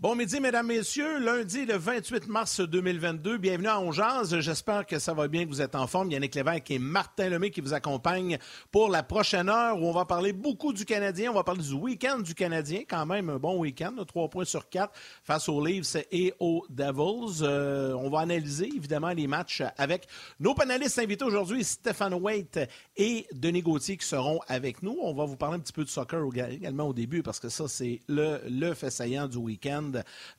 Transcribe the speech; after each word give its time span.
Bon 0.00 0.14
midi, 0.14 0.38
mesdames, 0.38 0.68
messieurs. 0.68 1.18
Lundi, 1.18 1.66
le 1.66 1.76
28 1.76 2.28
mars 2.28 2.60
2022. 2.60 3.36
Bienvenue 3.36 3.66
à 3.66 3.80
Ongeaz. 3.80 4.38
J'espère 4.38 4.86
que 4.86 5.00
ça 5.00 5.12
va 5.12 5.26
bien, 5.26 5.42
que 5.42 5.48
vous 5.48 5.60
êtes 5.60 5.74
en 5.74 5.88
forme. 5.88 6.12
Yannick 6.12 6.36
Lévesque 6.36 6.70
et 6.70 6.78
Martin 6.78 7.28
Lemay 7.28 7.50
qui 7.50 7.60
vous 7.60 7.74
accompagnent 7.74 8.38
pour 8.70 8.90
la 8.90 9.02
prochaine 9.02 9.48
heure 9.48 9.76
où 9.76 9.86
on 9.86 9.92
va 9.92 10.04
parler 10.04 10.32
beaucoup 10.32 10.72
du 10.72 10.84
Canadien. 10.84 11.32
On 11.32 11.34
va 11.34 11.42
parler 11.42 11.64
du 11.64 11.72
week-end 11.72 12.20
du 12.20 12.36
Canadien. 12.36 12.82
Quand 12.88 13.06
même 13.06 13.28
un 13.28 13.38
bon 13.38 13.58
week-end. 13.58 13.92
Trois 14.06 14.30
points 14.30 14.44
sur 14.44 14.68
quatre 14.68 14.92
face 15.24 15.48
aux 15.48 15.66
Leafs 15.66 15.96
et 16.12 16.32
aux 16.38 16.64
Devils. 16.70 17.42
Euh, 17.42 17.92
on 17.94 18.08
va 18.08 18.20
analyser 18.20 18.68
évidemment 18.68 19.10
les 19.10 19.26
matchs 19.26 19.64
avec 19.76 20.06
nos 20.38 20.54
panélistes 20.54 21.00
invités 21.00 21.24
aujourd'hui, 21.24 21.64
Stéphane 21.64 22.14
Waite 22.14 22.60
et 22.96 23.26
Denis 23.32 23.62
Gauthier 23.62 23.96
qui 23.96 24.06
seront 24.06 24.38
avec 24.46 24.80
nous. 24.80 24.96
On 25.02 25.12
va 25.12 25.24
vous 25.24 25.36
parler 25.36 25.56
un 25.56 25.60
petit 25.60 25.72
peu 25.72 25.82
de 25.82 25.90
soccer 25.90 26.22
également 26.52 26.86
au 26.86 26.94
début 26.94 27.24
parce 27.24 27.40
que 27.40 27.48
ça, 27.48 27.66
c'est 27.66 27.98
le, 28.06 28.40
le 28.48 28.74
fait 28.74 28.90
saillant 28.90 29.26
du 29.26 29.38
week-end. 29.38 29.87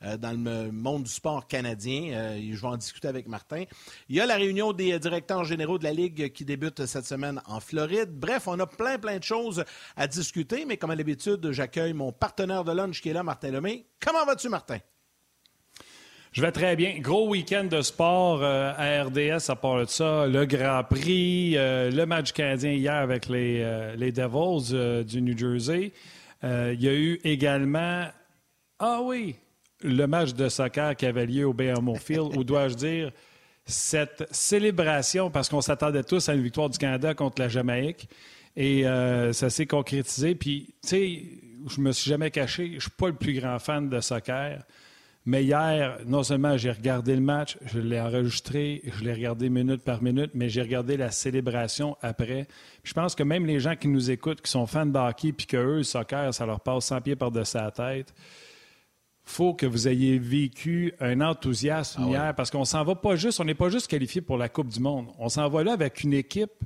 Euh, 0.04 0.16
dans 0.16 0.32
le 0.32 0.70
monde 0.70 1.04
du 1.04 1.10
sport 1.10 1.46
canadien. 1.46 2.12
Euh, 2.12 2.40
je 2.52 2.60
vais 2.60 2.66
en 2.66 2.76
discuter 2.76 3.08
avec 3.08 3.26
Martin. 3.28 3.64
Il 4.08 4.16
y 4.16 4.20
a 4.20 4.26
la 4.26 4.36
réunion 4.36 4.72
des 4.72 4.98
directeurs 4.98 5.44
généraux 5.44 5.78
de 5.78 5.84
la 5.84 5.92
Ligue 5.92 6.32
qui 6.32 6.44
débute 6.44 6.86
cette 6.86 7.06
semaine 7.06 7.40
en 7.46 7.60
Floride. 7.60 8.10
Bref, 8.12 8.44
on 8.46 8.58
a 8.58 8.66
plein, 8.66 8.98
plein 8.98 9.18
de 9.18 9.24
choses 9.24 9.64
à 9.96 10.06
discuter, 10.06 10.64
mais 10.64 10.76
comme 10.76 10.90
à 10.90 10.94
l'habitude, 10.94 11.50
j'accueille 11.52 11.92
mon 11.92 12.12
partenaire 12.12 12.64
de 12.64 12.72
lunch 12.72 13.00
qui 13.00 13.10
est 13.10 13.12
là, 13.12 13.22
Martin 13.22 13.50
Lemay. 13.50 13.84
Comment 14.00 14.24
vas-tu, 14.24 14.48
Martin? 14.48 14.78
Je 16.32 16.42
vais 16.42 16.52
très 16.52 16.76
bien. 16.76 16.98
Gros 17.00 17.28
week-end 17.28 17.64
de 17.64 17.82
sport 17.82 18.42
euh, 18.42 18.72
à 18.76 19.02
RDS 19.04 19.50
à 19.50 19.56
part 19.56 19.80
de 19.80 19.86
ça. 19.86 20.26
Le 20.26 20.46
Grand 20.46 20.84
Prix, 20.84 21.54
le 21.54 22.04
match 22.04 22.32
canadien 22.32 22.72
hier 22.72 22.94
avec 22.94 23.28
les, 23.28 23.94
les 23.96 24.12
Devils 24.12 25.04
du 25.04 25.22
New 25.22 25.36
Jersey. 25.36 25.92
il 26.42 26.80
y 26.80 26.88
a 26.88 26.94
eu 26.94 27.20
également 27.24 28.06
ah 28.82 29.02
oui, 29.02 29.36
le 29.82 30.06
match 30.06 30.34
de 30.34 30.48
soccer 30.48 30.96
qui 30.96 31.06
avait 31.06 31.26
lieu 31.26 31.46
au 31.46 31.52
BMO 31.52 31.94
Field, 31.94 32.36
ou 32.36 32.44
dois-je 32.44 32.74
dire, 32.74 33.12
cette 33.66 34.26
célébration, 34.30 35.30
parce 35.30 35.48
qu'on 35.48 35.60
s'attendait 35.60 36.02
tous 36.02 36.28
à 36.28 36.34
une 36.34 36.42
victoire 36.42 36.68
du 36.68 36.78
Canada 36.78 37.14
contre 37.14 37.40
la 37.40 37.48
Jamaïque, 37.48 38.08
et 38.56 38.86
euh, 38.86 39.32
ça 39.32 39.48
s'est 39.50 39.66
concrétisé. 39.66 40.34
Puis, 40.34 40.74
tu 40.82 40.88
sais, 40.88 41.22
je 41.68 41.80
me 41.80 41.92
suis 41.92 42.10
jamais 42.10 42.30
caché, 42.30 42.68
je 42.68 42.74
ne 42.74 42.80
suis 42.80 42.90
pas 42.90 43.08
le 43.08 43.14
plus 43.14 43.34
grand 43.34 43.58
fan 43.58 43.88
de 43.88 44.00
soccer, 44.00 44.62
mais 45.26 45.44
hier, 45.44 45.98
non 46.06 46.22
seulement 46.22 46.56
j'ai 46.56 46.70
regardé 46.70 47.14
le 47.14 47.20
match, 47.20 47.58
je 47.66 47.78
l'ai 47.78 48.00
enregistré, 48.00 48.82
je 48.84 49.04
l'ai 49.04 49.12
regardé 49.12 49.50
minute 49.50 49.82
par 49.82 50.02
minute, 50.02 50.30
mais 50.34 50.48
j'ai 50.48 50.62
regardé 50.62 50.96
la 50.96 51.10
célébration 51.10 51.96
après. 52.00 52.48
je 52.84 52.94
pense 52.94 53.14
que 53.14 53.22
même 53.22 53.44
les 53.44 53.60
gens 53.60 53.76
qui 53.76 53.88
nous 53.88 54.10
écoutent, 54.10 54.40
qui 54.40 54.50
sont 54.50 54.66
fans 54.66 54.86
de 54.86 54.98
hockey, 54.98 55.32
puis 55.32 55.46
que 55.46 55.58
eux, 55.58 55.76
le 55.78 55.82
soccer, 55.82 56.32
ça 56.32 56.46
leur 56.46 56.60
passe 56.60 56.86
100 56.86 57.02
pieds 57.02 57.16
par-dessus 57.16 57.58
la 57.58 57.70
tête, 57.70 58.14
faut 59.30 59.54
que 59.54 59.64
vous 59.64 59.88
ayez 59.88 60.18
vécu 60.18 60.92
un 61.00 61.20
enthousiasme 61.20 62.02
ah 62.04 62.10
hier 62.10 62.34
parce 62.34 62.50
qu'on 62.50 62.64
s'en 62.64 62.84
va 62.84 62.94
pas 62.94 63.16
juste, 63.16 63.40
on 63.40 63.44
n'est 63.44 63.54
pas 63.54 63.68
juste 63.68 63.86
qualifié 63.86 64.20
pour 64.20 64.36
la 64.36 64.48
Coupe 64.48 64.68
du 64.68 64.80
Monde. 64.80 65.06
On 65.18 65.28
s'en 65.28 65.48
va 65.48 65.62
là 65.62 65.72
avec 65.72 66.02
une 66.02 66.12
équipe 66.12 66.64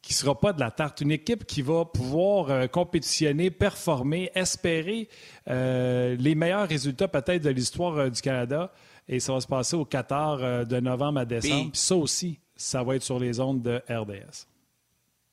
qui 0.00 0.12
ne 0.12 0.16
sera 0.16 0.38
pas 0.38 0.52
de 0.52 0.60
la 0.60 0.70
tarte, 0.70 1.00
une 1.00 1.12
équipe 1.12 1.46
qui 1.46 1.62
va 1.62 1.84
pouvoir 1.84 2.50
euh, 2.50 2.66
compétitionner, 2.66 3.50
performer, 3.50 4.30
espérer 4.34 5.08
euh, 5.48 6.16
les 6.18 6.34
meilleurs 6.34 6.68
résultats 6.68 7.08
peut-être 7.08 7.42
de 7.42 7.50
l'histoire 7.50 7.96
euh, 7.96 8.10
du 8.10 8.20
Canada. 8.20 8.72
Et 9.08 9.20
ça 9.20 9.32
va 9.32 9.40
se 9.40 9.46
passer 9.46 9.76
au 9.76 9.84
Qatar 9.84 10.66
de 10.66 10.80
novembre 10.80 11.20
à 11.20 11.24
décembre. 11.26 11.72
Puis 11.72 11.80
ça 11.80 11.94
aussi, 11.94 12.38
ça 12.56 12.82
va 12.82 12.96
être 12.96 13.02
sur 13.02 13.18
les 13.18 13.38
ondes 13.38 13.60
de 13.60 13.82
RDS. 13.88 14.46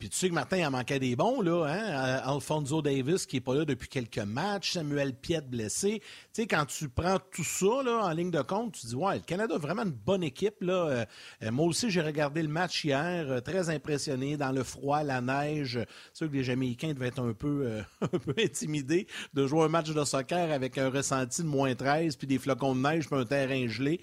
Puis 0.01 0.09
tu 0.09 0.17
sais 0.17 0.29
que 0.29 0.33
Martin, 0.33 0.57
il 0.57 0.65
en 0.65 0.71
manquait 0.71 0.97
des 0.97 1.15
bons, 1.15 1.41
là. 1.41 1.65
Hein? 1.65 2.21
Alfonso 2.25 2.81
Davis, 2.81 3.27
qui 3.27 3.35
n'est 3.35 3.41
pas 3.41 3.53
là 3.53 3.65
depuis 3.65 3.87
quelques 3.87 4.17
matchs, 4.17 4.71
Samuel 4.71 5.13
Piet 5.13 5.41
blessé. 5.41 6.01
Tu 6.33 6.41
sais, 6.41 6.47
quand 6.47 6.65
tu 6.65 6.89
prends 6.89 7.19
tout 7.19 7.43
ça 7.43 7.83
là, 7.85 8.05
en 8.05 8.09
ligne 8.09 8.31
de 8.31 8.41
compte, 8.41 8.73
tu 8.73 8.87
dis, 8.87 8.95
ouais, 8.95 9.17
le 9.17 9.21
Canada 9.21 9.59
vraiment 9.59 9.83
une 9.83 9.91
bonne 9.91 10.23
équipe. 10.23 10.55
Là. 10.61 10.73
Euh, 10.73 11.05
euh, 11.43 11.51
moi 11.51 11.67
aussi, 11.67 11.91
j'ai 11.91 12.01
regardé 12.01 12.41
le 12.41 12.47
match 12.47 12.83
hier, 12.83 13.27
euh, 13.29 13.41
très 13.41 13.69
impressionné, 13.69 14.37
dans 14.37 14.51
le 14.51 14.63
froid, 14.63 15.03
la 15.03 15.21
neige. 15.21 15.77
C'est 16.13 16.17
sûr 16.17 16.31
que 16.31 16.35
les 16.35 16.45
Jamaïcains 16.45 16.93
devaient 16.93 17.09
être 17.09 17.21
un 17.21 17.33
peu, 17.33 17.83
un 18.01 18.07
peu 18.07 18.33
intimidés 18.39 19.05
de 19.35 19.45
jouer 19.45 19.65
un 19.65 19.69
match 19.69 19.91
de 19.91 20.03
soccer 20.03 20.51
avec 20.51 20.79
un 20.79 20.89
ressenti 20.89 21.43
de 21.43 21.47
moins 21.47 21.75
13, 21.75 22.15
puis 22.15 22.25
des 22.25 22.39
flocons 22.39 22.73
de 22.73 22.81
neige, 22.81 23.07
puis 23.07 23.19
un 23.19 23.25
terrain 23.25 23.67
gelé. 23.67 24.01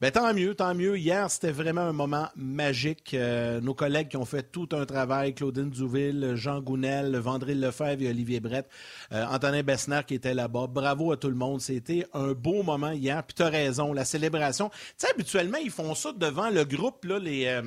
Ben, 0.00 0.12
tant 0.12 0.32
mieux, 0.32 0.54
tant 0.54 0.76
mieux. 0.76 0.96
Hier, 0.96 1.28
c'était 1.28 1.50
vraiment 1.50 1.80
un 1.80 1.92
moment 1.92 2.28
magique. 2.36 3.14
Euh, 3.14 3.60
nos 3.60 3.74
collègues 3.74 4.06
qui 4.06 4.16
ont 4.16 4.24
fait 4.24 4.44
tout 4.44 4.68
un 4.70 4.86
travail, 4.86 5.34
Claudine 5.34 5.70
Douville, 5.70 6.34
Jean 6.36 6.60
Gounel, 6.60 7.16
Vandril 7.16 7.58
Lefebvre 7.58 8.02
et 8.02 8.08
Olivier 8.08 8.38
Brett, 8.38 8.68
euh, 9.10 9.26
Antonin 9.26 9.64
Bessner 9.64 10.02
qui 10.06 10.14
était 10.14 10.34
là-bas. 10.34 10.68
Bravo 10.68 11.10
à 11.10 11.16
tout 11.16 11.26
le 11.26 11.34
monde. 11.34 11.60
C'était 11.60 12.06
un 12.14 12.30
beau 12.30 12.62
moment 12.62 12.92
hier. 12.92 13.24
Puis 13.24 13.34
tu 13.34 13.42
as 13.42 13.48
raison, 13.48 13.92
la 13.92 14.04
célébration. 14.04 14.68
Tu 14.70 14.76
sais, 14.98 15.08
habituellement, 15.10 15.58
ils 15.58 15.72
font 15.72 15.96
ça 15.96 16.12
devant 16.12 16.48
le 16.48 16.64
groupe, 16.64 17.04
là, 17.04 17.18
les... 17.18 17.46
Euh, 17.46 17.62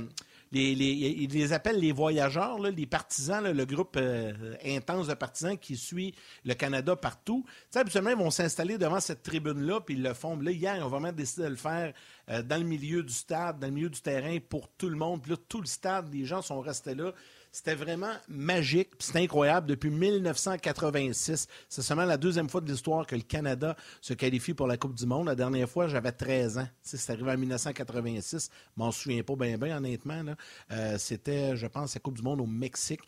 les, 0.51 0.71
ils 0.73 1.31
les 1.31 1.53
appellent 1.53 1.79
les 1.79 1.91
voyageurs, 1.91 2.59
les 2.59 2.85
partisans, 2.85 3.43
le 3.43 3.65
groupe 3.65 3.95
euh, 3.97 4.55
intense 4.65 5.07
de 5.07 5.13
partisans 5.13 5.57
qui 5.57 5.77
suit 5.77 6.13
le 6.43 6.53
Canada 6.53 6.95
partout. 6.95 7.45
Tu 7.71 7.77
habituellement, 7.77 8.09
ils 8.09 8.17
vont 8.17 8.31
s'installer 8.31 8.77
devant 8.77 8.99
cette 8.99 9.23
tribune-là, 9.23 9.81
puis 9.81 9.95
ils 9.95 10.03
le 10.03 10.13
font. 10.13 10.37
Là, 10.37 10.51
hier, 10.51 10.75
ils 10.75 10.83
ont 10.83 10.89
vraiment 10.89 11.11
décidé 11.11 11.43
de 11.43 11.49
le 11.49 11.55
faire 11.55 11.93
euh, 12.29 12.43
dans 12.43 12.57
le 12.57 12.65
milieu 12.67 13.01
du 13.01 13.13
stade, 13.13 13.59
dans 13.59 13.67
le 13.67 13.73
milieu 13.73 13.89
du 13.89 14.01
terrain 14.01 14.37
pour 14.49 14.67
tout 14.69 14.89
le 14.89 14.97
monde. 14.97 15.25
Là, 15.27 15.35
tout 15.47 15.61
le 15.61 15.67
stade, 15.67 16.13
les 16.13 16.25
gens 16.25 16.41
sont 16.41 16.59
restés 16.59 16.95
là. 16.95 17.13
C'était 17.53 17.75
vraiment 17.75 18.13
magique, 18.29 18.91
c'est 18.99 19.17
incroyable. 19.17 19.67
Depuis 19.67 19.89
1986, 19.89 21.47
c'est 21.67 21.81
seulement 21.81 22.05
la 22.05 22.15
deuxième 22.15 22.47
fois 22.47 22.61
de 22.61 22.71
l'histoire 22.71 23.05
que 23.05 23.13
le 23.13 23.23
Canada 23.23 23.75
se 23.99 24.13
qualifie 24.13 24.53
pour 24.53 24.67
la 24.67 24.77
Coupe 24.77 24.95
du 24.95 25.05
Monde. 25.05 25.27
La 25.27 25.35
dernière 25.35 25.69
fois, 25.69 25.89
j'avais 25.89 26.13
13 26.13 26.59
ans. 26.59 26.67
C'est 26.81 27.09
arrivé 27.09 27.29
en 27.29 27.37
1986. 27.37 28.49
Je 28.53 28.81
m'en 28.81 28.89
souviens 28.91 29.21
pas 29.23 29.35
bien, 29.35 29.57
bien, 29.57 29.77
honnêtement. 29.77 30.23
Euh, 30.71 30.97
c'était, 30.97 31.57
je 31.57 31.67
pense, 31.67 31.93
la 31.93 31.99
Coupe 31.99 32.15
du 32.15 32.23
Monde 32.23 32.39
au 32.39 32.45
Mexique. 32.45 33.01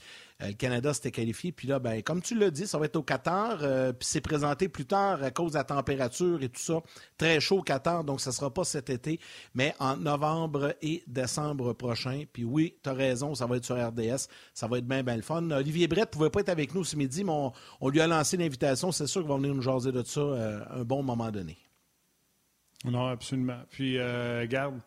Euh, 0.44 0.48
le 0.48 0.54
Canada 0.54 0.94
s'était 0.94 1.12
qualifié. 1.12 1.52
Puis 1.52 1.68
là, 1.68 1.80
ben, 1.80 2.02
comme 2.04 2.22
tu 2.22 2.38
l'as 2.38 2.52
dit, 2.52 2.68
ça 2.68 2.78
va 2.78 2.86
être 2.86 2.96
au 2.96 3.04
Qatar. 3.04 3.60
Euh, 3.62 3.94
puis 3.94 4.08
c'est 4.08 4.22
présenté 4.22 4.70
plus 4.70 4.86
tard 4.86 5.24
à 5.24 5.32
cause 5.32 5.54
de 5.54 5.58
la 5.58 5.64
température 5.64 6.42
et 6.42 6.50
tout 6.50 6.62
ça. 6.62 6.82
Très 7.18 7.40
chaud 7.40 7.60
au 7.60 7.62
Qatar, 7.64 8.04
donc 8.04 8.22
ça 8.22 8.30
ne 8.30 8.36
sera 8.36 8.54
pas 8.54 8.64
cet 8.64 8.90
été, 8.90 9.20
mais 9.54 9.74
en 9.80 9.98
novembre 9.98 10.76
et 10.82 11.04
décembre 11.08 11.74
prochain. 11.74 12.24
Puis 12.32 12.44
oui, 12.44 12.76
tu 12.84 12.90
as 12.90 12.94
raison, 12.94 13.36
ça 13.36 13.46
va 13.46 13.58
être 13.58 13.66
sur 13.66 13.76
RDS. 13.76 14.28
Ça 14.54 14.68
va 14.68 14.78
être 14.78 14.88
bien, 14.88 15.04
bien 15.04 15.16
le 15.16 15.22
fun. 15.22 15.50
Olivier 15.52 15.88
Brett 15.88 16.06
ne 16.06 16.12
pouvait 16.12 16.30
pas 16.30 16.42
être 16.42 16.50
avec 16.50 16.74
nous 16.74 16.84
ce 16.84 16.96
midi, 16.96 17.24
mais 17.24 17.34
on, 17.82 17.90
lui 17.90 18.02
a 18.02 18.08
lancé 18.08 18.38
l'invitation. 18.38 18.92
C'est 18.92 19.08
sûr 19.08 19.22
qu'il 19.22 19.30
va 19.30 19.38
venir 19.38 19.54
nous 19.54 19.62
jaser 19.62 19.92
de 19.92 20.04
ça 20.04 20.22
euh, 20.22 20.64
un 20.70 20.84
bon 20.84 21.04
moment 21.04 21.32
donné. 21.32 21.58
Non, 22.86 23.08
absolument. 23.08 23.60
Puis, 23.70 23.98
garde. 24.50 24.82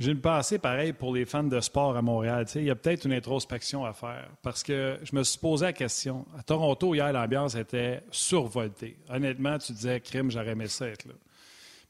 J'ai 0.00 0.12
une 0.12 0.20
pensée 0.22 0.58
pareille 0.58 0.94
pour 0.94 1.14
les 1.14 1.26
fans 1.26 1.44
de 1.44 1.60
sport 1.60 1.94
à 1.94 2.00
Montréal. 2.00 2.46
il 2.54 2.64
y 2.64 2.70
a 2.70 2.74
peut-être 2.74 3.04
une 3.04 3.12
introspection 3.12 3.84
à 3.84 3.92
faire 3.92 4.30
parce 4.40 4.62
que 4.62 4.98
je 5.02 5.14
me 5.14 5.22
suis 5.22 5.38
posé 5.38 5.66
la 5.66 5.74
question. 5.74 6.24
À 6.38 6.42
Toronto, 6.42 6.94
hier, 6.94 7.12
l'ambiance 7.12 7.54
était 7.54 8.02
survoltée. 8.10 8.96
Honnêtement, 9.10 9.58
tu 9.58 9.74
disais, 9.74 10.00
crime, 10.00 10.30
j'aurais 10.30 10.52
aimé 10.52 10.68
ça 10.68 10.88
être 10.88 11.04
là. 11.04 11.12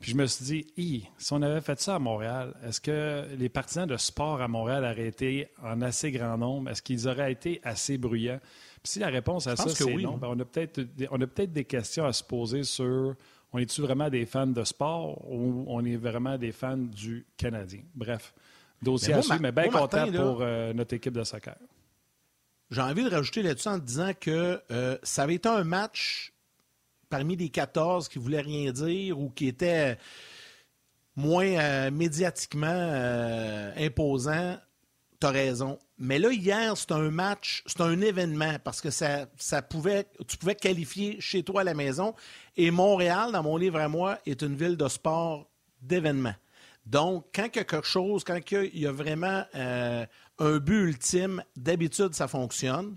Puis 0.01 0.11
je 0.11 0.17
me 0.17 0.27
suis 0.27 0.45
dit, 0.45 1.09
si 1.19 1.33
on 1.33 1.41
avait 1.41 1.61
fait 1.61 1.79
ça 1.79 1.95
à 1.95 1.99
Montréal, 2.01 2.53
est-ce 2.67 2.81
que 2.81 3.27
les 3.39 3.49
partisans 3.49 3.87
de 3.87 3.97
sport 3.97 4.43
à 4.43 4.49
Montréal 4.49 4.83
auraient 4.83 5.07
été 5.07 5.47
en 5.63 5.81
assez 5.81 6.11
grand 6.11 6.37
nombre? 6.37 6.69
Est-ce 6.71 6.83
qu'ils 6.83 7.07
auraient 7.07 7.31
été 7.31 7.61
assez 7.63 7.97
bruyants? 7.97 8.41
Puis 8.83 8.93
si 8.93 8.99
la 8.99 9.09
réponse 9.09 9.47
à 9.47 9.55
ça, 9.55 9.69
c'est 9.69 9.95
non, 9.95 10.17
ben, 10.17 10.29
on 10.33 10.41
a 10.41 10.45
peut-être 10.45 10.83
peut 10.83 11.47
des 11.47 11.65
questions 11.65 12.07
à 12.07 12.13
se 12.13 12.25
poser 12.25 12.65
sur 12.65 13.15
on 13.53 13.59
est-tu 13.59 13.81
vraiment 13.83 14.09
des 14.09 14.27
fans 14.27 14.47
de 14.47 14.65
sport 14.65 15.29
ou 15.31 15.65
on 15.67 15.85
est 15.85 15.97
vraiment 15.97 16.39
des 16.39 16.53
fans 16.53 16.77
du 16.77 17.27
Canadien? 17.37 17.81
Bref, 17.95 18.33
dossier 18.83 19.15
à 19.15 19.23
suivre, 19.23 19.41
mais 19.41 19.53
bien 19.53 19.69
content 19.69 20.11
pour 20.13 20.39
euh, 20.41 20.73
notre 20.73 20.95
équipe 20.95 21.15
de 21.15 21.25
soccer. 21.25 21.57
J'ai 22.71 22.81
envie 22.81 23.03
de 23.03 23.11
rajouter 23.11 23.43
là-dessus 23.43 23.69
en 23.69 23.79
disant 23.79 24.13
que 24.19 24.61
euh, 24.71 24.97
ça 25.03 25.25
avait 25.25 25.35
été 25.35 25.49
un 25.49 25.65
match 25.65 26.33
parmi 27.09 27.35
les 27.35 27.49
14 27.49 28.09
qui 28.09 28.19
ne 28.19 28.23
voulaient 28.23 28.41
rien 28.41 28.71
dire 28.71 29.19
ou 29.19 29.31
qui 29.31 29.49
était 29.49 29.99
moins 31.17 31.47
euh, 31.47 31.91
médiatiquement 31.91 33.73
imposant. 33.77 34.57
Tu 35.21 35.27
as 35.27 35.31
raison. 35.31 35.79
Mais 36.03 36.19
là, 36.19 36.33
hier, 36.33 36.75
c'est 36.79 36.93
un 36.93 37.11
match, 37.11 37.63
c'est 37.67 37.83
un 37.83 38.01
événement 38.01 38.57
parce 38.65 38.81
que 38.81 38.89
tu 38.89 40.37
pouvais 40.39 40.55
qualifier 40.55 41.21
chez 41.21 41.43
toi 41.43 41.61
à 41.61 41.65
la 41.65 41.75
maison. 41.75 42.15
Et 42.57 42.71
Montréal, 42.71 43.33
dans 43.33 43.43
mon 43.43 43.59
livre 43.59 43.79
à 43.79 43.87
moi, 43.87 44.19
est 44.25 44.41
une 44.41 44.57
ville 44.57 44.79
de 44.79 44.89
sport 44.89 45.47
d'événement. 45.83 46.35
Donc, 46.87 47.27
quand 47.35 47.49
il 47.55 47.59
y 47.59 47.61
a 47.61 47.65
quelque 47.65 47.87
chose, 47.87 48.25
quand 48.25 48.41
il 48.51 48.79
y 48.79 48.87
a 48.87 48.93
vraiment 48.93 49.45
euh, 49.55 50.07
un 50.39 50.57
but 50.57 50.89
ultime, 50.89 51.45
d'habitude, 51.55 52.15
ça 52.15 52.29
fonctionne. 52.29 52.97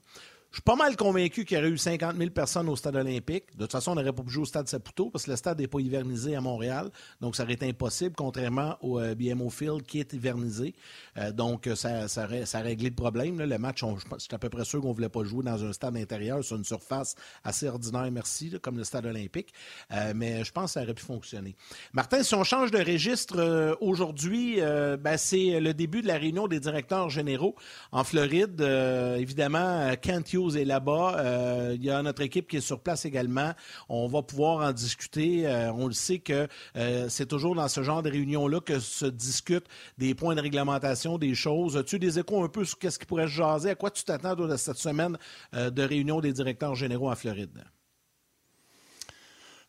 Je 0.54 0.58
suis 0.58 0.62
pas 0.62 0.76
mal 0.76 0.96
convaincu 0.96 1.46
qu'il 1.46 1.58
y 1.58 1.60
aurait 1.60 1.72
eu 1.72 1.80
50 1.80 2.16
000 2.16 2.30
personnes 2.30 2.70
au 2.70 2.76
stade 2.76 2.96
olympique. 2.96 3.46
De 3.58 3.64
toute 3.64 3.72
façon, 3.72 3.94
on 3.94 3.96
n'aurait 3.96 4.14
pas 4.14 4.22
pu 4.22 4.30
jouer 4.30 4.44
au 4.44 4.46
stade 4.46 4.68
Saputo 4.68 5.10
parce 5.10 5.26
que 5.26 5.32
le 5.32 5.36
stade 5.36 5.60
n'est 5.60 5.68
pas 5.68 5.80
hivernisé 5.80 6.36
à 6.36 6.42
Montréal. 6.42 6.92
Donc, 7.22 7.36
ça 7.36 7.42
aurait 7.42 7.54
été 7.54 7.68
impossible, 7.68 8.14
contrairement 8.16 8.78
au 8.82 9.00
euh, 9.00 9.16
BMO 9.16 9.50
Field 9.50 9.82
qui 9.82 10.00
est 10.00 10.14
hivernisé. 10.14 10.76
Euh, 11.18 11.32
donc, 11.32 11.68
ça, 11.74 12.08
ça, 12.08 12.26
a 12.26 12.62
réglé 12.62 12.90
le 12.90 12.96
problème. 12.96 13.42
Le 13.42 13.58
match, 13.58 13.84
suis 14.20 14.28
à 14.32 14.38
peu 14.38 14.50
près 14.50 14.64
sûr 14.64 14.80
qu'on 14.80 14.90
ne 14.90 14.94
voulait 14.94 15.10
pas 15.10 15.24
jouer 15.24 15.44
dans 15.44 15.66
un 15.66 15.74
stade 15.74 15.98
intérieur 15.98 16.44
sur 16.44 16.56
une 16.56 16.64
surface 16.64 17.16
assez 17.44 17.68
ordinaire, 17.68 18.12
merci, 18.12 18.54
comme 18.62 18.78
le 18.78 18.84
stade 18.84 19.08
olympique. 19.08 19.56
Euh, 19.92 20.14
mais 20.16 20.44
je 20.44 20.52
pense 20.52 20.66
que 20.66 20.74
ça 20.74 20.84
aurait 20.84 20.94
pu 20.94 21.04
fonctionner. 21.04 21.56
Martin, 21.94 22.22
si 22.22 22.36
on 22.36 22.44
change 22.44 22.70
de 22.70 22.78
registre 22.78 23.76
aujourd'hui, 23.82 24.58
ben, 24.58 25.18
c'est 25.18 25.60
le 25.60 25.74
début 25.74 26.04
de 26.04 26.08
la 26.08 26.20
réunion 26.20 26.48
des 26.48 26.60
directeurs 26.60 27.10
généraux 27.10 27.56
en 27.92 28.04
Floride. 28.04 28.62
évidemment, 28.62 29.96
Kent 30.44 30.56
est 30.56 30.66
là-bas. 30.66 31.18
Euh, 31.20 31.72
il 31.76 31.84
y 31.84 31.90
a 31.90 32.02
notre 32.02 32.22
équipe 32.22 32.48
qui 32.48 32.58
est 32.58 32.62
sur 32.62 32.80
place 32.80 33.06
également. 33.06 33.54
On 33.90 34.08
va 34.08 34.22
pouvoir 34.22 34.68
en 34.68 34.72
discuter. 34.72 35.48
Euh, 35.48 35.72
on 35.74 35.88
le 35.88 35.94
sait 35.94 36.20
que 36.20 36.48
euh, 36.76 37.08
c'est 37.10 37.26
toujours 37.26 37.56
dans 37.56 37.68
ce 37.68 37.84
genre 37.84 38.04
de 38.04 38.10
réunions-là 38.10 38.60
que 38.60 38.80
se 38.80 39.06
discutent 39.06 39.68
des 39.98 40.16
points 40.16 40.36
de 40.36 40.42
réglementation, 40.42 41.18
des 41.18 41.36
choses. 41.36 41.78
As-tu 41.78 42.00
des 42.00 42.20
échos 42.20 42.44
un 42.44 42.50
peu 42.50 42.66
sur 42.66 42.78
ce 42.82 43.00
qui 43.00 43.06
pourrait 43.06 43.28
se 43.28 43.34
jaser? 43.34 43.72
À 43.72 43.76
quoi 43.76 43.92
tu 43.92 44.04
t'attends 44.04 44.36
de 44.36 44.56
cette 44.58 44.78
semaine 44.78 45.18
de 45.54 45.84
réunion 45.84 46.22
des 46.22 46.34
directeurs 46.34 46.76
généraux 46.76 47.10
en 47.10 47.16
Floride? 47.16 47.64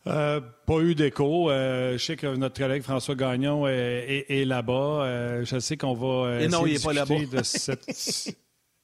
pas 0.03 0.79
eu 0.81 0.93
d'écho. 0.93 1.49
je 1.49 1.97
sais 1.97 2.15
que 2.15 2.35
notre 2.35 2.59
collègue 2.59 2.83
François 2.83 3.15
Gagnon 3.15 3.67
est, 3.67 4.45
là-bas. 4.45 5.43
je 5.43 5.59
sais 5.59 5.77
qu'on 5.77 5.93
va. 5.93 6.41
Et 6.41 6.47
non, 6.47 6.65
il 6.65 6.73
n'est 6.73 6.79
pas 6.79 6.93
là-bas. 6.93 7.15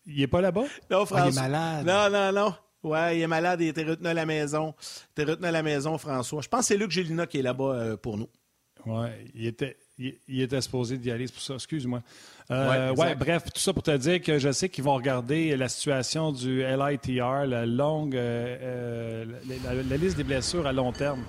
Il 0.05 0.19
n'est 0.19 0.27
pas 0.27 0.41
là-bas? 0.41 0.65
Non, 0.89 1.05
François. 1.05 1.21
Ah, 1.21 1.27
il 1.29 1.37
est 1.37 1.41
malade. 1.41 1.85
Non, 1.85 2.09
non, 2.09 2.31
non. 2.31 2.53
Ouais, 2.83 3.17
il 3.17 3.21
est 3.21 3.27
malade, 3.27 3.61
il 3.61 3.67
était 3.67 3.83
retenu 3.83 4.07
à 4.07 4.13
la 4.13 4.25
maison. 4.25 4.73
Il 5.17 5.21
était 5.21 5.31
retenu 5.31 5.47
à 5.47 5.51
la 5.51 5.61
maison, 5.63 5.97
François. 5.97 6.41
Je 6.41 6.47
pense 6.47 6.61
que 6.61 6.65
c'est 6.67 6.77
Luc 6.77 6.91
Gélina 6.91 7.27
qui 7.27 7.39
est 7.39 7.43
là-bas 7.43 7.73
euh, 7.73 7.97
pour 7.97 8.17
nous. 8.17 8.27
Oui, 8.87 9.09
il 9.35 9.45
était, 9.45 9.77
il, 9.99 10.41
était 10.41 10.59
supposé 10.59 10.97
d'y 10.97 11.11
aller, 11.11 11.27
c'est 11.27 11.33
pour 11.33 11.43
ça. 11.43 11.53
Excuse-moi. 11.53 12.01
Euh, 12.49 12.91
ouais, 12.95 13.13
bref, 13.13 13.43
tout 13.53 13.61
ça 13.61 13.73
pour 13.73 13.83
te 13.83 13.95
dire 13.95 14.19
que 14.21 14.39
je 14.39 14.51
sais 14.51 14.69
qu'ils 14.69 14.83
vont 14.83 14.95
regarder 14.95 15.55
la 15.55 15.69
situation 15.69 16.31
du 16.31 16.63
LITR, 16.63 17.45
la 17.45 17.67
longue, 17.67 18.15
euh, 18.15 19.23
la, 19.63 19.97
liste 19.97 20.17
des 20.17 20.23
blessures 20.23 20.65
à 20.65 20.73
long 20.73 20.91
terme. 20.91 21.23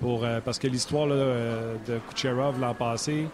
Pour, 0.00 0.24
parce 0.44 0.58
que 0.58 0.68
l'histoire 0.68 1.08
de 1.08 1.98
Kucherov 2.08 2.58
l'an 2.60 2.72
passé, 2.72 3.26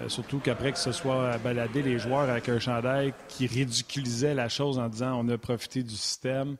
euh, 0.00 0.08
surtout 0.08 0.38
qu'après 0.38 0.72
que 0.72 0.78
ce 0.78 0.92
soit 0.92 1.38
baladé 1.38 1.82
les 1.82 1.98
joueurs 1.98 2.28
avec 2.28 2.48
un 2.48 2.58
chandail 2.58 3.14
qui 3.28 3.46
ridiculisait 3.46 4.34
la 4.34 4.48
chose 4.48 4.78
en 4.78 4.88
disant 4.88 5.18
on 5.18 5.28
a 5.28 5.38
profité 5.38 5.82
du 5.82 5.94
système. 5.94 6.56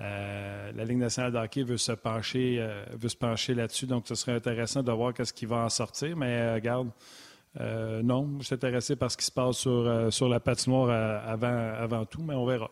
Euh, 0.00 0.70
la 0.72 0.84
Ligue 0.84 0.98
nationale 0.98 1.32
de 1.32 1.38
hockey 1.38 1.64
veut 1.64 1.76
se 1.76 1.92
pencher, 1.92 2.58
euh, 2.60 2.84
pencher 3.18 3.54
là-dessus, 3.54 3.86
donc 3.86 4.06
ce 4.06 4.14
serait 4.14 4.34
intéressant 4.34 4.82
de 4.82 4.92
voir 4.92 5.12
qu'est-ce 5.12 5.32
qui 5.32 5.46
va 5.46 5.64
en 5.64 5.68
sortir. 5.68 6.16
Mais 6.16 6.54
regarde, 6.54 6.90
non, 8.04 8.36
je 8.38 8.46
suis 8.46 8.54
intéressé 8.54 8.94
par 8.94 9.10
ce 9.10 9.16
qui 9.16 9.24
se 9.24 9.32
passe 9.32 9.56
sur, 9.56 10.12
sur 10.12 10.28
la 10.28 10.38
patinoire 10.38 10.90
avant, 11.26 11.72
avant 11.76 12.04
tout, 12.04 12.22
mais 12.22 12.34
on 12.34 12.46
verra. 12.46 12.70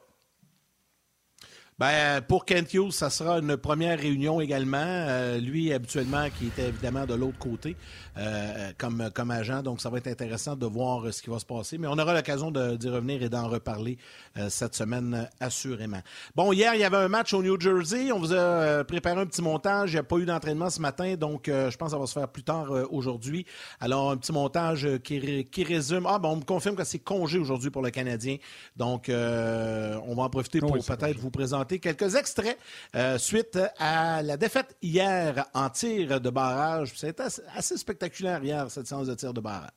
Ben, 1.78 2.22
pour 2.22 2.46
Kent 2.46 2.72
Hughes, 2.72 2.92
ça 2.92 3.10
sera 3.10 3.38
une 3.38 3.58
première 3.58 3.98
réunion 3.98 4.40
également. 4.40 4.78
Euh, 4.80 5.36
lui, 5.36 5.74
habituellement, 5.74 6.26
qui 6.30 6.46
était 6.46 6.68
évidemment 6.68 7.04
de 7.04 7.12
l'autre 7.12 7.36
côté 7.38 7.76
euh, 8.16 8.72
comme, 8.78 9.10
comme 9.12 9.30
agent. 9.30 9.62
Donc, 9.62 9.82
ça 9.82 9.90
va 9.90 9.98
être 9.98 10.06
intéressant 10.06 10.56
de 10.56 10.64
voir 10.64 11.12
ce 11.12 11.20
qui 11.20 11.28
va 11.28 11.38
se 11.38 11.44
passer. 11.44 11.76
Mais 11.76 11.86
on 11.86 11.98
aura 11.98 12.14
l'occasion 12.14 12.50
d'y 12.50 12.88
revenir 12.88 13.22
et 13.22 13.28
d'en 13.28 13.48
reparler 13.48 13.98
euh, 14.38 14.48
cette 14.48 14.74
semaine, 14.74 15.28
assurément. 15.38 16.00
Bon, 16.34 16.50
hier, 16.50 16.74
il 16.74 16.80
y 16.80 16.84
avait 16.84 16.96
un 16.96 17.08
match 17.08 17.34
au 17.34 17.42
New 17.42 17.60
Jersey. 17.60 18.10
On 18.10 18.20
vous 18.20 18.32
a 18.32 18.82
préparé 18.84 19.20
un 19.20 19.26
petit 19.26 19.42
montage. 19.42 19.90
Il 19.90 19.96
n'y 19.96 20.00
a 20.00 20.02
pas 20.02 20.16
eu 20.16 20.24
d'entraînement 20.24 20.70
ce 20.70 20.80
matin, 20.80 21.14
donc 21.16 21.42
je 21.46 21.76
pense 21.76 21.88
que 21.88 21.92
ça 21.92 21.98
va 21.98 22.06
se 22.06 22.14
faire 22.14 22.28
plus 22.28 22.42
tard 22.42 22.70
aujourd'hui. 22.90 23.44
Alors, 23.80 24.12
un 24.12 24.16
petit 24.16 24.32
montage 24.32 24.88
qui, 25.04 25.44
qui 25.44 25.62
résume. 25.62 26.06
Ah, 26.08 26.18
bon, 26.18 26.30
on 26.30 26.36
me 26.36 26.44
confirme 26.44 26.74
que 26.74 26.84
c'est 26.84 27.00
congé 27.00 27.38
aujourd'hui 27.38 27.68
pour 27.68 27.82
le 27.82 27.90
Canadien. 27.90 28.38
Donc, 28.76 29.10
on 29.10 30.14
va 30.14 30.22
en 30.22 30.30
profiter 30.30 30.60
pour 30.60 30.72
peut-être 30.72 31.18
vous 31.18 31.30
présenter 31.30 31.65
quelques 31.66 32.14
extraits 32.14 32.58
euh, 32.94 33.18
suite 33.18 33.58
à 33.78 34.22
la 34.22 34.36
défaite 34.36 34.76
hier 34.82 35.46
en 35.54 35.68
tir 35.70 36.20
de 36.20 36.30
barrage. 36.30 36.92
C'était 36.96 37.24
assez, 37.54 37.76
spectaculaire 37.76 38.42
hier, 38.42 38.70
cette 38.70 38.86
séance 38.86 39.08
de 39.08 39.14
tir 39.14 39.34
de 39.34 39.40
barrage. 39.40 39.70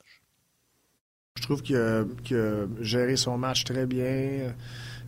Je 1.37 1.43
trouve 1.43 1.61
qu'il 1.61 1.75
a, 1.77 2.05
géré 2.81 3.15
son 3.15 3.37
match 3.37 3.63
très 3.63 3.85
bien. 3.85 4.53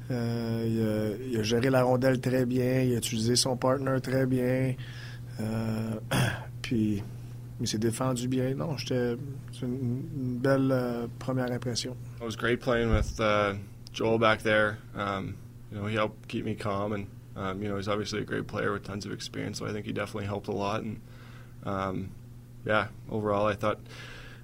Euh, 0.09 1.17
il, 1.29 1.37
a, 1.39 1.43
géré 1.43 1.69
la 1.69 1.83
rondelle 1.83 2.19
très 2.19 2.45
bien. 2.45 2.81
Il 2.81 2.93
a 2.93 2.97
utilisé 2.97 3.35
son 3.35 3.57
partner 3.57 3.99
très 4.01 4.25
bien. 4.25 4.75
Euh, 5.39 5.99
puis, 6.61 7.03
il 7.59 7.67
s'est 7.67 7.77
défendu 7.77 8.27
bien. 8.27 8.53
Non, 8.55 8.77
c'était 8.77 9.15
une, 9.61 10.37
belle 10.39 11.07
première 11.19 11.51
impression. 11.51 11.95
It 12.17 12.23
was 12.23 12.35
great 12.35 12.59
playing 12.59 12.91
with 12.91 13.19
uh, 13.19 13.55
Joel 13.93 14.17
back 14.17 14.41
there. 14.43 14.77
Um, 14.95 15.35
you 15.71 15.77
know, 15.77 15.85
he 15.85 15.95
helped 15.95 16.27
keep 16.27 16.45
me 16.45 16.55
calm, 16.55 16.93
and 16.93 17.07
um, 17.35 17.61
you 17.61 17.69
know, 17.69 17.77
he's 17.77 17.87
obviously 17.87 18.19
a 18.19 18.25
great 18.25 18.47
player 18.47 18.73
with 18.73 18.83
tons 18.83 19.05
of 19.05 19.11
experience. 19.11 19.59
So 19.59 19.65
I 19.65 19.71
think 19.71 19.85
he 19.85 19.93
definitely 19.93 20.25
helped 20.25 20.47
a 20.47 20.51
lot. 20.51 20.81
And 20.81 21.01
um, 21.63 22.11
yeah, 22.65 22.87
overall, 23.09 23.47
I 23.47 23.55
thought 23.55 23.79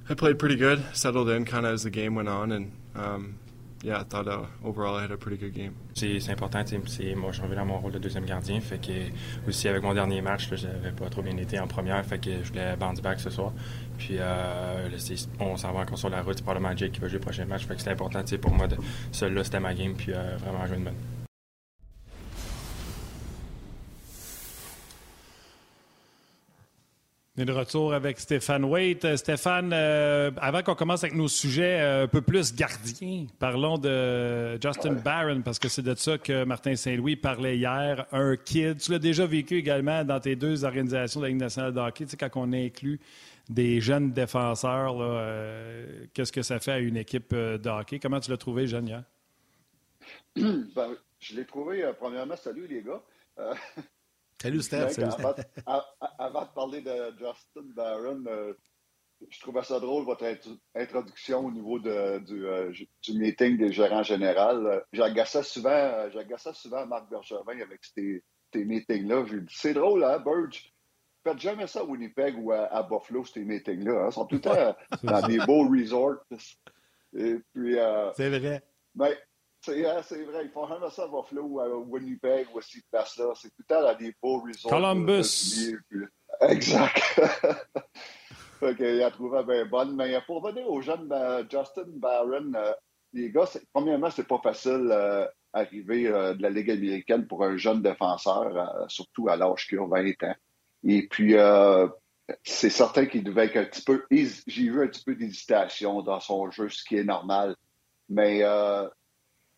I 0.10 0.14
played 0.14 0.40
pretty 0.40 0.56
good, 0.56 0.84
settled 0.94 1.30
in 1.30 1.46
kind 1.46 1.66
of 1.66 1.74
as 1.74 1.84
the 1.84 1.90
game 1.90 2.16
went 2.16 2.30
on, 2.30 2.52
and 2.52 2.72
um, 2.96 3.40
yeah, 3.84 4.00
I 4.00 4.04
thought 4.04 4.28
uh, 4.28 4.46
overall 4.64 4.96
I 4.96 5.02
had 5.02 5.12
a 5.12 5.18
pretty 5.18 5.38
good 5.38 5.54
game. 5.54 5.76
C'est 5.94 6.30
important, 6.30 6.64
c'est 6.66 7.16
moi 7.16 7.32
je 7.32 7.42
reviens 7.42 7.58
dans 7.58 7.66
mon 7.66 7.80
rôle 7.80 7.92
de 7.92 8.00
deuxième 8.00 8.26
gardien, 8.26 8.60
fait 8.62 8.80
que 8.80 9.12
aussi 9.48 9.68
avec 9.68 9.84
mon 9.84 9.94
dernier 9.94 10.22
match, 10.22 10.50
j'avais 10.54 10.92
pas 10.92 11.10
trop 11.10 11.22
bien 11.22 11.38
été 11.38 11.60
en 11.60 11.68
première, 11.68 12.04
fait 12.06 12.20
que 12.20 12.44
je 12.44 12.50
voulais 12.50 12.76
bounce 12.76 13.02
back 13.02 13.20
ce 13.20 13.30
soir. 13.30 13.52
Puis 13.98 14.18
euh, 14.20 14.90
là, 14.90 14.98
on 15.40 15.58
s'en 15.58 15.74
va 15.74 15.82
encore 15.82 15.98
sur 15.98 16.10
la 16.10 16.22
route, 16.22 16.38
c'est 16.38 16.44
probablement 16.44 16.76
Jake 16.76 16.94
qui 16.94 17.00
va 17.00 17.08
jouer 17.08 17.20
le 17.20 17.24
prochain 17.24 17.46
match, 17.46 17.66
fait 17.66 17.76
que 17.76 17.82
c'est 17.82 17.92
important, 17.92 18.24
pour 18.42 18.52
moi 18.52 18.68
de 18.68 18.78
celui-là 19.12 19.44
c'était 19.44 19.60
ma 19.60 19.74
game, 19.74 19.94
puis 19.94 20.14
euh, 20.14 20.38
vraiment 20.38 20.66
jouer 20.66 20.78
une 20.78 20.84
bonne. 20.86 21.17
On 27.40 27.46
de 27.46 27.52
retour 27.52 27.94
avec 27.94 28.20
Stéphane 28.20 28.66
Waite. 28.66 29.06
Euh, 29.06 29.16
Stéphane, 29.16 29.70
euh, 29.72 30.32
avant 30.38 30.64
qu'on 30.64 30.74
commence 30.74 31.04
avec 31.04 31.16
nos 31.16 31.28
sujets 31.28 31.80
euh, 31.82 32.06
un 32.06 32.08
peu 32.08 32.22
plus 32.22 32.56
gardiens, 32.56 33.28
parlons 33.38 33.78
de 33.78 34.60
Justin 34.60 34.94
Barron, 34.94 35.44
parce 35.44 35.60
que 35.60 35.68
c'est 35.68 35.84
de 35.84 35.94
ça 35.94 36.18
que 36.18 36.46
Martin 36.46 36.76
Saint-Louis 36.76 37.16
parlait 37.16 37.56
hier. 37.56 38.08
Un 38.12 38.38
kid, 38.38 38.80
tu 38.80 38.92
l'as 38.92 38.98
déjà 38.98 39.28
vécu 39.28 39.56
également 39.56 40.04
dans 40.04 40.20
tes 40.20 40.36
deux 40.36 40.66
organisations 40.66 41.20
de 41.20 41.26
la 41.26 41.30
Ligue 41.30 41.40
nationale 41.40 41.74
de 41.76 41.80
hockey, 41.80 42.08
tu 42.08 42.18
quand 42.18 42.32
on 42.34 42.54
inclut 42.54 43.00
des 43.50 43.82
jeunes 43.82 44.14
défenseurs, 44.14 44.96
qu'est-ce 46.16 46.32
que 46.32 46.42
ça 46.42 46.60
fait 46.60 46.72
à 46.72 46.80
une 46.80 46.98
équipe 46.98 47.36
de 47.36 47.70
hockey? 47.70 48.00
Comment 48.00 48.20
tu 48.20 48.32
l'as 48.32 48.38
trouvé, 48.38 48.66
Jeanne? 48.66 49.04
Ben, 50.36 50.90
je 51.20 51.36
l'ai 51.36 51.46
trouvé, 51.46 51.88
premièrement, 52.00 52.36
salut 52.36 52.66
les 52.68 52.82
gars. 52.82 53.04
Salut 54.42 54.62
Steph. 54.62 55.00
Avant, 56.20 56.44
de 56.44 56.54
parler 56.54 56.82
de 56.82 57.12
Justin 57.18 57.74
Barron, 57.76 58.24
euh, 58.28 58.54
je 59.30 59.40
trouvais 59.40 59.64
ça 59.64 59.80
drôle 59.80 60.06
votre 60.06 60.26
introduction 60.76 61.46
au 61.46 61.52
niveau 61.52 61.80
de, 61.80 62.20
du, 62.20 62.46
euh, 62.46 62.72
du, 63.02 63.18
meeting 63.18 63.58
des 63.58 63.72
gérants 63.72 64.04
généraux. 64.04 64.82
J'agaçais 64.94 65.44
souvent, 65.44 66.08
souvent 66.54 66.86
Marc 66.86 67.10
Bergevin 67.10 67.60
avec 67.62 67.82
ces, 67.84 68.24
meetings-là. 68.54 69.26
C'est 69.50 69.74
drôle, 69.74 70.04
hein, 70.04 70.20
Burge? 70.20 70.72
Faites 71.24 71.40
jamais 71.40 71.68
ça 71.68 71.80
à 71.80 71.84
Winnipeg 71.84 72.36
ou 72.38 72.52
à, 72.52 72.84
Buffalo, 72.84 73.26
ces 73.26 73.44
meetings-là. 73.44 74.04
Hein? 74.04 74.08
Ils 74.10 74.14
sont 74.14 74.26
tout 74.26 74.36
le 74.36 74.42
temps 74.42 74.76
dans 75.04 75.28
des 75.28 75.40
beaux 75.40 75.68
resorts. 75.68 76.24
Et 77.16 77.38
puis, 77.54 77.78
euh, 77.80 78.12
C'est 78.14 78.30
vrai. 78.30 78.64
Mais 78.96 79.18
Hein, 79.70 80.02
c'est 80.04 80.24
vrai, 80.24 80.46
ils 80.46 80.52
font 80.52 80.68
jamais 80.68 80.90
ça 80.90 81.04
à 81.04 81.08
Buffalo 81.08 81.44
ou 81.44 81.60
à 81.60 81.70
Winnipeg 81.78 82.48
ou 82.54 82.60
à 82.60 82.62
ces 82.62 82.82
places-là. 82.92 83.34
C'est 83.36 83.50
tout 83.50 83.64
le 83.68 83.76
temps 83.76 83.82
dans 83.82 83.98
des 83.98 84.14
beaux 84.22 84.40
resorts. 84.40 84.72
Columbus. 84.72 85.76
Exact. 86.42 87.02
fait 88.60 88.76
il 88.80 89.02
a 89.02 89.12
trouvé 89.12 89.44
bien 89.44 89.66
bonne. 89.66 89.96
Mais 89.96 90.20
pour 90.26 90.46
venir 90.46 90.70
au 90.70 90.82
jeune 90.82 91.10
euh, 91.12 91.44
Justin 91.50 91.86
Barron, 91.88 92.52
euh, 92.56 92.74
les 93.14 93.32
gars, 93.32 93.50
premièrement, 93.74 94.10
c'est 94.10 94.28
pas 94.28 94.40
facile 94.40 94.88
d'arriver 95.54 96.08
euh, 96.08 96.34
de 96.34 96.42
la 96.42 96.50
Ligue 96.50 96.72
américaine 96.72 97.28
pour 97.28 97.44
un 97.44 97.58
jeune 97.58 97.82
défenseur, 97.82 98.86
surtout 98.90 99.30
à 99.30 99.36
l'âge 99.36 99.68
qu'il 99.68 99.80
a 99.80 99.88
20 99.88 100.24
ans. 100.24 100.36
Et 100.84 101.08
puis, 101.08 101.36
c'est 102.44 102.70
certain 102.70 103.06
qu'il 103.06 103.24
devait 103.24 103.46
être 103.46 103.58
un 103.58 103.66
petit 103.66 103.82
peu. 103.82 104.06
J'ai 104.12 104.70
vu 104.70 104.84
un 104.84 104.88
petit 104.88 105.04
peu 105.04 105.16
d'hésitation 105.16 106.02
dans 106.02 106.20
son 106.20 106.52
jeu, 106.52 106.70
ce 106.70 106.84
qui 106.84 106.98
est 106.98 107.04
normal. 107.04 107.56
Mais 108.10 108.44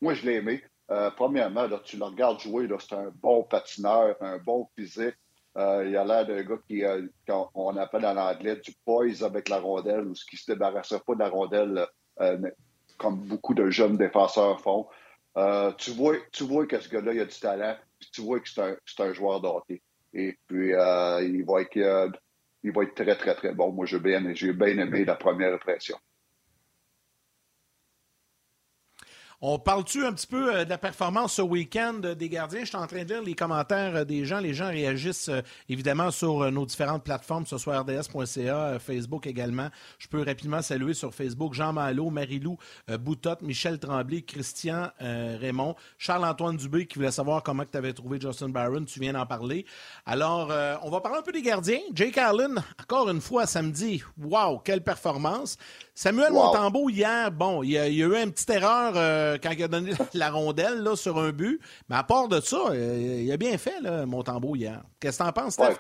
moi, 0.02 0.14
je 0.14 0.26
l'ai 0.26 0.36
aimé. 0.36 0.64
Euh, 0.92 1.12
premièrement, 1.12 1.68
tu 1.84 1.98
le 1.98 2.06
regardes 2.06 2.40
jouer, 2.40 2.68
c'est 2.80 2.96
un 2.96 3.12
bon 3.22 3.44
patineur, 3.44 4.16
un 4.22 4.38
bon 4.38 4.68
physique. 4.76 5.16
Euh, 5.58 5.86
il 5.88 5.96
a 5.98 6.06
l'air 6.06 6.26
d'un 6.26 6.44
gars 6.44 6.60
qui, 6.68 6.84
euh, 6.84 7.06
on 7.54 7.76
appelle 7.78 8.06
en 8.06 8.18
anglais, 8.18 8.56
du 8.58 8.74
poise 8.86 9.24
avec 9.24 9.50
la 9.50 9.60
rondelle, 9.60 10.08
ou 10.08 10.16
ce 10.16 10.26
qui 10.26 10.38
se 10.38 10.52
débarrassait 10.52 11.00
pas 11.06 11.14
de 11.14 11.20
la 11.20 11.30
rondelle, 11.30 11.86
comme 12.98 13.20
beaucoup 13.28 13.54
de 13.54 13.70
jeunes 13.70 13.98
défenseurs 13.98 14.60
font. 14.62 14.88
tu 15.78 15.92
vois, 15.92 16.16
tu 16.32 16.44
vois 16.44 16.66
que 16.66 16.80
ce 16.80 16.90
gars-là, 16.90 17.14
il 17.14 17.22
a 17.22 17.26
du 17.26 17.40
talent, 17.40 17.76
puis 18.00 18.10
tu 18.12 18.22
vois 18.22 18.40
que 18.40 18.50
c'est 18.50 19.04
un, 19.04 19.14
joueur 19.14 19.42
de 19.42 19.48
hockey. 19.48 19.82
Et 20.14 20.38
puis, 20.48 20.70
il, 20.70 21.46
va 21.46 21.62
être, 21.62 22.12
il 22.64 22.72
va 22.72 22.84
être 22.84 22.96
très, 22.96 23.16
très, 23.16 23.36
très 23.36 23.54
bon. 23.54 23.72
Moi, 23.72 23.86
j'ai 23.86 24.00
bien, 24.00 24.22
bien 24.22 24.78
aimé 24.78 25.06
la 25.06 25.16
première 25.16 25.54
impression. 25.54 25.98
On 29.42 29.58
parle-tu 29.58 30.06
un 30.06 30.12
petit 30.12 30.28
peu 30.28 30.54
euh, 30.54 30.66
de 30.66 30.70
la 30.70 30.78
performance 30.78 31.36
ce 31.36 31.42
week-end 31.42 31.94
des 31.94 32.28
gardiens? 32.28 32.60
Je 32.60 32.66
suis 32.66 32.76
en 32.76 32.88
train 32.88 33.06
de 33.06 33.14
lire 33.14 33.24
les 33.24 33.36
commentaires 33.36 33.96
euh, 33.96 34.04
des 34.04 34.26
gens. 34.26 34.42
Les 34.42 34.54
gens 34.54 34.68
réagissent 34.68 35.30
euh, 35.30 35.40
évidemment 35.70 36.12
sur 36.12 36.52
nos 36.52 36.66
différentes 36.66 37.06
plateformes, 37.06 37.46
ce 37.46 37.58
soit 37.58 37.80
RDS.ca, 37.80 38.80
Facebook 38.80 39.28
également. 39.28 39.70
Je 39.98 40.10
peux 40.10 40.22
rapidement 40.24 40.62
saluer 40.62 40.94
sur 40.94 41.16
Facebook 41.16 41.54
Jean 41.54 41.72
Malo, 41.72 42.10
Marie-Lou 42.10 42.58
Boutotte, 43.00 43.42
Michel 43.42 43.80
Tremblay, 43.80 44.24
Christian 44.24 44.90
Raymond, 45.00 45.76
Charles-Antoine 45.98 46.58
Dubé 46.58 46.86
qui 46.86 46.96
voulait 46.96 47.12
savoir 47.12 47.42
comment 47.44 47.64
tu 47.64 47.78
avais 47.78 47.94
trouvé 47.94 48.20
Justin 48.20 48.50
Barron. 48.50 48.84
Tu 48.84 49.00
viens 49.00 49.14
d'en 49.14 49.26
parler. 49.26 49.66
Alors, 50.06 50.52
on 50.84 50.90
va 50.90 51.02
parler 51.02 51.20
un 51.20 51.22
peu 51.22 51.32
des 51.32 51.42
gardiens. 51.42 51.80
Jake 51.94 52.18
Allen, 52.18 52.62
encore 52.82 53.10
une 53.10 53.22
fois 53.22 53.46
samedi. 53.46 54.04
Wow, 54.18 54.60
quelle 54.60 54.84
performance! 54.84 55.58
Samuel 56.02 56.32
Montembeau, 56.32 56.90
hier, 56.90 57.30
bon, 57.30 57.62
il 57.62 57.72
y, 57.72 57.78
a, 57.78 57.90
eu 57.90 58.16
une 58.16 58.32
petite 58.32 58.50
erreur 58.52 58.94
euh, 58.96 59.38
quand 59.44 59.52
il 59.52 59.62
a 59.62 59.68
donné 59.68 59.92
la 60.14 60.32
rondelle 60.32 60.82
là, 60.82 60.96
sur 60.96 61.20
un 61.20 61.34
but. 61.34 61.60
Mais 61.90 61.98
à 61.98 62.04
part 62.04 62.30
de 62.30 62.40
ça, 62.40 62.70
euh, 62.70 63.20
il 63.22 63.30
a 63.30 63.36
bien 63.36 63.58
fait, 63.58 63.82
là, 63.82 64.06
Montembeau, 64.06 64.56
hier. 64.56 64.82
Qu'est-ce 65.02 65.18
que 65.18 65.24
tu 65.24 65.30
en 65.30 65.34
penses, 65.34 65.56
Steph? 65.56 65.76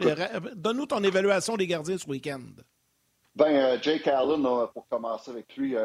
Donne-nous 0.58 0.88
ton 0.88 1.02
évaluation 1.06 1.56
des 1.56 1.68
gardiens 1.68 1.98
ce 1.98 2.06
week-end. 2.06 2.42
Ben, 3.34 3.46
euh, 3.46 3.78
Jake 3.82 4.06
Allen, 4.10 4.46
pour 4.74 4.90
commencer 4.90 5.32
avec 5.32 5.56
lui, 5.56 5.76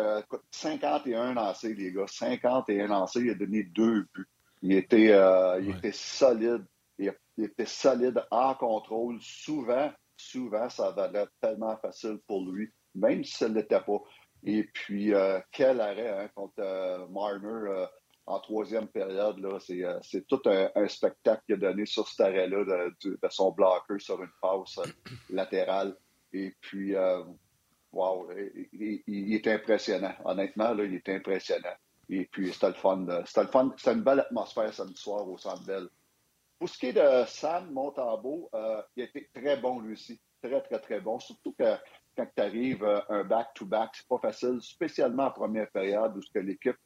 51 0.51 1.35
lancés, 1.35 1.73
les 1.73 1.93
gars. 1.93 2.07
51 2.09 2.89
lancés, 2.89 3.21
il 3.21 3.31
a 3.31 3.35
donné 3.35 3.63
deux 3.63 4.05
buts. 4.13 4.27
Il 4.63 4.73
était, 4.73 5.17
il 5.61 5.71
était 5.77 5.93
solide. 5.93 6.65
Il, 6.99 7.15
était 7.39 7.67
solide 7.67 8.21
en 8.33 8.53
contrôle. 8.55 9.17
Souvent, 9.21 9.93
souvent, 10.17 10.69
ça 10.71 10.91
valait 10.91 11.27
tellement 11.41 11.77
facile 11.77 12.19
pour 12.27 12.45
lui, 12.51 12.73
même 12.97 13.23
si 13.23 13.35
ça 13.35 13.49
ne 13.49 13.55
l'était 13.55 13.81
pas. 13.81 14.01
Et 14.47 14.65
puis, 14.65 15.15
euh, 15.15 15.41
quel 15.51 15.81
arrêt 15.81 16.09
hein, 16.09 16.29
contre 16.35 16.61
euh, 16.61 17.07
Marner 17.09 17.47
euh, 17.47 17.87
en 18.27 18.41
troisième 18.41 18.89
période. 18.89 19.37
C'est 19.61 20.27
tout 20.27 20.41
un, 20.47 20.89
spectacle 20.89 21.43
qu'il 21.47 21.55
a 21.57 21.59
donné 21.59 21.87
sur 21.87 22.07
cet 22.09 22.21
arrêt-là 22.27 22.65
de, 22.65 23.19
son 23.31 23.53
blocker 23.53 23.99
sur 23.99 24.23
une 24.23 24.31
passe 24.41 24.79
latérale. 25.31 25.97
Et 26.33 26.55
puis, 26.61 26.95
wow, 27.93 28.31
il, 28.73 29.35
est 29.35 29.47
impressionnant. 29.47 30.15
Honnêtement, 30.25 30.73
là, 30.73 30.85
il 30.85 30.95
est 30.95 31.09
impressionnant. 31.11 31.77
Et 32.09 32.25
puis, 32.25 32.51
c'était 32.53 32.69
le 32.69 32.75
fun. 32.75 33.07
C'était 33.27 33.43
le 33.43 33.49
fun. 33.49 33.75
C'était 33.77 33.93
une 33.93 34.03
belle 34.03 34.21
atmosphère 34.21 34.73
samedi 34.73 35.01
soir 35.01 35.29
au 35.29 35.37
Centre 35.37 35.65
Bell. 35.67 35.87
Pour 36.59 36.71
ce 36.71 36.79
qui 36.79 36.87
est 36.87 36.93
de 36.95 37.27
Sam 37.27 37.71
Montambeau, 37.73 38.49
il 38.97 39.03
a 39.03 39.05
été 39.05 39.29
très 39.35 39.59
bon 39.59 39.81
lui 39.81 39.93
aussi. 39.93 40.19
Très, 40.43 40.63
très, 40.63 40.79
très 40.79 41.01
bon. 41.01 41.19
Surtout 41.19 41.53
que 41.53 41.77
quand 42.17 42.27
tu 42.35 42.43
arrives 42.43 42.85
euh, 42.85 43.01
un 43.09 43.25
back-to-back, 43.25 43.91
c'est 43.95 44.09
pas 44.09 44.19
facile, 44.19 44.59
spécialement 44.61 45.25
en 45.25 45.31
première 45.31 45.71
période 45.71 46.17
où 46.17 46.21
l'équipe 46.41 46.77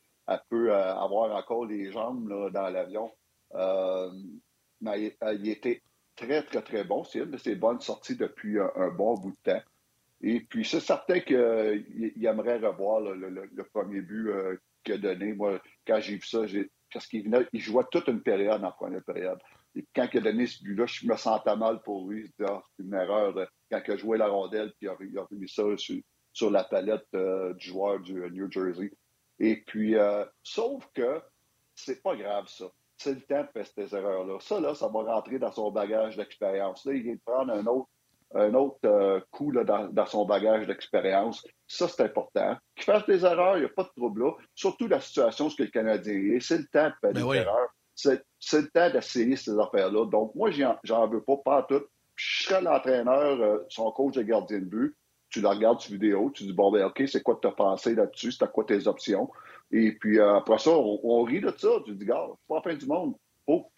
peut 0.51 0.73
euh, 0.73 0.95
avoir 0.95 1.35
encore 1.35 1.67
les 1.67 1.91
jambes 1.91 2.51
dans 2.53 2.69
l'avion. 2.69 3.11
Euh, 3.55 4.11
mais 4.81 5.17
il, 5.33 5.49
était 5.49 5.83
très, 6.15 6.43
très, 6.43 6.63
très 6.63 6.85
bon. 6.85 7.05
C'est 7.05 7.21
une 7.21 7.31
de 7.31 7.39
ses 7.39 7.55
bonnes 7.55 7.81
sorties 7.81 8.17
depuis 8.17 8.59
un, 8.61 8.89
bon 8.91 9.15
bout 9.15 9.31
de 9.31 9.53
temps. 9.53 9.63
Et 10.21 10.41
puis, 10.41 10.65
c'est 10.65 10.81
certain 10.81 11.21
qu'il 11.21 12.27
aimerait 12.27 12.59
revoir 12.59 13.01
le, 13.01 13.65
premier 13.73 14.03
but 14.03 14.31
qu'il 14.85 14.95
a 14.95 14.99
donné. 14.99 15.33
Moi, 15.33 15.61
quand 15.87 16.01
j'ai 16.01 16.17
vu 16.17 16.27
ça, 16.27 16.41
parce 16.93 17.07
qu'il 17.07 17.47
il 17.53 17.61
jouait 17.61 17.85
toute 17.91 18.09
une 18.09 18.23
période 18.23 18.63
en 18.63 18.73
première 18.73 19.03
période. 19.03 19.39
Et 19.75 19.87
quand 19.95 20.09
il 20.13 20.19
a 20.19 20.33
donné 20.33 20.47
ce 20.47 20.63
but-là, 20.63 20.87
je 20.87 21.07
me 21.07 21.17
sentais 21.17 21.57
mal 21.57 21.83
pour 21.83 22.09
lui. 22.09 22.31
Ah, 22.45 22.63
c'est 22.77 22.83
une 22.83 22.95
erreur 22.95 23.35
quand 23.71 23.81
il 23.87 23.93
a 23.93 23.97
joué 23.97 24.19
la 24.19 24.29
rondelle, 24.29 24.73
puis 24.79 24.89
il 25.01 25.19
a, 25.19 25.25
remis 25.25 25.49
ça 25.49 25.63
sur, 25.77 26.51
la 26.51 26.65
palette 26.65 27.07
euh, 27.15 27.55
du 27.55 27.69
joueur 27.69 28.01
du 28.01 28.23
euh, 28.23 28.31
New 28.31 28.51
Jersey. 28.51 28.93
Et 29.39 29.63
puis, 29.67 29.97
euh, 29.97 30.25
sauf 30.43 30.85
que 30.95 31.21
c'est 31.75 32.03
pas 32.03 32.17
grave, 32.17 32.47
ça. 32.49 32.67
C'est 32.97 33.15
le 33.15 33.21
temps 33.23 33.43
de 33.43 33.49
faire 33.53 33.67
ces 33.67 33.95
erreurs-là. 33.95 34.39
Ça, 34.41 34.61
là, 34.61 34.75
ça 34.75 34.89
va 34.89 35.03
rentrer 35.03 35.39
dans 35.39 35.53
son 35.53 35.71
bagage 35.71 36.17
d'expérience. 36.17 36.85
Là, 36.85 36.95
il 36.95 37.03
vient 37.03 37.15
de 37.15 37.21
prendre 37.25 37.53
un 37.53 37.65
autre, 37.67 37.89
un 38.35 38.53
autre 38.55 39.25
coup 39.31 39.53
là, 39.53 39.63
dans, 39.63 40.07
son 40.07 40.25
bagage 40.25 40.67
d'expérience. 40.67 41.47
Ça, 41.69 41.87
c'est 41.87 42.03
important. 42.03 42.57
Qu'il 42.75 42.85
fasse 42.85 43.07
des 43.07 43.25
erreurs, 43.25 43.57
il 43.57 43.61
n'y 43.61 43.67
a 43.67 43.71
pas 43.71 43.85
de 43.85 43.93
trouble 43.97 44.25
là. 44.25 44.33
Surtout 44.57 44.89
la 44.89 45.01
situation, 45.01 45.49
ce 45.49 45.57
que 45.57 45.63
le 45.63 45.71
Canadien 45.71 46.15
est. 46.15 46.41
C'est 46.41 46.59
le 46.59 46.67
temps 46.67 46.89
de 46.89 46.95
faire 47.01 47.13
ben 47.13 47.31
des 47.31 47.37
erreurs 47.37 47.71
c'est 47.99 48.61
le 48.61 48.69
temps 48.69 48.91
d'essayer 48.91 49.37
ces 49.37 49.59
affaires-là. 49.59 50.07
Donc, 50.07 50.35
moi, 50.35 50.51
j'en 50.51 51.09
veux 51.09 51.23
pas, 51.23 51.37
pas 51.45 51.63
tout. 51.65 51.83
Je 52.19 52.45
serais 52.45 52.61
l'entraîneur, 52.61 53.41
euh, 53.41 53.59
son 53.69 53.91
coach 53.93 54.15
de 54.15 54.23
gardien 54.23 54.59
de 54.59 54.65
but. 54.65 54.97
Tu 55.31 55.41
le 55.41 55.49
regardes 55.49 55.81
sur 55.81 55.93
vidéo, 55.93 56.31
tu 56.35 56.45
dis, 56.45 56.53
bon, 56.53 56.73
ben, 56.73 56.87
OK, 56.87 57.03
c'est 57.07 57.23
quoi 57.23 57.37
que 57.37 57.43
tu 57.43 57.49
as 57.49 57.53
pensé 57.53 57.95
là-dessus? 57.95 58.33
C'est 58.33 58.51
quoi 58.51 58.65
tes 58.65 58.87
options? 58.87 59.31
Et 59.71 59.93
puis, 59.93 60.19
euh, 60.19 60.37
après 60.37 60.59
ça, 60.59 60.71
on, 60.71 61.23
rit 61.23 61.41
de 61.41 61.53
ça. 61.57 61.69
Tu 61.85 61.95
dis, 61.95 62.07
gars, 62.07 62.27
c'est 62.29 62.49
pas 62.49 62.57
la 62.57 62.63
fin 62.63 62.75
du 62.75 62.87
monde. 62.87 63.15
Faut, 63.45 63.71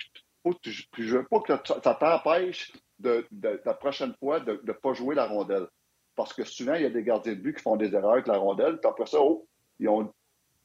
faut, 0.42 0.54
je 0.64 1.16
veux 1.16 1.24
pas 1.24 1.40
que 1.40 1.52
ça 1.66 1.94
t'empêche 1.94 2.72
de, 2.98 3.26
la 3.64 3.74
prochaine 3.74 4.14
fois 4.20 4.40
de 4.40 4.60
ne 4.64 4.72
pas 4.72 4.94
jouer 4.94 5.14
la 5.14 5.26
rondelle. 5.26 5.66
Parce 6.14 6.32
que 6.32 6.44
souvent, 6.44 6.74
il 6.74 6.82
y 6.82 6.86
a 6.86 6.90
des 6.90 7.02
gardiens 7.02 7.34
de 7.34 7.40
but 7.40 7.56
qui 7.56 7.62
font 7.62 7.76
des 7.76 7.92
erreurs 7.94 8.12
avec 8.12 8.26
la 8.26 8.38
rondelle. 8.38 8.78
Puis 8.78 8.88
après 8.88 9.06
ça, 9.06 9.18
oh, 9.20 9.46
ils 9.78 9.88
ont, 9.88 10.12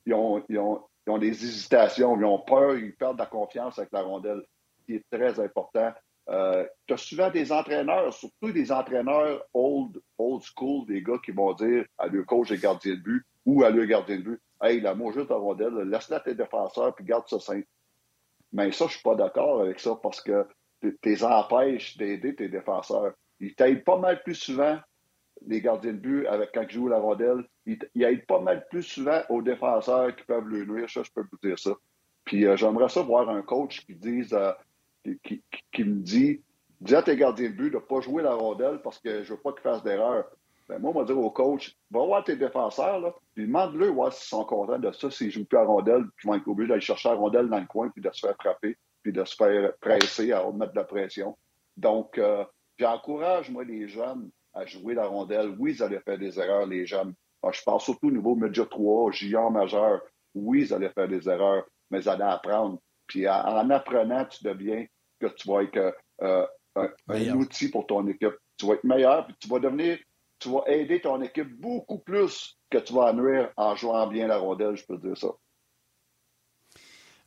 ils 0.05 0.13
ont, 0.13 0.43
ils 0.49 0.59
ont 0.59 0.81
ils 1.05 1.11
ont 1.11 1.17
des 1.17 1.27
hésitations, 1.27 2.17
ils 2.17 2.25
ont 2.25 2.39
peur, 2.39 2.75
ils 2.77 2.95
perdent 2.95 3.19
la 3.19 3.27
confiance 3.27 3.77
avec 3.77 3.91
la 3.91 4.01
rondelle, 4.01 4.43
qui 4.85 4.95
est 4.95 5.05
très 5.11 5.39
important. 5.39 5.93
Euh, 6.29 6.65
tu 6.87 6.93
as 6.93 6.97
souvent 6.97 7.29
des 7.29 7.51
entraîneurs, 7.51 8.13
surtout 8.13 8.51
des 8.51 8.71
entraîneurs 8.71 9.43
old, 9.53 10.01
old 10.17 10.41
school, 10.41 10.85
des 10.87 11.01
gars 11.01 11.19
qui 11.23 11.31
vont 11.31 11.53
dire 11.53 11.85
à 11.97 12.07
leur 12.07 12.25
coach 12.25 12.51
et 12.51 12.57
gardien 12.57 12.93
de 12.95 12.99
but 12.99 13.23
ou 13.45 13.63
à 13.63 13.69
leur 13.69 13.85
gardien 13.85 14.17
de 14.17 14.23
but 14.23 14.41
Hey, 14.61 14.79
la 14.79 14.95
moi 14.95 15.11
juste 15.11 15.27
ta 15.27 15.35
rondelle, 15.35 15.75
laisse-la 15.89 16.21
tes 16.21 16.33
défenseurs 16.33 16.95
puis 16.95 17.05
garde 17.05 17.27
ça 17.27 17.39
simple. 17.39 17.67
Mais 18.53 18.71
ça, 18.71 18.87
je 18.87 18.93
suis 18.93 19.03
pas 19.03 19.15
d'accord 19.15 19.61
avec 19.61 19.79
ça 19.79 19.99
parce 20.01 20.21
que 20.21 20.47
tu 20.81 21.23
empêches 21.23 21.97
d'aider 21.97 22.35
tes 22.35 22.47
défenseurs. 22.47 23.13
Ils 23.39 23.53
t'aident 23.53 23.83
pas 23.83 23.99
mal 23.99 24.23
plus 24.23 24.35
souvent 24.35 24.79
les 25.45 25.61
gardiens 25.61 25.93
de 25.93 25.97
but, 25.97 26.27
avec, 26.27 26.51
quand 26.53 26.63
ils 26.63 26.71
jouent 26.71 26.87
la 26.87 26.99
rondelle, 26.99 27.43
ils, 27.65 27.77
aident 28.01 28.25
pas 28.25 28.39
mal 28.39 28.65
plus 28.69 28.83
souvent 28.83 29.21
aux 29.29 29.41
défenseurs 29.41 30.15
qui 30.15 30.23
peuvent 30.23 30.47
le 30.47 30.65
nuire. 30.65 30.89
Ça, 30.89 31.03
je 31.03 31.11
peux 31.11 31.25
vous 31.29 31.37
dire 31.43 31.59
ça. 31.59 31.71
Puis 32.23 32.45
euh, 32.45 32.55
j'aimerais 32.55 32.89
ça 32.89 33.01
voir 33.01 33.29
un 33.29 33.41
coach 33.41 33.85
qui 33.85 33.95
dise, 33.95 34.33
euh, 34.33 34.51
qui, 35.23 35.43
qui, 35.71 35.83
me 35.83 36.01
dit, 36.01 36.41
dis 36.81 36.95
à 36.95 37.01
tes 37.01 37.15
gardiens 37.15 37.49
de 37.49 37.55
but 37.55 37.69
de 37.69 37.75
ne 37.75 37.81
pas 37.81 38.01
jouer 38.01 38.23
la 38.23 38.33
rondelle 38.33 38.81
parce 38.83 38.99
que 38.99 39.23
je 39.23 39.33
veux 39.33 39.39
pas 39.39 39.51
qu'ils 39.51 39.61
fassent 39.61 39.83
d'erreur. 39.83 40.25
Ben, 40.67 40.79
moi, 40.79 40.91
on 40.95 40.99
va 40.99 41.05
dire 41.05 41.19
au 41.19 41.29
coach, 41.29 41.75
va 41.91 42.03
voir 42.03 42.23
tes 42.23 42.35
défenseurs, 42.35 42.99
là, 42.99 43.13
puis 43.35 43.45
demande-le 43.45 43.87
voir 43.87 44.11
s'ils 44.11 44.27
sont 44.27 44.45
contents 44.45 44.79
de 44.79 44.91
ça, 44.91 45.11
s'ils 45.11 45.29
jouent 45.29 45.45
plus 45.45 45.59
à 45.59 45.63
rondelle, 45.63 46.05
puis 46.15 46.25
ils 46.25 46.27
vont 46.27 46.35
être 46.35 46.47
obligés 46.47 46.69
d'aller 46.69 46.81
chercher 46.81 47.09
la 47.09 47.15
rondelle 47.15 47.49
dans 47.49 47.59
le 47.59 47.67
coin, 47.67 47.89
puis 47.89 48.01
de 48.01 48.09
se 48.11 48.25
faire 48.25 48.35
frapper, 48.35 48.75
puis 49.03 49.13
de 49.13 49.23
se 49.23 49.35
faire 49.35 49.73
presser 49.79 50.31
à 50.31 50.43
mettre 50.51 50.71
de 50.73 50.79
la 50.79 50.83
pression. 50.83 51.37
Donc, 51.77 52.17
euh, 52.17 52.43
j'encourage, 52.79 53.51
moi, 53.51 53.63
les 53.63 53.87
jeunes 53.87 54.31
à 54.55 54.65
jouer 54.65 54.95
la 54.95 55.05
rondelle. 55.05 55.53
Oui, 55.59 55.73
ils 55.73 55.83
allaient 55.83 55.99
faire 55.99 56.17
des 56.17 56.39
erreurs, 56.39 56.65
les 56.65 56.85
jeunes. 56.85 57.13
Ah, 57.43 57.49
je 57.51 57.61
pense 57.61 57.83
surtout 57.83 58.07
au 58.07 58.11
niveau 58.11 58.35
Média 58.35 58.65
3, 58.65 59.11
junior 59.11 59.51
majeur. 59.51 60.01
Oui, 60.33 60.61
ils 60.61 60.73
allaient 60.73 60.89
faire 60.89 61.07
des 61.07 61.29
erreurs, 61.29 61.65
mais 61.91 62.01
ils 62.01 62.09
allaient 62.09 62.23
apprendre. 62.23 62.79
Puis 63.05 63.27
en, 63.29 63.69
apprenant, 63.69 64.25
tu 64.25 64.43
deviens 64.43 64.85
que 65.19 65.27
tu 65.27 65.49
vas 65.49 65.63
être 65.63 65.95
euh, 66.21 66.45
un, 66.75 67.35
outil 67.35 67.69
pour 67.69 67.87
ton 67.87 68.07
équipe. 68.07 68.35
Tu 68.57 68.65
vas 68.65 68.73
être 68.75 68.83
meilleur, 68.83 69.25
puis 69.25 69.35
tu 69.39 69.47
vas 69.47 69.59
devenir, 69.59 69.97
tu 70.39 70.49
vas 70.49 70.63
aider 70.67 71.01
ton 71.01 71.21
équipe 71.21 71.59
beaucoup 71.59 71.99
plus 71.99 72.57
que 72.69 72.77
tu 72.77 72.93
vas 72.93 73.13
nuire 73.13 73.51
en 73.57 73.75
jouant 73.75 74.07
bien 74.07 74.27
la 74.27 74.37
rondelle, 74.37 74.75
je 74.75 74.85
peux 74.85 74.97
dire 74.97 75.17
ça. 75.17 75.29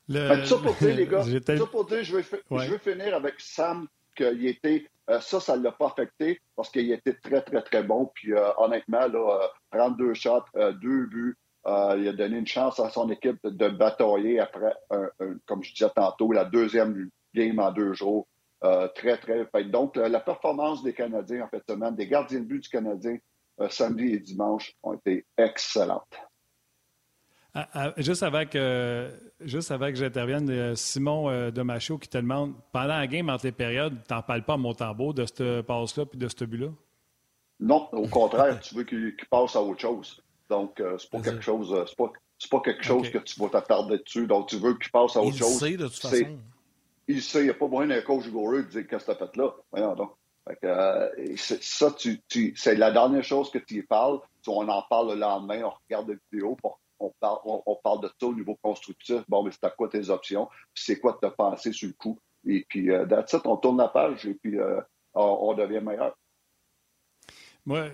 Le... 0.09 0.45
ça 0.47 0.57
pour 0.57 0.75
dire, 0.75 0.97
les 0.97 1.07
gars, 1.07 1.23
ça 1.47 1.67
pour 1.67 1.85
dire, 1.85 2.03
je 2.03 2.17
vais, 2.17 2.23
je 2.23 2.71
vais 2.71 2.79
finir 2.79 3.15
avec 3.15 3.35
Sam, 3.39 3.87
qu'il 4.17 4.47
était 4.47 4.87
euh, 5.11 5.21
ça, 5.21 5.41
ça 5.41 5.57
ne 5.57 5.63
l'a 5.63 5.73
pas 5.73 5.87
affecté 5.87 6.41
parce 6.55 6.71
qu'il 6.71 6.91
était 6.93 7.15
très, 7.15 7.41
très, 7.43 7.63
très 7.63 7.83
bon. 7.83 8.11
Puis 8.15 8.33
euh, 8.33 8.51
honnêtement, 8.59 9.07
là, 9.07 9.51
32 9.73 10.05
euh, 10.05 10.15
shots, 10.15 10.45
deux 10.81 11.07
buts. 11.07 11.37
il 11.67 12.09
a 12.09 12.13
donné 12.13 12.39
une 12.39 12.47
chance 12.47 12.79
à 12.81 12.91
son 12.91 13.11
équipe 13.11 13.39
de, 13.45 13.69
batailler 13.69 14.41
après, 14.41 14.75
comme 15.47 15.63
je 15.63 15.73
disais 15.73 15.91
tantôt, 15.95 16.33
la 16.33 16.45
deuxième 16.45 17.11
game 17.39 17.59
en 17.59 17.73
deux 17.73 17.93
jours. 17.93 18.27
très, 18.95 19.17
très. 19.19 19.65
Donc, 19.65 19.97
la 19.97 20.21
performance 20.21 20.83
des 20.83 20.93
Canadiens 20.93 21.45
en 21.45 21.49
fait 21.49 21.63
semaine, 21.69 21.95
des 21.95 22.07
gardiens 22.07 22.41
de 22.41 22.45
but 22.45 22.63
du 22.63 22.69
Canadien, 22.69 23.19
samedi 23.69 24.15
et 24.15 24.19
dimanche, 24.19 24.75
ont 24.83 24.95
été 24.95 25.27
excellentes. 25.37 26.19
Ah, 27.55 27.69
ah, 27.73 27.93
juste 27.97 28.23
avant 28.23 28.45
que, 28.45 29.11
juste 29.41 29.71
avant 29.71 29.89
que 29.89 29.97
j'intervienne, 29.97 30.49
euh, 30.51 30.75
Simon 30.77 31.29
euh, 31.29 31.51
de 31.51 31.97
qui 31.99 32.09
te 32.09 32.19
demande 32.19 32.55
pendant 32.73 32.99
la 32.99 33.07
game, 33.07 33.29
entre 33.31 33.47
les 33.47 33.53
périodes, 33.53 33.97
tu 34.07 34.15
n'en 34.15 34.23
parles 34.23 34.45
pas 34.45 34.55
à 34.55 34.57
Montembeau 34.59 35.13
de 35.13 35.25
cette 35.25 35.63
passe-là 35.63 36.07
puis 36.07 36.19
de 36.19 36.29
ce 36.29 36.45
but-là? 36.45 36.69
Non, 37.59 37.89
au 37.93 38.07
contraire, 38.09 38.61
tu 38.61 38.75
veux 38.75 38.85
qu'il 38.85 39.17
passe 39.31 39.57
à 39.57 39.63
autre 39.63 39.81
chose. 39.81 40.23
Donc, 40.49 40.79
euh, 40.79 40.99
c'est 40.99 41.11
pas 41.11 41.21
quelque 41.21 41.43
chose. 41.43 41.75
C'est 41.89 41.97
pas, 41.97 42.13
C'est 42.39 42.51
pas 42.51 42.61
quelque 42.61 42.85
chose 42.85 43.11
que 43.11 43.19
tu 43.19 43.41
vas 43.41 43.49
t'attarder 43.49 43.99
dessus, 43.99 44.27
donc 44.27 44.49
tu 44.49 44.59
veux 44.59 44.75
qu'il 44.75 44.93
passe 44.93 45.17
à 45.17 45.21
autre 45.21 45.35
il 45.35 45.39
chose. 45.39 45.55
Il 45.55 45.59
sait, 45.59 45.77
de 45.77 45.89
toute 45.89 45.97
façon. 45.97 46.39
Il 47.09 47.23
sait, 47.23 47.41
il 47.41 47.45
n'y 47.45 47.51
a 47.51 47.55
pas 47.55 47.67
moyen 47.67 47.89
d'un 47.89 48.03
coach 48.03 48.29
goureux 48.29 48.63
de 48.63 48.69
dire 48.69 48.87
qu'est-ce 48.87 49.07
que 49.07 49.13
tu 49.13 49.23
as 49.23 49.27
fait 49.27 49.37
là. 49.37 49.55
Voyons 49.73 49.95
donc. 49.95 50.13
Euh, 50.65 51.37
ça, 51.37 51.89
c'est 51.99 52.75
la 52.75 52.91
dernière 52.91 53.25
chose 53.25 53.51
que 53.51 53.59
tu 53.59 53.77
y 53.77 53.83
parles. 53.83 54.21
On 54.47 54.69
en 54.69 54.83
parle 54.89 55.13
le 55.13 55.21
lendemain, 55.21 55.63
on 55.65 55.73
regarde 55.85 56.09
la 56.09 56.17
vidéo, 56.31 56.57
on 57.01 57.13
parle, 57.21 57.39
on, 57.45 57.77
parle 57.83 58.03
de 58.03 58.09
ça 58.09 58.27
au 58.27 58.35
niveau 58.35 58.57
constructif. 58.63 59.21
Bon, 59.29 59.43
mais 59.43 59.51
c'est 59.51 59.75
quoi 59.77 59.89
tes 59.89 60.09
options? 60.09 60.49
C'est 60.75 60.99
quoi 61.01 61.19
te 61.21 61.27
penser 61.27 61.73
sur 61.73 61.89
le 61.89 61.95
coup? 61.95 62.19
Et 62.47 62.65
puis, 62.69 62.91
euh, 62.91 63.05
that's 63.07 63.35
on 63.45 63.57
tourne 63.57 63.79
la 63.79 63.89
page 63.89 64.25
et 64.27 64.35
puis 64.35 64.59
euh, 64.59 64.81
on, 65.15 65.53
devient 65.55 65.81
meilleur. 65.81 66.17
Moi, 67.67 67.89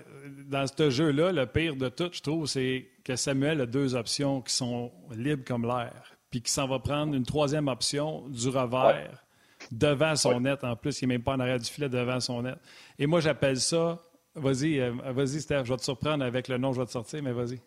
dans 0.46 0.66
ce 0.66 0.90
jeu-là, 0.90 1.32
le 1.32 1.46
pire 1.46 1.74
de 1.74 1.88
tout, 1.88 2.10
je 2.12 2.20
trouve, 2.20 2.46
c'est 2.46 2.88
que 3.04 3.16
Samuel 3.16 3.60
a 3.62 3.66
deux 3.66 3.96
options 3.96 4.40
qui 4.42 4.54
sont 4.54 4.92
libres 5.10 5.44
comme 5.44 5.66
l'air, 5.66 6.16
puis 6.34 6.42
qu'il 6.42 6.50
s'en 6.50 6.66
va 6.66 6.80
prendre 6.80 7.14
une 7.14 7.24
troisième 7.24 7.68
option 7.68 8.26
du 8.26 8.48
revers 8.48 9.24
devant 9.70 10.16
son 10.16 10.40
net. 10.40 10.64
En 10.64 10.74
plus, 10.74 11.00
il 11.00 11.06
n'est 11.06 11.14
même 11.14 11.22
pas 11.22 11.34
en 11.34 11.38
arrière 11.38 11.60
du 11.60 11.70
filet 11.70 11.88
devant 11.88 12.18
son 12.18 12.42
net. 12.42 12.56
Et 12.98 13.06
moi, 13.06 13.20
j'appelle 13.20 13.60
ça. 13.60 14.02
Vas-y, 14.34 14.80
euh, 14.80 14.90
vas-y, 15.12 15.40
Steph, 15.40 15.62
je 15.62 15.72
vais 15.72 15.76
te 15.76 15.84
surprendre 15.84 16.24
avec 16.24 16.48
le 16.48 16.58
nom, 16.58 16.72
je 16.72 16.80
vais 16.80 16.86
te 16.86 16.90
sortir, 16.90 17.22
mais 17.22 17.30
vas-y. 17.30 17.60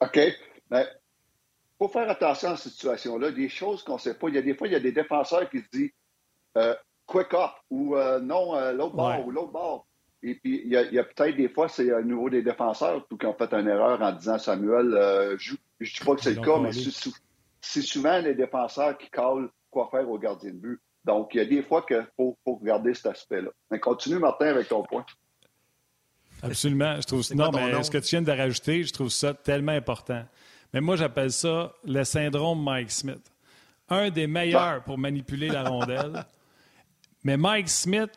OK. 0.00 0.18
Mais 0.70 0.86
faut 1.78 1.88
faire 1.88 2.08
attention 2.08 2.52
à 2.52 2.56
cette 2.56 2.72
situation-là. 2.72 3.30
Des 3.30 3.50
choses 3.50 3.82
qu'on 3.82 3.96
ne 3.96 3.98
sait 3.98 4.14
pas. 4.14 4.28
Il 4.28 4.36
y 4.36 4.38
a 4.38 4.42
des 4.42 4.54
fois, 4.54 4.68
il 4.68 4.72
y 4.72 4.76
a 4.76 4.80
des 4.80 4.92
défenseurs 4.92 5.50
qui 5.50 5.58
se 5.58 5.68
disent 5.70 5.92
euh, 6.56 6.74
quick 7.04 7.34
up 7.34 7.50
ou 7.68 7.94
euh, 7.94 8.20
non, 8.20 8.56
euh, 8.56 8.72
l'autre 8.72 8.96
bord 8.96 9.26
ou 9.26 9.30
l'autre 9.32 9.52
bord. 9.52 9.86
Et 10.22 10.36
puis, 10.36 10.62
il 10.64 10.72
y 10.72 10.78
a, 10.78 11.04
peut-être 11.04 11.36
des 11.36 11.50
fois, 11.50 11.68
c'est 11.68 11.92
au 11.92 12.00
niveau 12.00 12.30
des 12.30 12.40
défenseurs 12.40 13.06
qui 13.06 13.26
ont 13.26 13.34
fait 13.34 13.52
une 13.52 13.68
erreur 13.68 14.00
en 14.00 14.12
disant 14.12 14.38
Samuel, 14.38 15.36
je 15.36 15.52
ne 15.52 15.86
dis 15.86 16.00
pas 16.06 16.14
que 16.14 16.22
c'est 16.22 16.32
le 16.32 16.40
cas, 16.40 16.58
mais 16.58 16.72
c'est 17.64 17.82
souvent 17.82 18.18
les 18.18 18.34
défenseurs 18.34 18.96
qui 18.98 19.08
calent 19.10 19.48
quoi 19.70 19.88
faire 19.90 20.08
au 20.08 20.18
gardien 20.18 20.50
de 20.50 20.58
but. 20.58 20.80
Donc, 21.04 21.34
il 21.34 21.38
y 21.38 21.40
a 21.40 21.44
des 21.44 21.62
fois 21.62 21.82
qu'il 21.82 22.06
faut, 22.16 22.36
faut, 22.44 22.56
regarder 22.56 22.94
cet 22.94 23.06
aspect-là. 23.06 23.50
Mais 23.70 23.78
continue, 23.78 24.18
Martin, 24.18 24.46
avec 24.46 24.68
ton 24.68 24.82
point. 24.82 25.04
Absolument. 26.42 26.96
Je 27.00 27.06
trouve 27.06 27.34
non, 27.34 27.50
mais 27.52 27.82
ce 27.82 27.90
que 27.90 27.98
tu 27.98 28.10
viens 28.10 28.22
de 28.22 28.30
rajouter, 28.30 28.84
je 28.84 28.92
trouve 28.92 29.10
ça 29.10 29.34
tellement 29.34 29.72
important. 29.72 30.24
Mais 30.72 30.80
moi, 30.80 30.96
j'appelle 30.96 31.30
ça 31.30 31.72
le 31.84 32.04
syndrome 32.04 32.62
Mike 32.62 32.90
Smith. 32.90 33.32
Un 33.88 34.10
des 34.10 34.26
meilleurs 34.26 34.82
pour 34.84 34.98
manipuler 34.98 35.48
la 35.48 35.64
rondelle. 35.64 36.24
Mais 37.24 37.36
Mike 37.36 37.68
Smith, 37.68 38.10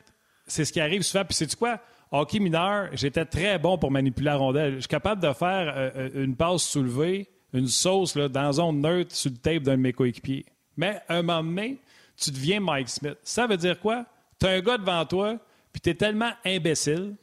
c'est 0.45 0.65
ce 0.65 0.73
qui 0.73 0.81
arrive 0.81 1.01
souvent. 1.01 1.23
Puis, 1.23 1.35
c'est 1.35 1.55
quoi? 1.55 1.79
Hockey 2.11 2.39
mineur, 2.39 2.89
j'étais 2.93 3.25
très 3.25 3.59
bon 3.59 3.77
pour 3.77 3.91
manipuler 3.91 4.25
la 4.25 4.37
rondelle. 4.37 4.75
Je 4.75 4.79
suis 4.79 4.87
capable 4.87 5.21
de 5.21 5.33
faire 5.33 5.73
euh, 5.75 5.89
euh, 5.95 6.23
une 6.23 6.35
passe 6.35 6.63
soulevée, 6.63 7.29
une 7.53 7.67
sauce 7.67 8.15
là, 8.15 8.27
dans 8.27 8.51
zone 8.53 8.81
neutre 8.81 9.15
sur 9.15 9.31
le 9.31 9.37
tape 9.37 9.63
d'un 9.63 9.77
de 9.77 9.81
mes 9.81 9.93
coéquipiers. 9.93 10.45
Mais 10.75 11.01
un 11.09 11.21
moment 11.21 11.43
donné, 11.43 11.79
tu 12.15 12.31
deviens 12.31 12.59
Mike 12.59 12.89
Smith. 12.89 13.17
Ça 13.23 13.47
veut 13.47 13.57
dire 13.57 13.79
quoi? 13.79 14.05
Tu 14.39 14.45
as 14.45 14.49
un 14.49 14.61
gars 14.61 14.77
devant 14.77 15.05
toi, 15.05 15.37
puis 15.71 15.81
tu 15.81 15.89
es 15.89 15.95
tellement 15.95 16.31
imbécile, 16.45 17.15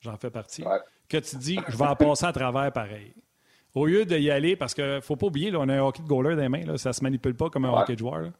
j'en 0.00 0.16
fais 0.16 0.30
partie, 0.30 0.62
que 1.08 1.16
tu 1.18 1.36
dis, 1.36 1.58
je 1.68 1.76
vais 1.76 1.86
en 1.86 1.96
passer 1.96 2.26
à 2.26 2.32
travers 2.32 2.72
pareil. 2.72 3.12
Au 3.74 3.86
lieu 3.86 4.04
d'y 4.04 4.30
aller, 4.30 4.56
parce 4.56 4.72
qu'il 4.72 4.84
ne 4.84 5.00
faut 5.00 5.16
pas 5.16 5.26
oublier, 5.26 5.54
on 5.54 5.68
a 5.68 5.74
un 5.74 5.80
hockey 5.80 6.02
de 6.02 6.08
goaler 6.08 6.34
dans 6.34 6.42
les 6.42 6.48
mains, 6.48 6.64
là, 6.64 6.78
ça 6.78 6.90
ne 6.90 6.92
se 6.94 7.02
manipule 7.02 7.34
pas 7.34 7.50
comme 7.50 7.64
un 7.64 7.72
hockey 7.72 7.94
de 7.94 7.98
joueur. 7.98 8.30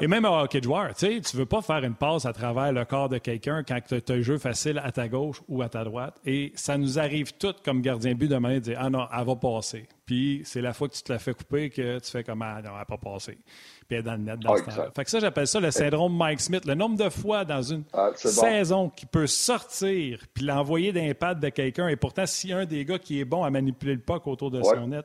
Et 0.00 0.06
même 0.06 0.24
un 0.24 0.42
hockey 0.42 0.60
de 0.60 0.64
joueur, 0.64 0.94
tu 0.94 1.06
ne 1.06 1.36
veux 1.38 1.46
pas 1.46 1.60
faire 1.60 1.84
une 1.84 1.94
passe 1.94 2.24
à 2.24 2.32
travers 2.32 2.72
le 2.72 2.86
corps 2.86 3.10
de 3.10 3.18
quelqu'un 3.18 3.62
quand 3.62 3.78
tu 3.86 3.94
as 3.94 4.14
un 4.14 4.22
jeu 4.22 4.38
facile 4.38 4.80
à 4.82 4.90
ta 4.92 5.08
gauche 5.08 5.42
ou 5.46 5.60
à 5.60 5.68
ta 5.68 5.84
droite. 5.84 6.18
Et 6.24 6.52
ça 6.54 6.78
nous 6.78 6.98
arrive 6.98 7.34
tout 7.34 7.54
comme 7.62 7.82
gardien 7.82 8.14
but 8.14 8.28
de 8.28 8.36
manière 8.36 8.60
de 8.60 8.64
dire 8.64 8.78
Ah 8.80 8.88
non, 8.88 9.06
elle 9.12 9.26
va 9.26 9.36
passer. 9.36 9.86
Puis 10.06 10.40
c'est 10.44 10.62
la 10.62 10.72
fois 10.72 10.88
que 10.88 10.94
tu 10.94 11.02
te 11.02 11.12
la 11.12 11.18
fais 11.18 11.34
couper 11.34 11.68
que 11.68 11.98
tu 11.98 12.10
fais 12.10 12.24
comme 12.24 12.40
Ah 12.40 12.62
non, 12.62 12.70
elle 12.70 12.78
n'a 12.78 12.84
pas 12.86 12.96
passé. 12.96 13.38
Puis 13.86 13.96
elle 13.96 13.98
est 13.98 14.02
dans 14.02 14.12
le 14.12 14.18
net 14.18 14.38
dans 14.40 14.56
ce 14.56 14.62
temps 14.62 14.90
Fait 14.96 15.04
que 15.04 15.10
ça, 15.10 15.20
j'appelle 15.20 15.46
ça 15.46 15.60
le 15.60 15.70
syndrome 15.70 16.16
Mike 16.16 16.40
Smith. 16.40 16.64
Le 16.64 16.74
nombre 16.74 16.96
de 16.96 17.10
fois 17.10 17.44
dans 17.44 17.62
une 17.62 17.84
ah, 17.92 18.10
saison 18.14 18.88
qui 18.88 19.04
peut 19.04 19.26
sortir 19.26 20.20
puis 20.32 20.46
l'envoyer 20.46 20.92
d'impact 20.92 21.42
de 21.42 21.50
quelqu'un. 21.50 21.88
Et 21.88 21.96
pourtant, 21.96 22.24
si 22.24 22.52
un 22.54 22.64
des 22.64 22.86
gars 22.86 22.98
qui 22.98 23.20
est 23.20 23.26
bon 23.26 23.44
à 23.44 23.50
manipuler 23.50 23.94
le 23.94 24.00
puck 24.00 24.26
autour 24.26 24.50
de 24.50 24.62
son 24.62 24.88
net, 24.88 25.04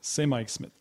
c'est 0.00 0.26
Mike 0.26 0.50
Smith. 0.50 0.72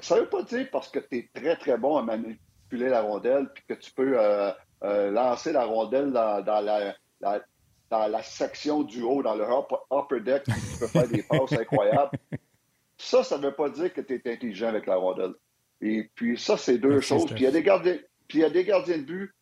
Ça 0.00 0.16
ne 0.16 0.20
veut 0.20 0.28
pas 0.28 0.42
dire 0.42 0.68
parce 0.70 0.88
que 0.88 0.98
tu 0.98 1.18
es 1.18 1.30
très, 1.34 1.56
très 1.56 1.78
bon 1.78 1.96
à 1.96 2.02
manipuler 2.02 2.88
la 2.88 3.02
rondelle 3.02 3.48
puis 3.54 3.64
que 3.68 3.74
tu 3.74 3.90
peux 3.92 4.18
euh, 4.18 4.52
euh, 4.84 5.10
lancer 5.10 5.52
la 5.52 5.64
rondelle 5.64 6.12
dans, 6.12 6.44
la, 6.44 6.94
dans 7.90 8.06
la 8.06 8.22
section 8.22 8.82
du 8.82 9.02
haut, 9.02 9.22
dans 9.22 9.34
le 9.34 9.44
upper 9.92 10.20
deck, 10.20 10.44
tu 10.44 10.78
peux 10.78 10.86
faire 10.86 11.08
des 11.08 11.22
passes 11.22 11.52
incroyables. 11.52 12.18
Ça, 12.96 13.22
ça 13.22 13.38
ne 13.38 13.46
veut 13.46 13.54
pas 13.54 13.70
dire 13.70 13.92
que 13.92 14.00
tu 14.00 14.14
es 14.14 14.32
intelligent 14.32 14.68
avec 14.68 14.86
la 14.86 14.96
rondelle. 14.96 15.34
Et 15.80 16.10
puis 16.14 16.38
ça, 16.38 16.56
c'est 16.56 16.78
deux 16.78 17.00
choses. 17.00 17.26
Puis 17.26 17.36
il 17.36 17.42
y 17.44 17.46
a 17.46 17.52
des 17.52 17.62
gardiens, 17.62 17.98
puis 18.26 18.38
il 18.38 18.40
y 18.42 18.44
a 18.44 18.50
des 18.50 18.64
gardiens 18.64 18.98
de 18.98 19.04
but. 19.04 19.34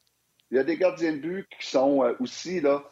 Il 0.50 0.56
y 0.56 0.60
a 0.60 0.64
des 0.64 0.76
gardiens 0.76 1.12
de 1.12 1.18
but 1.18 1.48
qui 1.58 1.66
sont 1.66 2.04
euh, 2.04 2.14
aussi 2.20 2.60
là, 2.60 2.84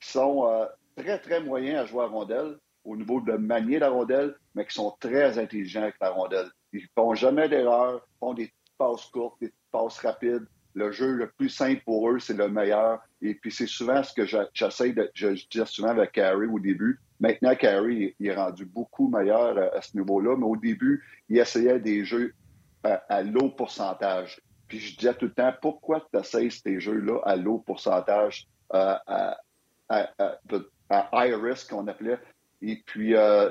qui 0.00 0.10
sont 0.10 0.46
euh, 0.46 0.66
très, 0.96 1.18
très 1.18 1.40
moyens 1.40 1.78
à 1.78 1.86
jouer 1.86 2.02
à 2.02 2.06
rondelle 2.06 2.58
au 2.84 2.96
niveau 2.96 3.20
de 3.20 3.32
manier 3.32 3.78
la 3.78 3.88
rondelle, 3.88 4.34
mais 4.54 4.66
qui 4.66 4.74
sont 4.74 4.96
très 5.00 5.38
intelligents 5.38 5.82
avec 5.82 5.96
la 6.00 6.10
rondelle. 6.10 6.50
Ils 6.72 6.86
font 6.94 7.14
jamais 7.14 7.48
d'erreur, 7.48 8.06
font 8.18 8.34
des 8.34 8.52
passes 8.78 9.06
courtes, 9.06 9.40
des 9.40 9.52
passes 9.72 9.98
rapides. 9.98 10.46
Le 10.74 10.92
jeu 10.92 11.12
le 11.12 11.28
plus 11.30 11.48
simple 11.48 11.82
pour 11.84 12.08
eux, 12.10 12.20
c'est 12.20 12.36
le 12.36 12.48
meilleur. 12.48 13.00
Et 13.20 13.34
puis 13.34 13.50
c'est 13.50 13.66
souvent 13.66 14.02
ce 14.02 14.14
que 14.14 14.24
j'essaie 14.54 14.92
de. 14.92 15.10
Je, 15.14 15.34
souvent 15.64 15.88
avec 15.88 16.12
Carrie 16.12 16.46
au 16.46 16.60
début. 16.60 17.00
Maintenant, 17.18 17.54
Carey 17.54 18.14
il 18.18 18.26
est 18.26 18.34
rendu 18.34 18.64
beaucoup 18.64 19.08
meilleur 19.08 19.58
euh, 19.58 19.68
à, 19.76 19.82
ce 19.82 19.96
niveau-là, 19.96 20.36
mais 20.36 20.46
au 20.46 20.56
début, 20.56 21.04
il 21.28 21.38
essayait 21.38 21.78
des 21.78 22.04
jeux 22.04 22.32
à, 22.82 23.22
low 23.22 23.50
pourcentage. 23.50 24.40
Puis 24.68 24.78
je 24.78 24.96
disais 24.96 25.14
tout 25.14 25.26
le 25.26 25.32
temps, 25.32 25.52
pourquoi 25.60 26.06
tu 26.12 26.18
essayes 26.18 26.50
ces 26.50 26.80
jeux-là 26.80 27.20
à 27.24 27.36
low 27.36 27.58
pourcentage, 27.58 28.46
euh, 28.72 28.94
à, 29.08 29.36
high 30.88 31.34
risk 31.34 31.70
qu'on 31.70 31.86
appelait? 31.88 32.18
Et 32.62 32.82
puis, 32.86 33.14
euh, 33.16 33.50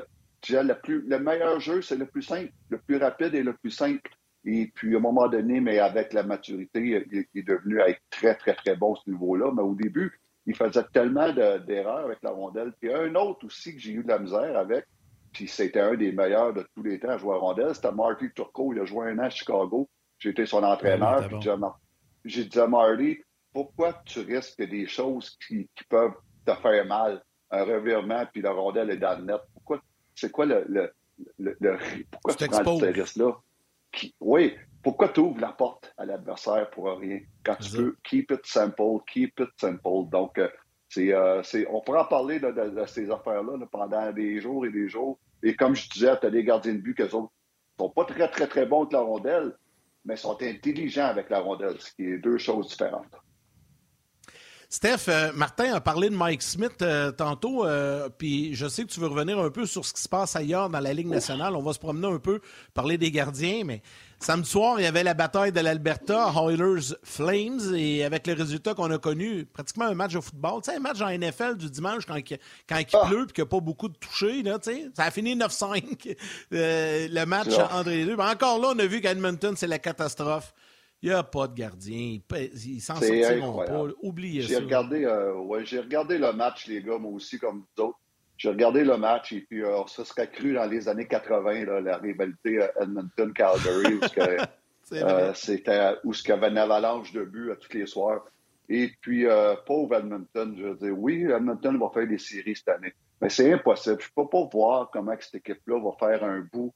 le, 0.50 0.74
plus, 0.74 1.02
le 1.08 1.20
meilleur 1.20 1.60
jeu, 1.60 1.82
c'est 1.82 1.98
le 1.98 2.06
plus 2.06 2.22
simple, 2.22 2.52
le 2.70 2.80
plus 2.80 2.98
rapide 2.98 3.36
et 3.36 3.44
le 3.44 3.54
plus 3.54 3.72
simple. 3.72 4.10
Et 4.46 4.72
puis, 4.74 4.96
à 4.96 4.98
un 4.98 5.02
moment 5.02 5.28
donné, 5.28 5.60
mais 5.60 5.80
avec 5.80 6.14
la 6.14 6.24
maturité, 6.24 7.06
il, 7.12 7.26
il 7.34 7.40
est 7.40 7.44
devenu 7.44 7.80
être 7.82 8.00
très, 8.10 8.36
très, 8.36 8.56
très 8.56 8.76
bon 8.76 8.96
ce 8.96 9.10
niveau-là. 9.10 9.52
Mais 9.54 9.62
au 9.62 9.76
début, 9.76 10.20
il 10.46 10.56
faisait 10.56 10.84
tellement 10.92 11.32
d'erreurs 11.32 12.06
avec 12.06 12.20
la 12.24 12.32
rondelle. 12.32 12.74
Puis 12.80 12.92
un 12.92 13.14
autre 13.16 13.46
aussi 13.46 13.74
que 13.74 13.80
j'ai 13.80 13.92
eu 13.92 14.04
de 14.04 14.08
la 14.08 14.18
misère 14.18 14.58
avec, 14.58 14.86
puis 15.32 15.48
c'était 15.48 15.80
un 15.80 15.96
des 15.96 16.12
meilleurs 16.12 16.54
de 16.54 16.66
tous 16.76 16.82
les 16.82 17.00
temps 17.00 17.10
à 17.10 17.18
jouer 17.18 17.36
à 17.36 17.38
rondelle, 17.38 17.76
c'était 17.76 17.92
Marty 17.92 18.32
Turco. 18.34 18.74
Il 18.74 18.80
a 18.80 18.86
joué 18.86 19.12
un 19.12 19.20
an 19.20 19.24
à 19.24 19.30
Chicago. 19.30 19.88
J'étais 20.18 20.48
son 20.48 20.64
entraîneur. 20.64 21.30
j'ai 22.26 22.46
dit 22.46 22.60
à 22.60 22.68
Marty, 22.68 23.20
pourquoi 23.54 23.94
tu 24.06 24.22
risques 24.22 24.64
des 24.64 24.88
choses 24.88 25.38
qui, 25.48 25.70
peuvent 25.88 26.16
te 26.46 26.54
faire 26.56 26.86
mal? 26.86 27.22
Un 27.52 27.64
revirement, 27.64 28.26
puis 28.32 28.42
la 28.42 28.52
rondelle 28.52 28.92
est 28.92 28.98
dans 28.98 29.18
le 29.20 29.26
net. 29.26 29.42
Pourquoi, 29.54 29.82
c'est 30.20 30.32
quoi 30.32 30.46
le, 30.46 30.66
le, 30.68 30.92
le, 31.38 31.78
pourquoi 32.12 32.36
tu, 32.36 32.48
prends 32.48 32.80
ce 32.80 32.86
risque-là? 32.86 33.38
Oui, 34.20 34.56
pourquoi 34.84 35.10
tu 35.10 35.20
ouvres 35.20 35.42
la 35.42 35.52
porte 35.52 35.94
à 35.98 36.06
l'adversaire 36.06 36.70
pour 36.70 36.86
rien 36.98 37.20
quand 37.44 37.56
tu 37.56 37.72
peux 37.72 37.96
keep 38.04 38.32
it 38.32 38.46
simple, 38.46 39.00
keep 39.12 39.40
it 39.40 39.50
simple. 39.58 40.10
Donc, 40.12 40.38
euh, 40.38 40.48
euh, 40.98 41.44
c'est, 41.44 41.68
on 41.70 41.82
pourra 41.82 42.08
parler 42.08 42.40
de, 42.40 42.86
ces 42.88 43.10
affaires-là 43.10 43.66
pendant 43.72 44.12
des 44.12 44.40
jours 44.40 44.66
et 44.66 44.72
des 44.72 44.88
jours. 44.88 45.20
Et 45.44 45.56
comme 45.56 45.76
je 45.76 45.90
disais, 45.90 46.20
tu 46.20 46.28
as 46.28 46.30
des 46.30 46.44
gardiens 46.44 46.74
de 46.74 46.80
but 46.80 46.96
qui 46.96 47.10
sont 47.10 47.30
sont 47.80 47.90
pas 47.90 48.06
très, 48.06 48.30
très, 48.30 48.48
très 48.48 48.66
bons 48.66 48.82
avec 48.82 48.94
la 48.94 49.00
rondelle, 49.00 49.56
mais 50.04 50.18
sont 50.18 50.38
intelligents 50.42 51.06
avec 51.06 51.30
la 51.30 51.40
rondelle, 51.40 51.80
ce 51.80 51.94
qui 51.94 52.04
est 52.06 52.18
deux 52.18 52.38
choses 52.38 52.68
différentes. 52.68 53.16
Steph, 54.70 55.08
euh, 55.08 55.32
Martin 55.34 55.74
a 55.74 55.82
parlé 55.82 56.10
de 56.10 56.16
Mike 56.16 56.44
Smith 56.44 56.84
tantôt, 57.18 57.66
puis 58.18 58.54
je 58.56 58.68
sais 58.68 58.84
que 58.84 58.90
tu 58.90 59.00
veux 59.00 59.08
revenir 59.08 59.40
un 59.40 59.50
peu 59.50 59.66
sur 59.66 59.86
ce 59.86 59.94
qui 59.94 60.02
se 60.02 60.10
passe 60.10 60.36
ailleurs 60.36 60.70
dans 60.70 60.80
la 60.80 60.94
Ligue 60.94 61.08
nationale. 61.08 61.56
On 61.56 61.62
va 61.62 61.74
se 61.74 61.80
promener 61.80 62.08
un 62.08 62.20
peu, 62.20 62.40
parler 62.74 62.98
des 62.98 63.12
gardiens, 63.12 63.64
mais 63.66 63.82
Samedi 64.22 64.50
soir, 64.50 64.82
il 64.82 64.84
y 64.84 64.86
avait 64.86 65.04
la 65.04 65.14
bataille 65.14 65.54
de 65.54 65.62
l'Alberta, 65.62 66.34
Oilers 66.36 66.94
Flames, 67.04 67.74
et 67.74 68.04
avec 68.04 68.28
les 68.28 68.34
résultats 68.34 68.74
qu'on 68.74 68.92
a 68.92 68.98
connus, 68.98 69.46
pratiquement 69.46 69.86
un 69.86 69.94
match 69.94 70.14
de 70.14 70.20
football. 70.20 70.62
Tu 70.62 70.72
sais, 70.72 70.76
un 70.76 70.82
match 70.82 71.00
en 71.00 71.10
NFL 71.10 71.56
du 71.56 71.70
dimanche 71.70 72.06
quand, 72.06 72.20
quand 72.68 72.78
il 72.78 72.86
ah. 72.94 73.06
pleut 73.08 73.24
et 73.24 73.32
qu'il 73.32 73.44
n'y 73.44 73.48
a 73.48 73.50
pas 73.50 73.62
beaucoup 73.62 73.88
de 73.88 73.96
touchés, 73.96 74.44
là, 74.44 74.60
tu 74.60 74.72
sais. 74.72 74.90
Ça 74.94 75.06
a 75.06 75.12
fini 75.12 75.38
9-5, 75.38 76.18
euh, 76.54 77.08
le 77.10 77.26
match 77.26 77.54
entre 77.72 77.90
les 77.90 78.04
deux. 78.04 78.18
Mais 78.18 78.26
encore 78.26 78.60
là, 78.60 78.74
on 78.76 78.80
a 78.80 78.86
vu 78.86 79.00
qu'Edmonton, 79.00 79.54
c'est 79.56 79.68
la 79.68 79.80
catastrophe. 79.80 80.54
Il 81.02 81.10
n'y 81.10 81.16
a 81.16 81.24
pas 81.24 81.48
de 81.48 81.54
gardien. 81.54 82.20
Ils 82.32 82.82
s'en 82.82 82.96
sortiront 82.96 83.66
pas. 83.66 83.84
Oubliez 84.02 84.42
ça. 84.44 84.60
Regardé, 84.60 85.06
euh, 85.06 85.34
ouais, 85.36 85.66
j'ai 85.66 85.80
regardé 85.80 86.18
le 86.18 86.34
match, 86.34 86.68
les 86.68 86.82
gars, 86.82 86.98
moi 86.98 87.12
aussi, 87.12 87.40
comme 87.40 87.66
d'autres. 87.78 88.00
J'ai 88.40 88.48
regardé 88.48 88.86
le 88.86 88.96
match 88.96 89.34
et 89.34 89.42
puis 89.42 89.66
euh, 89.66 89.86
ça 89.88 90.06
serait 90.06 90.32
cru 90.32 90.54
dans 90.54 90.66
les 90.66 90.88
années 90.88 91.08
80, 91.08 91.66
là, 91.66 91.82
la 91.82 91.98
rivalité 91.98 92.62
euh, 92.62 92.68
Edmonton-Calgary, 92.82 93.96
où, 93.96 94.00
euh, 94.94 95.34
c'était, 95.34 95.96
où 96.06 96.14
ce 96.14 96.24
qu'il 96.24 96.30
y 96.30 96.38
avait 96.38 96.48
une 96.48 96.58
avalanche 96.58 97.12
de 97.12 97.26
buts 97.26 97.52
à 97.52 97.58
tous 97.58 97.74
les 97.74 97.86
soirs. 97.86 98.26
Et 98.70 98.92
puis, 99.02 99.26
pauvre 99.66 99.96
Edmonton, 99.96 100.56
je 100.56 100.64
veux 100.64 100.76
dire, 100.76 100.98
oui, 100.98 101.24
Edmonton 101.24 101.78
va 101.80 101.90
faire 101.92 102.08
des 102.08 102.20
séries 102.20 102.56
cette 102.56 102.70
année. 102.70 102.94
Mais 103.20 103.30
c'est 103.30 103.52
impossible. 103.52 103.98
Je 104.00 104.08
ne 104.08 104.24
peux 104.24 104.30
pas 104.30 104.48
voir 104.54 104.92
comment 104.94 105.16
cette 105.20 105.36
équipe-là 105.36 105.80
va 105.80 105.92
faire 106.00 106.24
un 106.24 106.48
bout 106.54 106.72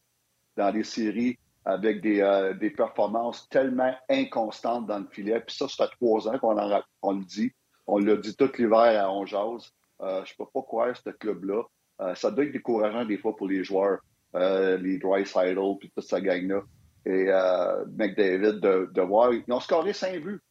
dans 0.57 0.71
les 0.71 0.83
séries 0.83 1.37
avec 1.65 2.01
des, 2.01 2.21
euh, 2.21 2.53
des 2.53 2.69
performances 2.69 3.47
tellement 3.49 3.93
inconstantes 4.09 4.87
dans 4.87 4.99
le 4.99 5.07
filet. 5.11 5.39
Puis 5.39 5.55
ça, 5.55 5.67
ça 5.67 5.85
fait 5.87 5.95
trois 5.95 6.27
ans 6.27 6.37
qu'on 6.39 7.13
le 7.13 7.25
dit. 7.25 7.51
On 7.87 7.97
l'a 7.97 8.15
dit 8.15 8.35
tout 8.35 8.51
l'hiver 8.57 9.03
à 9.03 9.11
Onjaz. 9.11 9.71
Euh, 10.01 10.23
je 10.25 10.33
ne 10.33 10.45
peux 10.45 10.51
pas 10.53 10.61
croire 10.61 10.95
ce 10.95 11.09
club-là. 11.09 11.63
Euh, 12.01 12.15
ça 12.15 12.31
doit 12.31 12.45
être 12.45 12.51
décourageant 12.51 13.05
des 13.05 13.17
fois 13.17 13.35
pour 13.35 13.47
les 13.47 13.63
joueurs, 13.63 13.99
euh, 14.35 14.77
les 14.77 14.97
Dry 14.97 15.25
Sidle, 15.25 15.77
puis 15.79 15.91
toute 15.95 16.05
sa 16.05 16.19
gang-là. 16.19 16.61
Et 17.05 17.25
euh, 17.29 17.85
McDavid, 17.97 18.59
de, 18.59 18.89
de 18.91 19.01
voir. 19.01 19.33
Ils 19.33 19.51
ont 19.53 19.59
scoré 19.59 19.93
cinq 19.93 20.21
buts. 20.21 20.41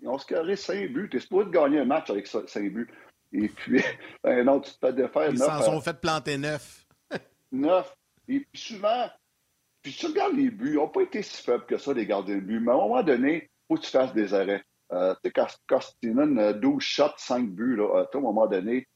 Ils 0.00 0.08
ont 0.08 0.18
scoré 0.18 0.56
cinq 0.56 0.92
buts. 0.92 1.08
Tu 1.10 1.16
es 1.16 1.20
supposé 1.20 1.46
de 1.46 1.50
gagner 1.50 1.80
un 1.80 1.84
match 1.84 2.10
avec 2.10 2.26
cinq 2.26 2.72
buts. 2.72 2.88
Et 3.32 3.48
puis, 3.48 3.82
ben 4.24 4.44
non, 4.44 4.60
tu 4.60 4.72
te 4.72 4.78
fais 4.80 4.92
défaire. 4.92 5.30
Ils 5.30 5.38
s'en 5.38 5.62
sont 5.62 5.80
fait 5.80 6.00
planter 6.00 6.38
neuf. 6.38 6.86
neuf. 7.52 7.94
Et 8.28 8.40
puis 8.40 8.60
souvent, 8.60 9.08
puis 9.82 9.92
tu 9.92 10.06
regardes 10.06 10.34
les 10.34 10.50
buts, 10.50 10.70
ils 10.70 10.74
n'ont 10.76 10.88
pas 10.88 11.02
été 11.02 11.22
si 11.22 11.42
faibles 11.42 11.66
que 11.66 11.78
ça, 11.78 11.92
les 11.92 12.06
gardiens 12.06 12.36
de 12.36 12.40
but. 12.40 12.60
Mais 12.60 12.70
à 12.70 12.74
un 12.74 12.78
moment 12.78 13.02
donné, 13.02 13.44
il 13.44 13.48
faut 13.68 13.80
que 13.80 13.86
tu 13.86 13.90
fasses 13.90 14.12
des 14.14 14.34
arrêts. 14.34 14.62
Euh, 14.92 15.14
tu 15.24 15.30
sais, 15.30 15.56
Costinen, 15.68 16.52
12 16.52 16.82
shots, 16.82 17.16
5 17.16 17.48
buts, 17.50 17.76
là, 17.76 18.04
à 18.12 18.16
un 18.16 18.20
moment 18.20 18.46
donné, 18.46 18.88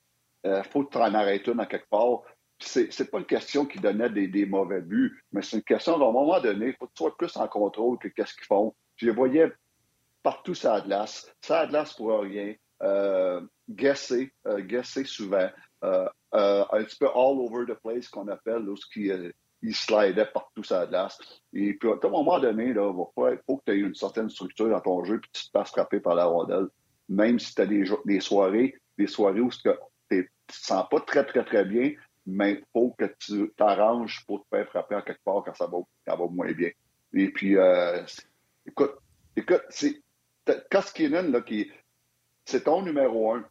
il 0.44 0.50
euh, 0.50 0.62
faut 0.64 0.84
que 0.84 0.92
tu 0.92 0.98
en 0.98 1.14
arrêtes 1.14 1.46
une 1.46 1.60
à 1.60 1.66
quelque 1.66 1.88
part. 1.88 2.22
C'est, 2.58 2.92
c'est 2.92 3.10
pas 3.10 3.18
une 3.18 3.26
question 3.26 3.66
qui 3.66 3.78
donnait 3.78 4.10
des, 4.10 4.28
des, 4.28 4.46
mauvais 4.46 4.80
buts, 4.80 5.22
mais 5.32 5.42
c'est 5.42 5.56
une 5.56 5.62
question 5.62 5.98
qu'à 5.98 6.04
un 6.04 6.12
moment 6.12 6.40
donné, 6.40 6.68
il 6.68 6.76
faut 6.78 6.86
que 6.86 6.92
tu 6.94 7.02
sois 7.02 7.16
plus 7.16 7.36
en 7.36 7.48
contrôle 7.48 7.98
que 7.98 8.08
qu'est-ce 8.08 8.34
qu'ils 8.34 8.46
font. 8.46 8.74
Je 8.96 9.06
les 9.06 9.12
voyais 9.12 9.52
partout 10.22 10.54
la 10.62 10.80
glace. 10.80 11.32
La 11.48 11.66
glace 11.66 11.94
pour 11.94 12.20
rien. 12.20 12.54
Euh, 12.82 13.40
guesser, 13.68 14.32
euh, 14.46 14.82
souvent. 15.04 15.48
Euh, 15.84 16.08
euh, 16.34 16.64
un 16.72 16.82
petit 16.82 16.96
peu 16.96 17.06
all 17.06 17.38
over 17.38 17.64
the 17.66 17.78
place 17.80 18.08
qu'on 18.08 18.28
appelle, 18.28 18.62
lorsqu'il 18.62 19.32
il 19.64 19.74
slidait 19.74 20.27
partout 20.27 20.62
sur 20.62 20.77
la 20.77 20.87
glace. 20.87 21.18
Et 21.55 21.72
puis, 21.74 21.88
à 21.88 21.94
un 22.03 22.09
moment 22.09 22.38
donné, 22.38 22.66
il 22.68 22.74
faut 22.74 23.57
que 23.57 23.62
tu 23.66 23.72
aies 23.72 23.81
une 23.81 23.94
certaine 23.94 24.29
structure 24.29 24.68
dans 24.68 24.81
ton 24.81 25.05
jeu 25.05 25.20
puis 25.20 25.31
tu 25.33 25.46
te 25.46 25.53
passes 25.53 25.70
frapper 25.70 26.00
par 26.00 26.14
la 26.14 26.27
rondelle. 26.27 26.66
Même 27.09 27.38
si 27.38 27.55
tu 27.55 27.62
as 27.62 27.66
des, 27.66 27.85
des, 28.05 28.20
soirées, 28.20 28.74
des 28.98 29.07
soirées 29.07 29.40
où 29.40 29.50
tu 29.50 29.68
ne 29.68 30.22
te 30.22 30.29
sens 30.50 30.87
pas 30.90 31.00
très, 31.00 31.24
très, 31.24 31.44
très 31.44 31.64
bien, 31.64 31.92
mais 32.27 32.53
il 32.53 32.64
faut 32.72 32.94
que 32.98 33.07
tu 33.18 33.50
t'arranges 33.57 34.24
pour 34.27 34.42
te 34.42 34.57
faire 34.57 34.68
frapper 34.68 34.96
en 34.96 35.03
quelque 35.03 35.24
part 35.24 35.42
quand 35.44 35.55
ça 35.55 35.66
va, 35.66 35.79
ça 36.07 36.14
va 36.14 36.27
moins 36.27 36.53
bien. 36.53 36.70
Et 37.14 37.31
puis, 37.31 37.57
euh, 37.57 38.05
écoute, 38.66 38.96
écoute, 39.37 39.62
c'est 39.70 40.03
là, 40.46 41.40
qui 41.40 41.70
c'est 42.44 42.64
ton 42.64 42.83
numéro 42.83 43.33
un. 43.33 43.44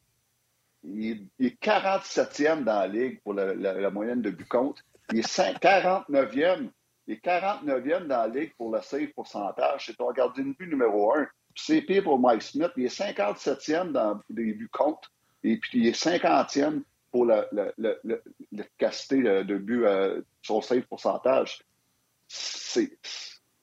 Il, 0.84 1.28
est 1.40 1.60
47e 1.64 2.64
dans 2.64 2.80
la 2.82 2.88
ligue 2.88 3.22
pour 3.22 3.34
la, 3.34 3.56
la 3.56 3.90
moyenne 3.90 4.22
de 4.22 4.30
but 4.30 4.48
contre. 4.48 4.84
Il 5.12 5.20
est 5.20 5.38
49e. 5.38 6.70
Il 7.08 7.16
est 7.16 7.26
49e 7.26 8.08
dans 8.08 8.18
la 8.18 8.28
ligue 8.28 8.54
pour 8.56 8.74
le 8.74 8.82
save 8.82 9.08
pourcentage. 9.08 9.88
C'est 9.88 9.98
ton 9.98 10.12
gardien 10.12 10.46
de 10.46 10.54
but 10.54 10.68
numéro 10.68 11.14
1. 11.14 11.28
C'est 11.56 11.82
pire 11.82 12.04
pour 12.04 12.20
Mike 12.20 12.42
Smith. 12.42 12.72
Il 12.78 12.86
est 12.86 13.00
57e 13.00 13.92
dans 13.92 14.20
les 14.30 14.54
buts 14.54 14.70
contre. 14.72 15.12
Et 15.44 15.58
puis, 15.58 15.80
il 15.80 15.88
est 15.88 16.02
50e 16.02 16.84
pour 17.12 17.26
l'efficacité 17.26 19.22
de 19.22 19.58
but 19.58 19.86
euh, 19.86 20.22
sur 20.42 20.64
save 20.64 20.84
pourcentage. 20.84 21.62
Je 22.28 22.80
ne 22.80 22.88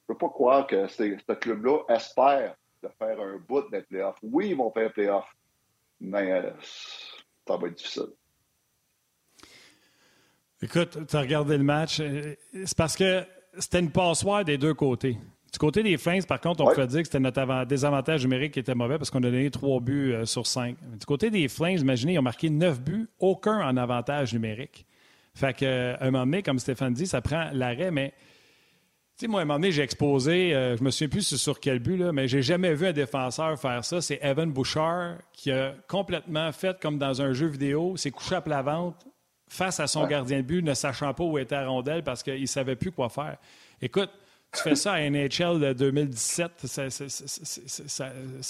peux 0.06 0.16
pas 0.16 0.28
croire 0.28 0.66
que 0.66 0.86
ce 0.86 1.32
club-là 1.32 1.80
espère 1.88 2.54
de 2.82 2.88
faire 2.98 3.20
un 3.20 3.38
bout 3.38 3.68
des 3.70 3.82
playoffs. 3.82 4.18
Oui, 4.22 4.50
ils 4.50 4.56
vont 4.56 4.70
faire 4.70 4.92
playoffs, 4.92 5.34
mais 6.00 6.32
euh, 6.32 6.52
ça 7.46 7.56
va 7.56 7.68
être 7.68 7.74
difficile. 7.74 8.12
Écoute, 10.62 10.98
tu 11.08 11.16
as 11.16 11.20
regardé 11.20 11.56
le 11.56 11.64
match. 11.64 12.00
Euh, 12.00 12.34
c'est 12.52 12.76
parce 12.76 12.94
que 12.94 13.24
c'était 13.58 13.80
une 13.80 13.90
passoire 13.90 14.44
des 14.44 14.58
deux 14.58 14.74
côtés. 14.74 15.16
Du 15.52 15.58
côté 15.58 15.82
des 15.82 15.96
Flames, 15.96 16.22
par 16.22 16.40
contre, 16.40 16.62
on 16.62 16.72
peut 16.72 16.86
dire 16.86 17.00
que 17.00 17.06
c'était 17.06 17.18
notre 17.18 17.64
désavantage 17.64 18.22
numérique 18.22 18.52
qui 18.52 18.60
était 18.60 18.74
mauvais 18.74 18.98
parce 18.98 19.10
qu'on 19.10 19.18
a 19.18 19.30
donné 19.30 19.50
trois 19.50 19.80
buts 19.80 20.12
euh, 20.12 20.26
sur 20.26 20.46
cinq. 20.46 20.76
Du 20.98 21.06
côté 21.06 21.30
des 21.30 21.48
Flames, 21.48 21.78
imaginez, 21.78 22.12
ils 22.14 22.18
ont 22.18 22.22
marqué 22.22 22.50
neuf 22.50 22.80
buts, 22.80 23.08
aucun 23.18 23.58
en 23.66 23.76
avantage 23.76 24.34
numérique. 24.34 24.86
Fait 25.34 25.54
qu'à 25.54 25.96
un 26.00 26.10
moment 26.10 26.24
donné, 26.24 26.42
comme 26.42 26.58
Stéphane 26.58 26.92
dit, 26.92 27.06
ça 27.06 27.22
prend 27.22 27.48
l'arrêt, 27.52 27.90
mais 27.90 28.12
tu 29.18 29.26
sais, 29.26 29.28
moi, 29.28 29.40
à 29.40 29.42
un 29.42 29.46
moment 29.46 29.58
donné, 29.58 29.72
j'ai 29.72 29.82
exposé, 29.82 30.54
euh, 30.54 30.76
je 30.76 30.84
me 30.84 30.90
souviens 30.90 31.08
plus 31.08 31.36
sur 31.36 31.58
quel 31.58 31.78
but, 31.78 31.96
là, 31.96 32.12
mais 32.12 32.28
j'ai 32.28 32.42
jamais 32.42 32.74
vu 32.74 32.86
un 32.86 32.92
défenseur 32.92 33.58
faire 33.58 33.84
ça. 33.84 34.00
C'est 34.00 34.18
Evan 34.22 34.52
Bouchard 34.52 35.16
qui 35.32 35.50
a 35.50 35.74
complètement 35.88 36.52
fait 36.52 36.78
comme 36.80 36.98
dans 36.98 37.22
un 37.22 37.32
jeu 37.32 37.46
vidéo, 37.46 37.96
s'est 37.96 38.10
couché 38.10 38.34
à 38.34 38.40
plat 38.40 38.62
ventre, 38.62 38.98
face 39.50 39.80
à 39.80 39.86
son 39.88 40.06
gardien 40.06 40.38
de 40.38 40.42
but, 40.42 40.62
ne 40.62 40.74
sachant 40.74 41.12
pas 41.12 41.24
où 41.24 41.36
était 41.36 41.56
la 41.56 41.66
rondelle 41.66 42.04
parce 42.04 42.22
qu'il 42.22 42.40
ne 42.40 42.46
savait 42.46 42.76
plus 42.76 42.92
quoi 42.92 43.08
faire. 43.08 43.36
Écoute, 43.82 44.10
tu 44.52 44.62
fais 44.62 44.76
ça 44.76 44.92
à 44.92 45.10
NHL 45.10 45.60
de 45.60 45.72
2017, 45.72 46.66
ça 46.66 46.84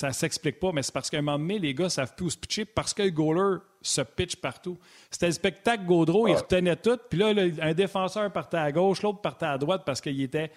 ne 0.07 0.13
s'explique 0.13 0.61
pas, 0.61 0.73
mais 0.73 0.83
c'est 0.83 0.93
parce 0.93 1.09
qu'à 1.11 1.19
un 1.19 1.23
moment 1.23 1.39
donné, 1.39 1.59
les 1.59 1.75
gars 1.75 1.89
savent 1.89 2.15
plus 2.15 2.27
où 2.27 2.31
se 2.31 2.37
pitcher 2.37 2.65
parce 2.67 2.93
que 2.95 3.03
le 3.03 3.11
goaler 3.11 3.59
se 3.81 4.03
pitch 4.03 4.37
partout. 4.37 4.79
C'était 5.11 5.27
le 5.27 5.33
spectacle 5.33 5.85
Gaudreau, 5.85 6.29
il 6.29 6.37
retenait 6.37 6.77
tout, 6.77 6.99
puis 7.09 7.19
là, 7.19 7.33
un 7.63 7.75
défenseur 7.75 8.31
partait 8.31 8.59
à 8.59 8.71
gauche, 8.73 9.03
l'autre 9.03 9.21
partait 9.21 9.47
à 9.47 9.57
droite 9.57 9.83
parce 9.87 10.01
qu'il 10.03 10.21
était 10.23 10.51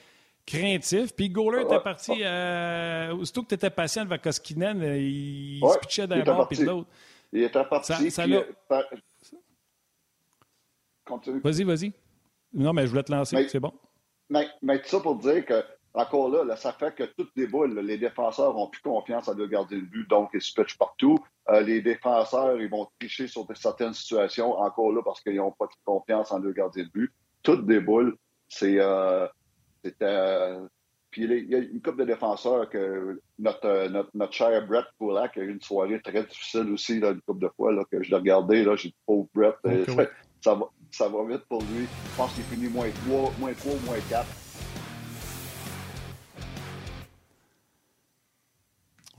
craintif. 0.45 1.13
Puis 1.13 1.29
goaler 1.29 1.63
était 1.63 1.79
parti, 1.79 2.21
euh, 2.21 3.13
aussitôt 3.15 3.43
que 3.43 3.49
tu 3.49 3.55
étais 3.55 3.69
patient 3.69 4.03
avec 4.03 4.21
Koskinen, 4.21 4.81
il, 4.97 5.61
se 5.61 5.79
pitchait 5.79 6.07
d'un 6.07 6.21
bord 6.21 6.47
puis 6.49 6.57
de 6.57 6.65
l'autre. 6.65 6.89
Il 7.31 7.43
était 7.43 7.63
parti. 7.63 8.11
Ça, 8.11 8.25
Vas-y, 11.43 11.63
vas-y. 11.63 11.93
Non, 12.53 12.73
mais 12.73 12.83
je 12.83 12.91
voulais 12.91 13.03
te 13.03 13.11
lancer, 13.11 13.47
c'est 13.47 13.59
bon. 13.59 13.73
Mais, 14.29 14.47
mais 14.61 14.79
tout 14.81 14.87
ça 14.87 14.99
pour 14.99 15.15
dire 15.15 15.45
que, 15.45 15.63
encore 15.93 16.29
là, 16.29 16.55
ça 16.55 16.73
fait 16.73 16.93
que 16.95 17.03
toutes 17.03 17.31
les 17.35 17.47
boules, 17.47 17.79
les 17.79 17.97
défenseurs 17.97 18.53
n'ont 18.53 18.67
plus 18.67 18.81
confiance 18.81 19.27
à 19.27 19.33
leur 19.33 19.47
garder 19.47 19.75
le 19.75 19.85
but, 19.85 20.07
donc 20.09 20.29
ils 20.33 20.41
se 20.41 20.53
pitchent 20.53 20.77
partout. 20.77 21.17
Euh, 21.49 21.61
les 21.61 21.81
défenseurs, 21.81 22.59
ils 22.59 22.69
vont 22.69 22.87
tricher 22.99 23.27
sur 23.27 23.45
certaines 23.55 23.93
situations, 23.93 24.53
encore 24.53 24.91
là, 24.93 25.01
parce 25.03 25.21
qu'ils 25.21 25.35
n'ont 25.35 25.51
pas 25.51 25.65
de 25.65 25.73
confiance 25.83 26.31
en 26.31 26.39
leur 26.39 26.53
garder 26.53 26.83
le 26.83 26.89
but. 26.89 27.11
Toutes 27.43 27.65
des 27.65 27.79
boules, 27.79 28.15
c'est. 28.47 28.79
Euh, 28.79 29.27
euh, 30.01 30.67
puis 31.11 31.25
il 31.25 31.51
y 31.51 31.55
a 31.55 31.59
une 31.59 31.81
couple 31.81 31.99
de 31.99 32.05
défenseurs 32.05 32.69
que 32.69 33.21
notre, 33.37 33.87
notre, 33.89 34.09
notre 34.15 34.33
cher 34.33 34.65
Brett 34.65 34.85
Poulack 34.97 35.37
a 35.37 35.41
eu 35.41 35.51
une 35.51 35.61
soirée 35.61 36.01
très 36.01 36.23
difficile 36.23 36.71
aussi, 36.71 36.99
là, 36.99 37.11
une 37.11 37.21
couple 37.21 37.41
de 37.41 37.49
fois 37.49 37.71
là, 37.71 37.83
que 37.91 38.01
je 38.01 38.09
l'ai 38.09 38.15
regardé. 38.15 38.63
Là, 38.63 38.75
j'ai 38.75 38.89
dit, 38.89 38.95
pauvre 39.05 39.27
Brett, 39.35 39.55
ça, 40.41 40.55
va, 40.55 40.65
ça 40.93 41.09
va 41.09 41.23
vite 41.25 41.45
pour 41.49 41.61
lui. 41.61 41.85
Je 41.85 42.17
pense 42.17 42.33
qu'il 42.33 42.43
finit 42.43 42.69
moins 42.69 42.89
3, 43.07 43.33
moins 43.39 43.53
3, 43.53 43.73
moins 43.85 43.99
4. 44.09 44.25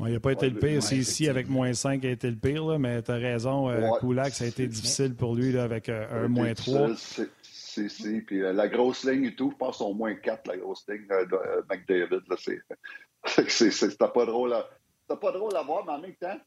il 0.07 0.13
n'a 0.13 0.21
pas 0.21 0.33
été 0.33 0.51
le 0.51 0.59
pire. 0.59 0.83
C'est 0.83 0.97
ici 0.97 1.29
avec 1.29 1.49
moins 1.49 1.73
5 1.73 2.01
qui 2.01 2.07
a 2.07 2.11
été 2.11 2.29
le 2.29 2.37
pire, 2.37 2.65
là, 2.65 2.79
mais 2.79 3.03
tu 3.03 3.11
as 3.11 3.15
raison. 3.15 3.71
Euh, 3.71 3.91
ça 4.31 4.45
a 4.45 4.49
été 4.49 4.67
difficile 4.67 5.15
pour 5.15 5.35
lui 5.35 5.53
là, 5.53 5.63
avec 5.63 5.89
euh, 5.89 6.25
un 6.25 6.29
moins 6.29 6.53
3. 6.53 6.91
C'est, 6.97 7.89
c'est, 7.89 8.21
Puis 8.21 8.43
euh, 8.43 8.53
la 8.53 8.69
grosse 8.69 9.05
ligne 9.05 9.25
et 9.25 9.35
tout, 9.35 9.51
je 9.51 9.57
pense 9.57 9.81
au 9.81 9.95
moins 9.95 10.15
4, 10.15 10.47
la 10.47 10.57
grosse 10.57 10.87
ligne 10.89 11.07
euh, 11.11 11.25
de 11.27 11.65
McDavid. 11.69 12.23
Là, 12.29 12.37
c'est, 12.39 13.99
pas 13.99 14.27
drôle 14.27 14.53
à, 14.53 14.69
pas 15.17 15.33
drôle 15.33 15.57
à 15.57 15.63
voir, 15.63 15.85
mais 15.85 15.93
en 15.93 16.01
même 16.01 16.15
temps, 16.17 16.39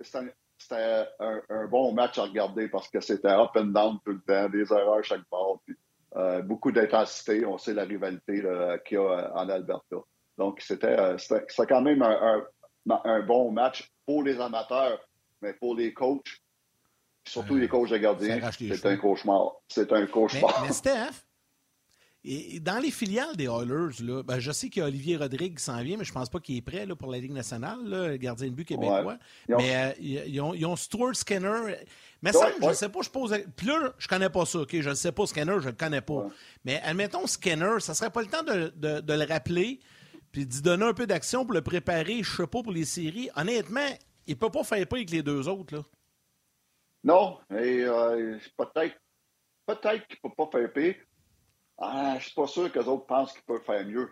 c'est 0.00 0.16
un, 0.16 0.28
c'était 0.58 1.06
un, 1.20 1.66
bon 1.66 1.92
match 1.92 2.18
à 2.18 2.24
regarder 2.24 2.68
parce 2.68 2.88
que 2.88 3.00
c'était 3.00 3.28
up 3.28 3.50
and 3.54 3.66
down 3.66 3.98
tout 4.04 4.12
le 4.12 4.20
temps, 4.20 4.48
des 4.48 4.72
erreurs 4.72 5.04
chaque 5.04 5.24
part, 5.30 5.60
puis 5.64 5.76
euh, 6.16 6.42
beaucoup 6.42 6.72
d'intensité. 6.72 7.46
On 7.46 7.58
sait 7.58 7.74
la 7.74 7.84
rivalité 7.84 8.42
qu'il 8.84 8.96
y 8.96 9.00
a 9.00 9.02
euh, 9.02 9.30
en 9.34 9.48
Alberta. 9.48 9.96
Donc, 10.36 10.60
c'était 10.60 10.98
euh, 10.98 11.16
quand 11.68 11.82
même 11.82 12.02
un, 12.02 12.44
un, 13.04 13.20
bon 13.22 13.50
match 13.52 13.90
pour 14.06 14.22
les 14.22 14.40
amateurs, 14.40 15.00
mais 15.42 15.52
pour 15.52 15.74
les 15.74 15.92
coachs, 15.92 16.40
surtout 17.26 17.56
les 17.56 17.68
coachs 17.68 17.90
de 17.90 17.98
gardiens, 17.98 18.40
c'est 18.50 18.86
un 18.86 18.96
cauchemar. 18.96 19.52
C'est 19.68 19.92
un 19.92 20.06
cauchemar. 20.06 20.60
Mais, 20.62 20.68
mais 20.68 20.72
Steph, 20.72 21.24
et 22.30 22.60
dans 22.60 22.78
les 22.78 22.90
filiales 22.90 23.36
des 23.36 23.46
Oilers, 23.46 24.02
là, 24.02 24.22
ben, 24.22 24.38
je 24.38 24.52
sais 24.52 24.68
qu'il 24.68 24.80
y 24.80 24.84
a 24.84 24.88
Olivier 24.88 25.16
Rodrigue 25.16 25.56
qui 25.56 25.62
s'en 25.62 25.82
vient, 25.82 25.96
mais 25.96 26.04
je 26.04 26.10
ne 26.10 26.14
pense 26.14 26.28
pas 26.28 26.40
qu'il 26.40 26.56
est 26.56 26.62
prêt 26.62 26.84
là, 26.84 26.94
pour 26.94 27.10
la 27.10 27.18
Ligue 27.18 27.32
nationale, 27.32 27.78
le 27.84 28.16
gardien 28.18 28.48
de 28.48 28.52
but 28.52 28.66
québécois. 28.66 29.16
Mais 29.48 29.94
euh, 29.98 30.24
ils, 30.26 30.40
ont, 30.66 30.76
Stuart 30.76 31.16
Skinner. 31.16 31.76
Mais 32.20 32.32
ça, 32.32 32.50
je 32.60 32.66
ne 32.66 32.72
sais 32.74 32.90
pas, 32.90 33.00
je 33.00 33.08
pose. 33.08 33.34
Puis 33.56 33.66
là, 33.66 33.94
je 33.96 34.06
connais 34.08 34.28
pas 34.28 34.44
ça, 34.44 34.60
OK? 34.60 34.78
Je 34.78 34.90
ne 34.90 34.94
sais 34.94 35.12
pas, 35.12 35.26
Skinner, 35.26 35.56
je 35.58 35.66
ne 35.66 35.70
le 35.70 35.76
connais 35.76 36.02
pas. 36.02 36.26
Mais 36.64 36.80
admettons, 36.84 37.26
Skinner, 37.26 37.80
ça 37.80 37.94
serait 37.94 38.10
pas 38.10 38.20
le 38.20 38.28
temps 38.28 38.42
de, 38.42 39.12
le 39.12 39.24
rappeler 39.26 39.80
puis 40.30 40.44
d'y 40.44 40.60
donner 40.60 40.84
un 40.84 40.92
peu 40.92 41.06
d'action 41.06 41.46
pour 41.46 41.54
le 41.54 41.62
préparer, 41.62 42.22
je 42.22 42.30
sais 42.30 42.46
pas, 42.46 42.62
pour 42.62 42.72
les 42.72 42.84
séries. 42.84 43.30
Honnêtement, 43.34 43.88
il 44.26 44.34
ne 44.34 44.38
peut 44.38 44.50
pas 44.50 44.62
faire 44.62 44.86
pas 44.86 44.96
avec 44.96 45.10
les 45.10 45.22
deux 45.22 45.48
autres, 45.48 45.76
là. 45.76 45.82
Non, 47.04 47.38
et 47.50 47.84
euh, 47.84 48.36
peut-être 48.56 48.96
peut-être 49.68 50.06
qu'il 50.06 50.18
ne 50.24 50.28
peut 50.28 50.34
pas 50.36 50.58
faire 50.58 50.72
pire. 50.72 50.94
Ah, 51.78 52.10
je 52.12 52.16
ne 52.16 52.20
suis 52.20 52.34
pas 52.34 52.46
sûr 52.46 52.72
que 52.72 52.78
les 52.78 52.88
autres 52.88 53.06
pensent 53.06 53.32
qu'ils 53.32 53.42
peuvent 53.42 53.62
faire 53.62 53.86
mieux. 53.86 54.10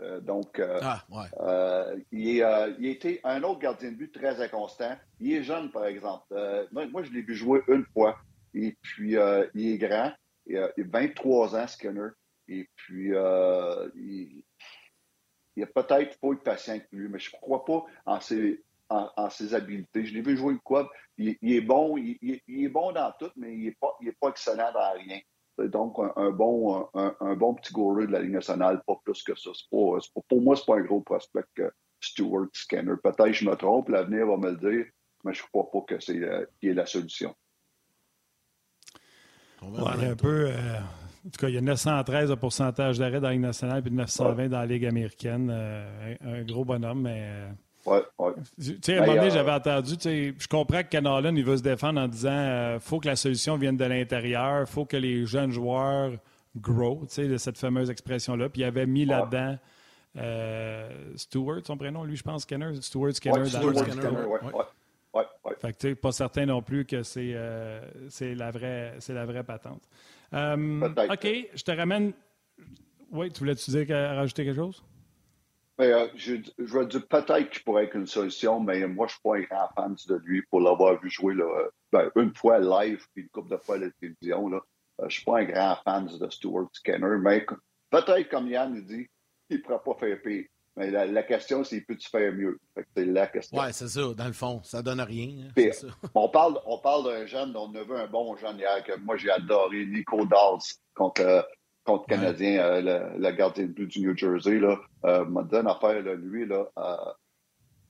Euh, 0.00 0.20
donc, 0.20 0.58
euh, 0.58 0.80
ah, 0.82 1.04
euh, 1.40 1.98
il, 2.10 2.42
a 2.42 2.68
été 2.80 3.20
un 3.24 3.42
autre 3.42 3.58
gardien 3.58 3.90
de 3.90 3.96
but 3.96 4.12
très 4.12 4.40
inconstant. 4.40 4.96
Il 5.18 5.32
est 5.32 5.42
jeune, 5.42 5.70
par 5.70 5.86
exemple. 5.86 6.24
Moi, 6.72 7.02
je 7.02 7.10
l'ai 7.10 7.22
vu 7.22 7.34
jouer 7.34 7.62
une 7.68 7.84
fois. 7.92 8.18
Et 8.54 8.76
puis, 8.80 9.16
il 9.54 9.68
est 9.68 9.78
grand. 9.78 10.12
Il 10.46 10.58
a 10.58 10.72
23 10.76 11.56
ans, 11.56 11.66
Skinner. 11.66 12.08
Et 12.48 12.68
puis, 12.76 13.10
il, 13.10 14.42
il 15.56 15.62
a 15.62 15.66
peut-être 15.66 16.18
pas 16.18 16.28
eu 16.28 16.36
de 16.36 16.40
patient 16.40 16.74
avec 16.74 16.88
lui, 16.92 17.08
mais 17.08 17.18
je 17.18 17.30
ne 17.34 17.40
crois 17.40 17.64
pas 17.64 17.84
en 18.06 18.20
ses, 18.20 18.64
en, 18.88 19.30
ses 19.30 19.54
habiletés. 19.54 20.04
Je 20.04 20.14
l'ai 20.14 20.22
vu 20.22 20.36
jouer 20.36 20.54
une 20.54 20.60
quoi. 20.60 20.90
Il, 21.18 21.36
est 21.42 21.60
bon, 21.60 21.96
il, 21.98 22.40
est 22.48 22.68
bon 22.68 22.92
dans 22.92 23.12
tout, 23.18 23.30
mais 23.36 23.54
il 23.54 23.64
n'est 23.64 23.76
pas, 23.78 23.98
pas 24.20 24.28
excellent 24.30 24.72
dans 24.72 24.92
rien. 24.92 25.20
Donc, 25.68 25.96
un, 26.16 26.30
bon, 26.30 26.88
un, 26.94 27.34
bon 27.34 27.54
petit 27.54 27.72
gourou 27.72 28.06
de 28.06 28.12
la 28.12 28.20
Ligue 28.20 28.32
nationale, 28.32 28.82
pas 28.86 28.96
plus 29.04 29.22
que 29.22 29.34
ça. 29.38 29.50
Pas, 29.70 30.22
pour 30.28 30.40
moi, 30.40 30.56
ce 30.56 30.62
n'est 30.62 30.66
pas 30.66 30.76
un 30.80 30.84
gros 30.84 31.00
prospect 31.00 31.44
que 31.54 31.70
Stewart 32.00 32.48
Scanner. 32.52 32.94
Peut-être 33.02 33.24
que 33.24 33.32
je 33.32 33.44
me 33.44 33.54
trompe, 33.54 33.88
l'avenir 33.88 34.26
va 34.26 34.36
me 34.36 34.50
le 34.50 34.56
dire, 34.56 34.86
mais 35.24 35.34
je 35.34 35.42
ne 35.42 35.48
crois 35.48 35.70
pas 35.70 35.94
que 35.94 36.00
c'est 36.00 36.18
euh, 36.18 36.46
la 36.62 36.86
solution. 36.86 37.34
Ouais, 39.62 40.06
un 40.06 40.16
peu. 40.16 40.50
Euh, 40.50 40.78
en 41.26 41.30
tout 41.30 41.38
cas, 41.38 41.48
il 41.48 41.54
y 41.54 41.58
a 41.58 41.60
913 41.60 42.30
de 42.30 42.34
pourcentage 42.34 42.98
d'arrêt 42.98 43.20
dans 43.20 43.28
la 43.28 43.32
Ligue 43.32 43.42
nationale 43.42 43.82
puis 43.82 43.92
920 43.92 44.48
dans 44.48 44.58
la 44.58 44.66
Ligue 44.66 44.86
américaine. 44.86 45.50
Euh, 45.52 46.14
un, 46.22 46.42
gros 46.44 46.64
bonhomme, 46.64 47.02
mais. 47.02 47.48
Ouais, 47.86 48.02
ouais. 48.18 48.32
Tu 48.62 48.78
sais, 48.82 48.94
à 48.94 49.02
un 49.02 49.06
moment 49.06 49.16
donné, 49.16 49.30
j'avais 49.30 49.52
entendu, 49.52 49.96
tu 49.96 50.02
sais, 50.02 50.34
je 50.38 50.48
comprends 50.48 50.82
que 50.82 50.88
Canalan, 50.88 51.34
il 51.34 51.44
veut 51.44 51.56
se 51.56 51.62
défendre 51.62 52.00
en 52.00 52.08
disant 52.08 52.74
il 52.74 52.80
faut 52.80 53.00
que 53.00 53.08
la 53.08 53.16
solution 53.16 53.56
vienne 53.56 53.76
de 53.76 53.84
l'intérieur, 53.84 54.60
il 54.60 54.66
faut 54.70 54.84
que 54.84 54.96
les 54.96 55.24
jeunes 55.26 55.50
joueurs 55.50 56.12
grow, 56.56 57.04
tu 57.08 57.14
sais, 57.14 57.28
de 57.28 57.36
cette 57.36 57.58
fameuse 57.58 57.90
expression-là. 57.90 58.48
Puis 58.48 58.62
il 58.62 58.64
avait 58.64 58.86
mis 58.86 59.04
là-dedans 59.04 59.58
Stewart, 61.16 61.60
son 61.64 61.76
prénom, 61.76 62.04
lui, 62.04 62.16
je 62.16 62.22
pense, 62.22 62.42
Skinner. 62.42 62.74
Stewart 62.80 63.14
Skinner. 63.14 63.46
Stewart 63.46 63.76
Skinner, 63.76 64.24
ouais. 64.26 64.62
Ouais, 65.12 65.24
Fait 65.60 65.72
que, 65.72 65.94
pas 65.94 66.12
certain 66.12 66.46
non 66.46 66.62
plus 66.62 66.84
que 66.84 67.02
c'est 67.02 67.32
euh, 67.34 67.80
la, 68.20 68.50
vraie, 68.50 68.94
la 69.08 69.26
vraie 69.26 69.42
patente. 69.42 69.82
Euh, 70.32 70.88
OK, 71.10 71.28
je 71.54 71.62
te 71.64 71.72
ramène. 71.72 72.12
Oui, 73.10 73.32
tu 73.32 73.40
voulais-tu 73.40 73.70
dire 73.72 73.88
rajouter 73.88 74.44
quelque 74.44 74.56
chose? 74.56 74.82
Euh, 75.80 76.08
je, 76.14 76.36
je 76.58 76.78
vais 76.78 76.86
dire 76.86 77.06
peut-être 77.08 77.50
qu'il 77.50 77.62
pourrait 77.62 77.84
être 77.84 77.96
une 77.96 78.06
solution, 78.06 78.60
mais 78.60 78.86
moi, 78.86 79.06
je 79.06 79.12
ne 79.12 79.14
suis 79.14 79.22
pas 79.22 79.36
un 79.36 79.64
grand 79.64 79.68
fan 79.74 79.96
de 80.08 80.14
lui 80.24 80.42
pour 80.42 80.60
l'avoir 80.60 81.00
vu 81.00 81.10
jouer 81.10 81.34
là, 81.34 81.68
ben, 81.92 82.10
une 82.16 82.34
fois 82.34 82.58
live 82.58 83.04
puis 83.14 83.22
une 83.22 83.28
couple 83.30 83.50
de 83.50 83.56
fois 83.56 83.76
à 83.76 83.78
la 83.78 83.90
télévision. 83.92 84.48
Là. 84.48 84.60
je 85.00 85.04
ne 85.04 85.10
suis 85.10 85.24
pas 85.24 85.38
un 85.38 85.44
grand 85.44 85.76
fan 85.84 86.06
de 86.06 86.30
Stuart 86.30 86.68
Skinner, 86.72 87.18
mais 87.20 87.46
peut-être, 87.90 88.28
comme 88.28 88.48
Yann 88.48 88.74
nous 88.74 88.82
dit, 88.82 89.08
il 89.48 89.56
ne 89.56 89.62
pourra 89.62 89.82
pas 89.82 89.94
faire 89.94 90.20
pire. 90.22 90.44
Mais 90.76 90.90
la, 90.90 91.22
question, 91.24 91.64
c'est 91.64 91.80
peut-tu 91.80 92.08
faire 92.08 92.32
mieux? 92.32 92.58
C'est 92.96 93.04
la 93.04 93.26
question. 93.26 93.58
Oui, 93.60 93.66
c'est 93.72 93.88
ça. 93.88 94.14
Dans 94.16 94.26
le 94.26 94.32
fond, 94.32 94.62
ça 94.62 94.82
donne 94.82 95.00
rien. 95.00 95.48
Hein, 95.56 95.70
on 96.14 96.28
parle, 96.28 96.60
on 96.64 96.78
parle 96.78 97.04
d'un 97.04 97.26
jeune, 97.26 97.54
on 97.56 97.74
a 97.74 97.82
vu 97.82 97.94
un 97.96 98.06
bon 98.06 98.36
jeune 98.36 98.58
hier 98.58 98.82
que 98.84 98.96
moi 99.00 99.16
j'ai 99.16 99.30
adoré, 99.30 99.84
Nico 99.86 100.24
Dawes 100.24 100.60
contre, 100.94 101.46
contre 101.90 102.06
le 102.08 102.16
Canadien, 102.16 102.60
euh, 102.60 103.16
le, 103.18 103.30
gardien 103.32 103.64
de 103.64 103.72
but 103.72 103.86
du 103.86 104.00
New 104.00 104.16
Jersey. 104.16 104.58
Là, 104.58 104.80
euh, 105.04 105.24
m'a 105.24 105.42
donné 105.42 105.70
affaire, 105.70 106.02
là, 106.02 106.14
lui, 106.14 106.46
là, 106.46 106.68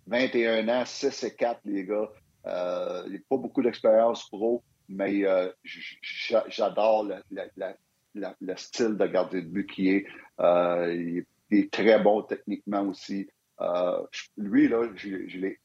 21 0.07 0.69
ans, 0.69 0.85
6 0.85 1.25
et 1.25 1.35
4, 1.35 1.61
les 1.65 1.85
gars. 1.85 2.11
Euh, 2.47 3.03
il 3.07 3.13
n'a 3.13 3.19
pas 3.29 3.37
beaucoup 3.37 3.63
d'expérience 3.63 4.27
pro, 4.29 4.63
mais 4.89 5.25
j'adore 6.49 7.05
le, 7.05 8.57
style 8.57 8.97
de 8.97 9.07
gardien 9.07 9.41
de 9.41 9.47
but 9.47 9.67
qui 9.67 9.91
est. 9.91 10.07
il 10.41 11.25
est 11.51 11.71
très 11.71 11.99
bon 12.01 12.23
techniquement 12.23 12.83
aussi. 12.83 13.29
Lui, 14.39 14.69
là, 14.69 14.89
je, 14.97 15.39
l'ai 15.39 15.60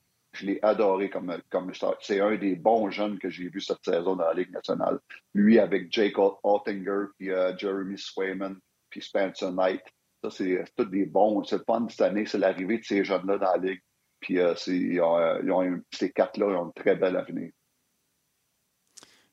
adoré 0.62 1.10
comme, 1.10 1.38
comme 1.50 1.72
C'est 2.02 2.20
un 2.20 2.36
des 2.36 2.56
bons 2.56 2.90
jeunes 2.90 3.20
que 3.20 3.30
j'ai 3.30 3.50
vu 3.50 3.62
cette 3.62 3.84
saison 3.84 4.16
dans 4.16 4.26
la 4.26 4.34
Ligue 4.34 4.52
nationale. 4.52 5.00
Lui 5.34 5.60
avec 5.60 5.92
Jake 5.92 6.16
Ottinger, 6.18 7.06
puis 7.18 7.32
euh, 7.32 7.56
Jeremy 7.58 7.98
Swayman, 7.98 8.58
puis 8.90 9.02
Spencer 9.02 9.52
Knight. 9.52 9.82
Ça, 10.24 10.30
c'est 10.32 10.64
tous 10.76 10.86
des 10.86 11.06
bons. 11.06 11.44
C'est 11.44 11.58
le 11.58 11.64
fun 11.66 11.86
cette 11.90 12.02
année, 12.02 12.26
c'est 12.26 12.38
l'arrivée 12.38 12.80
de 12.80 12.84
ces 12.84 13.04
jeunes-là 13.04 13.38
dans 13.38 13.52
la 13.52 13.58
Ligue. 13.58 13.82
Puis 14.20 14.40
euh, 14.40 14.54
ils 14.68 15.02
ont, 15.02 15.82
ces 15.92 16.12
quatre-là 16.12 16.48
ont 16.48 16.68
un 16.68 16.72
très 16.72 16.96
bel 16.96 17.16
avenir. 17.16 17.52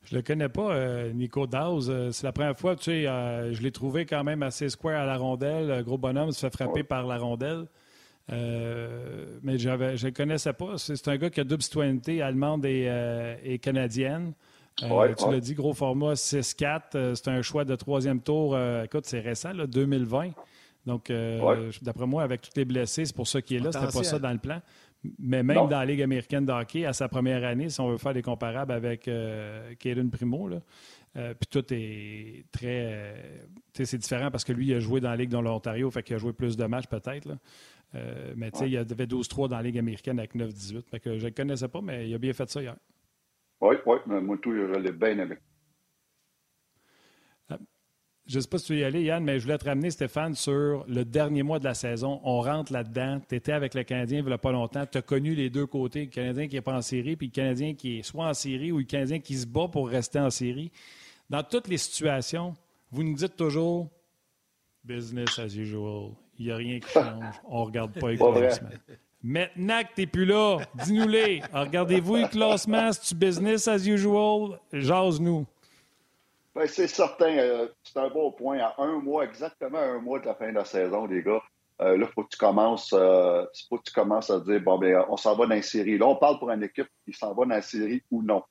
Je 0.05 0.17
le 0.17 0.23
connais 0.23 0.49
pas, 0.49 0.75
euh, 0.75 1.13
Nico 1.13 1.47
Dawes. 1.47 1.89
Euh, 1.89 2.11
c'est 2.11 2.27
la 2.27 2.33
première 2.33 2.59
fois, 2.59 2.75
tu 2.75 2.85
sais, 2.85 3.07
euh, 3.07 3.53
je 3.53 3.63
l'ai 3.63 3.71
trouvé 3.71 4.05
quand 4.05 4.25
même 4.25 4.43
assez 4.43 4.69
square 4.69 5.01
à 5.01 5.07
la 5.07 5.17
rondelle. 5.17 5.83
Gros 5.85 5.99
bonhomme 5.99 6.33
se 6.33 6.41
fait 6.41 6.53
frapper 6.53 6.83
par 6.83 7.07
la 7.07 7.19
rondelle. 7.19 7.67
Mais 8.29 9.59
je 9.59 9.69
ne 9.69 10.05
le 10.05 10.11
connaissais 10.11 10.53
pas. 10.53 10.79
C'est 10.79 11.09
un 11.09 11.17
gars 11.17 11.31
qui 11.31 11.41
a 11.41 11.45
double 11.45 11.63
citoyenneté 11.63 12.23
allemande 12.23 12.65
et, 12.65 13.59
canadienne. 13.63 14.33
tu 14.77 14.87
l'as 14.87 15.41
dit, 15.41 15.55
gros 15.55 15.75
format 15.75 16.15
6-4. 16.15 17.15
c'est 17.15 17.29
un 17.29 17.43
choix 17.43 17.65
de 17.65 17.75
troisième 17.77 18.21
tour. 18.21 18.59
écoute, 18.85 19.07
c'est 19.07 19.21
récent, 19.21 19.53
là, 19.53 19.67
2020. 19.67 20.31
Donc, 20.87 21.13
d'après 21.83 22.07
moi, 22.07 22.23
avec 22.23 22.43
tous 22.43 22.53
les 22.57 22.65
blessés, 22.65 23.05
c'est 23.05 23.17
pour 23.17 23.29
ça 23.29 23.43
qu'il 23.43 23.59
est 23.59 23.61
là. 23.61 23.73
C'était 23.73 23.93
pas 23.93 24.05
ça 24.05 24.19
dans 24.19 24.33
le 24.33 24.39
plan. 24.39 24.61
Mais 25.19 25.43
même 25.43 25.69
dans 25.69 25.79
la 25.79 25.85
Ligue 25.85 26.03
américaine 26.03 26.47
de 26.47 26.53
hockey, 26.53 26.85
à 26.85 26.93
sa 26.93 27.09
première 27.09 27.45
année, 27.45 27.69
si 27.69 27.81
on 27.81 27.89
veut 27.91 27.99
faire 27.99 28.15
des 28.15 28.23
comparables 28.23 28.73
avec 28.73 29.09
euh, 29.09 29.75
Primo, 30.13 30.49
là, 30.49 30.59
euh, 31.17 31.35
puis 31.35 31.49
tout 31.51 31.75
est 31.75 32.45
très. 32.53 32.87
Euh, 32.93 33.15
c'est 33.73 33.99
différent 33.99 34.31
parce 34.31 34.45
que 34.45 34.53
lui, 34.53 34.69
il 34.69 34.75
a 34.75 34.81
joué 34.81 35.01
dans 35.01 35.11
la 35.11 35.17
Ligue 35.17 35.31
de 35.31 35.39
l'Ontario, 35.39 35.91
fait 35.91 36.03
qu'il 36.03 36.15
a 36.15 36.19
joué 36.19 36.33
plus 36.33 36.57
de 36.57 36.65
matchs 36.67 36.87
peut-être. 36.87 37.29
Euh, 37.95 38.33
mais 38.37 38.51
tu 38.51 38.59
sais, 38.59 38.67
il 38.67 38.73
y 38.73 38.77
avait 38.77 39.07
12-3 39.07 39.49
dans 39.49 39.57
la 39.57 39.63
Ligue 39.63 39.79
américaine 39.79 40.19
avec 40.19 40.35
9-18. 40.35 40.89
Fait 40.89 41.01
que 41.01 41.19
je 41.19 41.25
ne 41.25 41.29
le 41.29 41.35
connaissais 41.35 41.69
pas, 41.69 41.81
mais 41.81 42.09
il 42.09 42.15
a 42.15 42.19
bien 42.19 42.33
fait 42.33 42.49
ça 42.49 42.63
hier. 42.63 42.77
Oui, 43.61 43.77
oui, 43.87 43.97
moi 44.07 44.39
tout, 44.43 44.53
je 44.53 44.79
l'ai 44.79 44.93
bien 44.93 45.19
aimé. 45.19 45.37
Je 48.25 48.37
ne 48.37 48.41
sais 48.41 48.49
pas 48.49 48.59
si 48.59 48.67
tu 48.67 48.73
veux 48.75 48.79
y 48.79 48.85
aller, 48.85 49.03
Yann, 49.03 49.25
mais 49.25 49.41
je 49.41 49.45
voulais 49.45 49.59
te 49.59 49.65
ramener, 49.65 49.91
Stéphane, 49.91 50.35
sur 50.35 50.85
le 50.87 51.05
dernier 51.05 51.43
mois 51.43 51.59
de 51.59 51.65
la 51.65 51.75
saison. 51.75 52.21
On 52.23 52.41
rentre 52.41 52.73
là-dedans. 52.73 53.21
Tu 53.29 53.35
étais 53.35 53.53
avec 53.53 53.75
le 53.75 53.83
Canadien 53.83 54.21
il 54.21 54.25
n'y 54.25 54.33
a 54.33 54.39
pas 54.39 54.53
longtemps. 54.53 54.87
Tu 54.87 54.97
as 54.99 55.03
connu 55.03 55.35
les 55.35 55.51
deux 55.51 55.67
côtés, 55.67 56.05
le 56.05 56.11
Canadien 56.11 56.47
qui 56.47 56.55
n'est 56.55 56.63
pas 56.63 56.75
en 56.75 56.83
série, 56.83 57.17
puis 57.17 57.27
le 57.27 57.33
Canadien 57.33 57.75
qui 57.75 57.99
est 57.99 58.03
soit 58.03 58.29
en 58.29 58.35
série 58.35 58.71
ou 58.71 58.79
le 58.79 58.85
Canadien 58.85 59.19
qui 59.19 59.35
se 59.35 59.47
bat 59.47 59.67
pour 59.67 59.89
rester 59.89 60.21
en 60.21 60.31
série. 60.31 60.71
Dans 61.31 61.43
toutes 61.43 61.67
les 61.67 61.79
situations, 61.79 62.55
vous 62.93 63.03
nous 63.03 63.15
dites 63.15 63.37
toujours 63.37 63.91
business 64.85 65.39
as 65.39 65.57
usual. 65.57 66.13
Il 66.39 66.47
n'y 66.47 66.53
a 66.53 66.57
rien 66.57 66.81
qui 66.81 66.89
change. 66.89 67.25
On 67.45 67.61
ne 67.61 67.67
regarde 67.67 67.99
pas 68.01 68.09
les 68.11 68.17
classements. 68.17 68.69
Maintenant 69.25 69.83
que 69.83 69.95
tu 69.95 70.01
n'es 70.01 70.07
plus 70.07 70.25
là, 70.25 70.59
dis-nous-les. 70.85 71.43
Regardez-vous 71.53 72.17
les 72.17 72.29
classements, 72.29 72.93
c'est-tu 72.93 73.15
business 73.15 73.69
as 73.69 73.87
usual? 73.87 74.59
Jase-nous. 74.73 75.47
Ben, 76.55 76.67
c'est 76.67 76.89
certain. 76.89 77.39
Euh, 77.39 77.69
c'est 77.85 77.99
un 77.99 78.09
bon 78.09 78.33
point. 78.33 78.59
À 78.59 78.75
un 78.79 78.99
mois, 79.01 79.25
exactement 79.25 79.79
un 79.79 80.01
mois 80.01 80.19
de 80.19 80.27
la 80.27 80.35
fin 80.35 80.49
de 80.49 80.55
la 80.55 80.65
saison, 80.65 81.07
les 81.07 81.23
gars, 81.23 81.43
euh, 81.81 81.97
là, 81.97 82.07
il 82.09 82.13
faut 82.13 82.25
que 82.25 82.31
tu 82.31 82.37
commences 82.37 82.93
euh, 82.93 83.45
faut 83.69 83.79
que 83.79 83.85
tu 83.85 83.93
commences 83.93 84.29
à 84.29 84.41
dire 84.41 84.61
bon 84.61 84.79
ben 84.79 85.05
on 85.09 85.17
s'en 85.17 85.35
va 85.35 85.47
dans 85.47 85.55
la 85.55 85.63
série. 85.63 85.99
Là, 85.99 86.07
on 86.07 86.17
parle 86.17 86.39
pour 86.39 86.51
une 86.51 86.63
équipe 86.63 86.89
qui 87.07 87.13
s'en 87.13 87.33
va 87.33 87.45
dans 87.45 87.55
la 87.55 87.63
série 87.63 88.03
ou 88.11 88.23
non. 88.23 88.43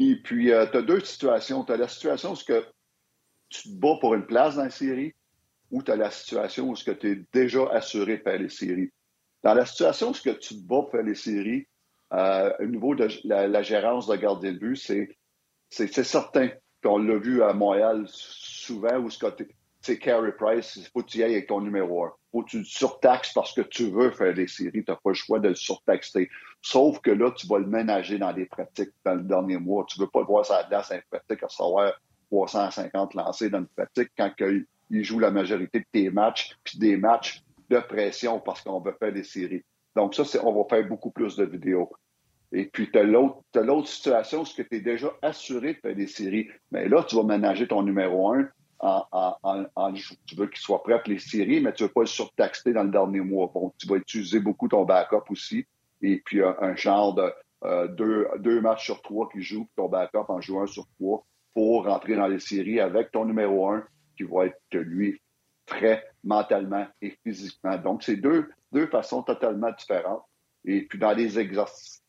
Et 0.00 0.16
puis, 0.16 0.46
tu 0.46 0.52
as 0.54 0.66
deux 0.66 1.00
situations. 1.00 1.64
Tu 1.64 1.72
as 1.72 1.76
la 1.76 1.88
situation 1.88 2.32
où 2.32 2.36
que 2.36 2.66
tu 3.48 3.62
te 3.62 3.74
bats 3.74 3.96
pour 4.00 4.14
une 4.14 4.26
place 4.26 4.56
dans 4.56 4.64
la 4.64 4.70
série 4.70 5.14
ou 5.72 5.82
tu 5.82 5.90
as 5.90 5.96
la 5.96 6.10
situation 6.10 6.68
où 6.68 6.76
tu 6.76 6.90
es 6.90 7.24
déjà 7.32 7.68
assuré 7.72 8.18
de 8.18 8.22
faire 8.22 8.38
les 8.38 8.48
séries. 8.48 8.90
Dans 9.42 9.54
la 9.54 9.66
situation 9.66 10.10
où 10.10 10.12
que 10.12 10.30
tu 10.30 10.54
te 10.54 10.60
bats 10.60 10.82
pour 10.82 10.90
faire 10.92 11.02
les 11.02 11.16
séries, 11.16 11.66
au 12.12 12.66
niveau 12.66 12.94
de 12.94 13.08
la, 13.24 13.62
gérance 13.62 14.06
de 14.06 14.14
garder 14.14 14.52
le 14.52 14.58
but, 14.58 14.76
c'est 14.76 16.04
certain 16.04 16.50
on 16.84 16.98
l'a 16.98 17.16
vu 17.16 17.42
à 17.42 17.52
Montréal 17.52 18.04
souvent, 18.08 18.98
où 18.98 19.08
c'est 19.80 19.98
Carey 19.98 20.32
Price, 20.32 20.76
il 20.76 20.84
faut 20.86 21.02
que 21.02 21.08
tu 21.08 21.18
y 21.18 21.22
ailles 21.22 21.34
avec 21.34 21.48
ton 21.48 21.60
numéro 21.60 22.04
1. 22.04 22.12
faut 22.30 22.42
que 22.42 22.50
tu 22.50 22.58
le 22.58 22.64
surtaxes 22.64 23.32
parce 23.32 23.52
que 23.52 23.62
tu 23.62 23.90
veux 23.90 24.10
faire 24.10 24.34
des 24.34 24.46
séries, 24.46 24.84
tu 24.84 24.90
n'as 24.90 24.96
pas 24.96 25.10
le 25.10 25.14
choix 25.14 25.40
de 25.40 25.48
le 25.48 25.54
surtaxer. 25.54 26.30
Sauf 26.60 27.00
que 27.00 27.10
là, 27.10 27.30
tu 27.32 27.46
vas 27.46 27.58
le 27.58 27.66
ménager 27.66 28.18
dans 28.18 28.32
des 28.32 28.46
pratiques 28.46 28.90
dans 29.04 29.14
le 29.14 29.22
dernier 29.22 29.58
mois. 29.58 29.84
Tu 29.88 29.98
ne 29.98 30.04
veux 30.04 30.10
pas 30.10 30.20
le 30.20 30.26
voir 30.26 30.46
sa 30.46 30.62
glace 30.64 30.92
en 30.92 30.98
pratique 31.10 31.42
à 31.42 31.48
savoir 31.48 31.92
350 32.30 33.14
lancés 33.14 33.50
dans 33.50 33.58
une 33.58 33.66
pratique 33.66 34.10
quand 34.16 34.32
il 34.40 34.66
joue 35.00 35.18
la 35.18 35.30
majorité 35.30 35.80
de 35.80 35.86
tes 35.90 36.10
matchs, 36.10 36.56
puis 36.62 36.78
des 36.78 36.96
matchs 36.96 37.42
de 37.70 37.78
pression 37.78 38.40
parce 38.40 38.60
qu'on 38.62 38.80
veut 38.80 38.96
faire 38.98 39.12
des 39.12 39.24
séries. 39.24 39.64
Donc 39.96 40.14
ça, 40.14 40.24
on 40.44 40.52
va 40.52 40.68
faire 40.68 40.86
beaucoup 40.86 41.10
plus 41.10 41.36
de 41.36 41.44
vidéos. 41.44 41.90
Et 42.52 42.66
puis, 42.66 42.90
tu 42.90 42.98
as 42.98 43.02
l'autre 43.02 43.88
situation, 43.88 44.44
c'est 44.44 44.62
que 44.62 44.68
tu 44.68 44.76
es 44.76 44.80
déjà 44.80 45.10
assuré 45.22 45.74
de 45.74 45.78
faire 45.78 45.96
des 45.96 46.06
séries. 46.06 46.48
Mais 46.70 46.86
là, 46.86 47.02
tu 47.02 47.16
vas 47.16 47.22
ménager 47.22 47.66
ton 47.66 47.82
numéro 47.82 48.32
un 48.32 48.48
en, 48.82 49.92
tu 50.26 50.34
veux 50.34 50.48
qu'il 50.48 50.58
soit 50.58 50.82
prêt 50.82 51.00
pour 51.00 51.12
les 51.12 51.18
séries, 51.18 51.60
mais 51.60 51.72
tu 51.72 51.82
ne 51.82 51.88
veux 51.88 51.92
pas 51.92 52.00
le 52.00 52.06
surtaxer 52.06 52.72
dans 52.72 52.82
le 52.82 52.90
dernier 52.90 53.20
mois. 53.20 53.50
Bon, 53.54 53.72
tu 53.78 53.86
vas 53.86 53.96
utiliser 53.96 54.40
beaucoup 54.40 54.68
ton 54.68 54.84
backup 54.84 55.30
aussi. 55.30 55.64
Et 56.02 56.20
puis, 56.24 56.42
un, 56.42 56.74
genre 56.74 57.14
de 57.14 57.32
euh, 57.64 57.86
deux, 57.88 58.60
matchs 58.60 58.86
sur 58.86 59.00
trois 59.02 59.28
qui 59.30 59.40
jouent, 59.40 59.68
ton 59.76 59.88
backup 59.88 60.24
en 60.28 60.40
joue 60.40 60.60
un 60.60 60.66
sur 60.66 60.86
trois 60.98 61.24
pour 61.54 61.84
rentrer 61.84 62.16
dans 62.16 62.26
les 62.26 62.40
séries 62.40 62.80
avec 62.80 63.12
ton 63.12 63.24
numéro 63.24 63.70
un 63.70 63.84
qui 64.16 64.24
va 64.24 64.46
être, 64.46 64.58
lui, 64.74 65.20
très 65.66 66.04
mentalement 66.24 66.86
et 67.00 67.16
physiquement. 67.24 67.76
Donc, 67.78 68.02
c'est 68.02 68.16
deux, 68.16 68.48
façons 68.90 69.22
totalement 69.22 69.70
différentes. 69.72 70.24
Et 70.64 70.82
puis, 70.86 70.98
dans 70.98 71.12
les 71.12 71.38
exercices 71.38 72.02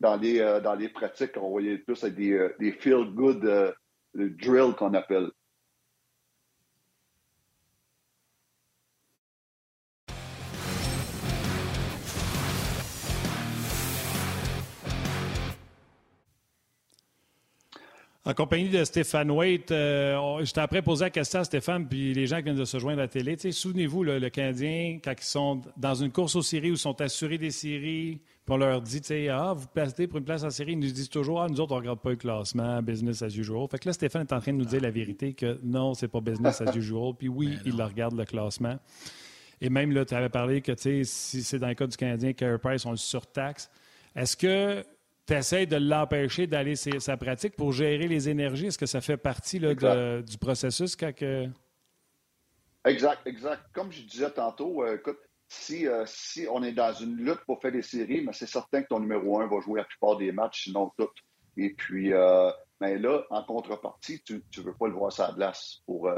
dans 0.00 0.16
les, 0.16 0.38
dans 0.64 0.74
les 0.74 0.88
pratiques, 0.88 1.36
on 1.36 1.50
voyait 1.50 1.78
plus 1.78 2.02
des, 2.04 2.48
des 2.58 2.72
feel-good 2.72 3.72
drills 4.14 4.74
qu'on 4.76 4.94
appelle. 4.94 5.30
En 18.24 18.34
compagnie 18.34 18.68
de 18.68 18.84
Stéphane 18.84 19.32
Waite, 19.32 19.72
euh, 19.72 20.44
j'étais 20.44 20.60
après 20.60 20.80
poser 20.80 21.06
la 21.06 21.10
question 21.10 21.40
à 21.40 21.44
Stéphane, 21.44 21.88
puis 21.88 22.14
les 22.14 22.28
gens 22.28 22.36
qui 22.36 22.44
viennent 22.44 22.56
de 22.56 22.64
se 22.64 22.78
joindre 22.78 23.00
à 23.00 23.02
la 23.02 23.08
télé. 23.08 23.36
Souvenez-vous, 23.36 24.04
le 24.04 24.28
Canadien, 24.28 25.00
quand 25.02 25.12
ils 25.18 25.24
sont 25.24 25.62
dans 25.76 25.94
une 25.94 26.12
course 26.12 26.36
aux 26.36 26.42
séries 26.42 26.70
où 26.70 26.74
ils 26.74 26.78
sont 26.78 27.00
assurés 27.00 27.38
des 27.38 27.50
séries, 27.50 28.20
puis 28.44 28.54
on 28.54 28.58
leur 28.58 28.80
dit, 28.80 29.02
ah, 29.28 29.54
vous 29.56 29.66
placez 29.74 30.06
pour 30.06 30.18
une 30.18 30.24
place 30.24 30.44
en 30.44 30.50
série, 30.50 30.72
ils 30.72 30.78
nous 30.78 30.92
disent 30.92 31.08
toujours, 31.08 31.42
ah, 31.42 31.48
nous 31.48 31.60
autres, 31.60 31.72
on 31.72 31.76
ne 31.76 31.80
regarde 31.80 31.98
pas 31.98 32.10
le 32.10 32.16
classement, 32.16 32.80
business 32.80 33.22
as 33.22 33.36
usual. 33.36 33.66
Fait 33.68 33.80
que 33.80 33.88
là, 33.88 33.92
Stéphane 33.92 34.22
est 34.22 34.32
en 34.32 34.40
train 34.40 34.52
de 34.52 34.58
nous 34.58 34.66
dire 34.66 34.80
la 34.80 34.92
vérité 34.92 35.34
que 35.34 35.58
non, 35.64 35.94
c'est 35.94 36.06
pas 36.06 36.20
business 36.20 36.60
as 36.60 36.76
usual. 36.76 37.14
Puis 37.18 37.28
oui, 37.28 37.58
il 37.66 37.76
le 37.76 37.84
regarde 37.84 38.16
le 38.16 38.24
classement. 38.24 38.78
Et 39.60 39.68
même 39.68 39.90
là, 39.90 40.04
tu 40.04 40.14
avais 40.14 40.28
parlé 40.28 40.60
que, 40.60 40.72
si 40.76 41.04
c'est 41.42 41.58
dans 41.58 41.66
le 41.66 41.74
cas 41.74 41.88
du 41.88 41.96
Canadien, 41.96 42.34
Carey 42.34 42.58
Price, 42.58 42.86
on 42.86 42.92
le 42.92 42.96
surtaxe. 42.96 43.68
Est-ce 44.14 44.36
que 44.36 44.84
tu 45.26 45.34
essaies 45.34 45.66
de 45.66 45.76
l'empêcher 45.76 46.46
d'aller 46.46 46.76
sa 46.76 47.16
pratique 47.16 47.56
pour 47.56 47.72
gérer 47.72 48.08
les 48.08 48.28
énergies. 48.28 48.66
Est-ce 48.66 48.78
que 48.78 48.86
ça 48.86 49.00
fait 49.00 49.16
partie 49.16 49.60
du 49.60 50.38
processus 50.38 50.96
quand 50.96 51.12
Exact, 52.84 53.26
exact. 53.26 53.62
Comme 53.72 53.92
je 53.92 54.02
disais 54.02 54.30
tantôt, 54.30 54.82
euh, 54.82 54.96
écoute, 54.96 55.18
si, 55.48 55.86
euh, 55.86 56.04
si 56.06 56.46
on 56.50 56.62
est 56.62 56.72
dans 56.72 56.92
une 56.92 57.16
lutte 57.16 57.44
pour 57.46 57.60
faire 57.60 57.72
des 57.72 57.82
séries, 57.82 58.22
mais 58.22 58.32
c'est 58.32 58.46
certain 58.46 58.82
que 58.82 58.88
ton 58.88 59.00
numéro 59.00 59.40
un 59.40 59.46
va 59.46 59.60
jouer 59.60 59.80
la 59.80 59.84
plupart 59.84 60.16
des 60.16 60.32
matchs, 60.32 60.64
sinon 60.64 60.92
toutes. 60.98 61.18
Et 61.56 61.74
puis, 61.74 62.12
euh, 62.12 62.50
mais 62.80 62.98
là, 62.98 63.22
en 63.30 63.44
contrepartie, 63.44 64.22
tu 64.22 64.42
ne 64.56 64.62
veux 64.62 64.74
pas 64.74 64.88
le 64.88 64.94
voir 64.94 65.12
sur 65.12 65.24
la 65.24 65.32
glace 65.32 65.82
pour, 65.86 66.10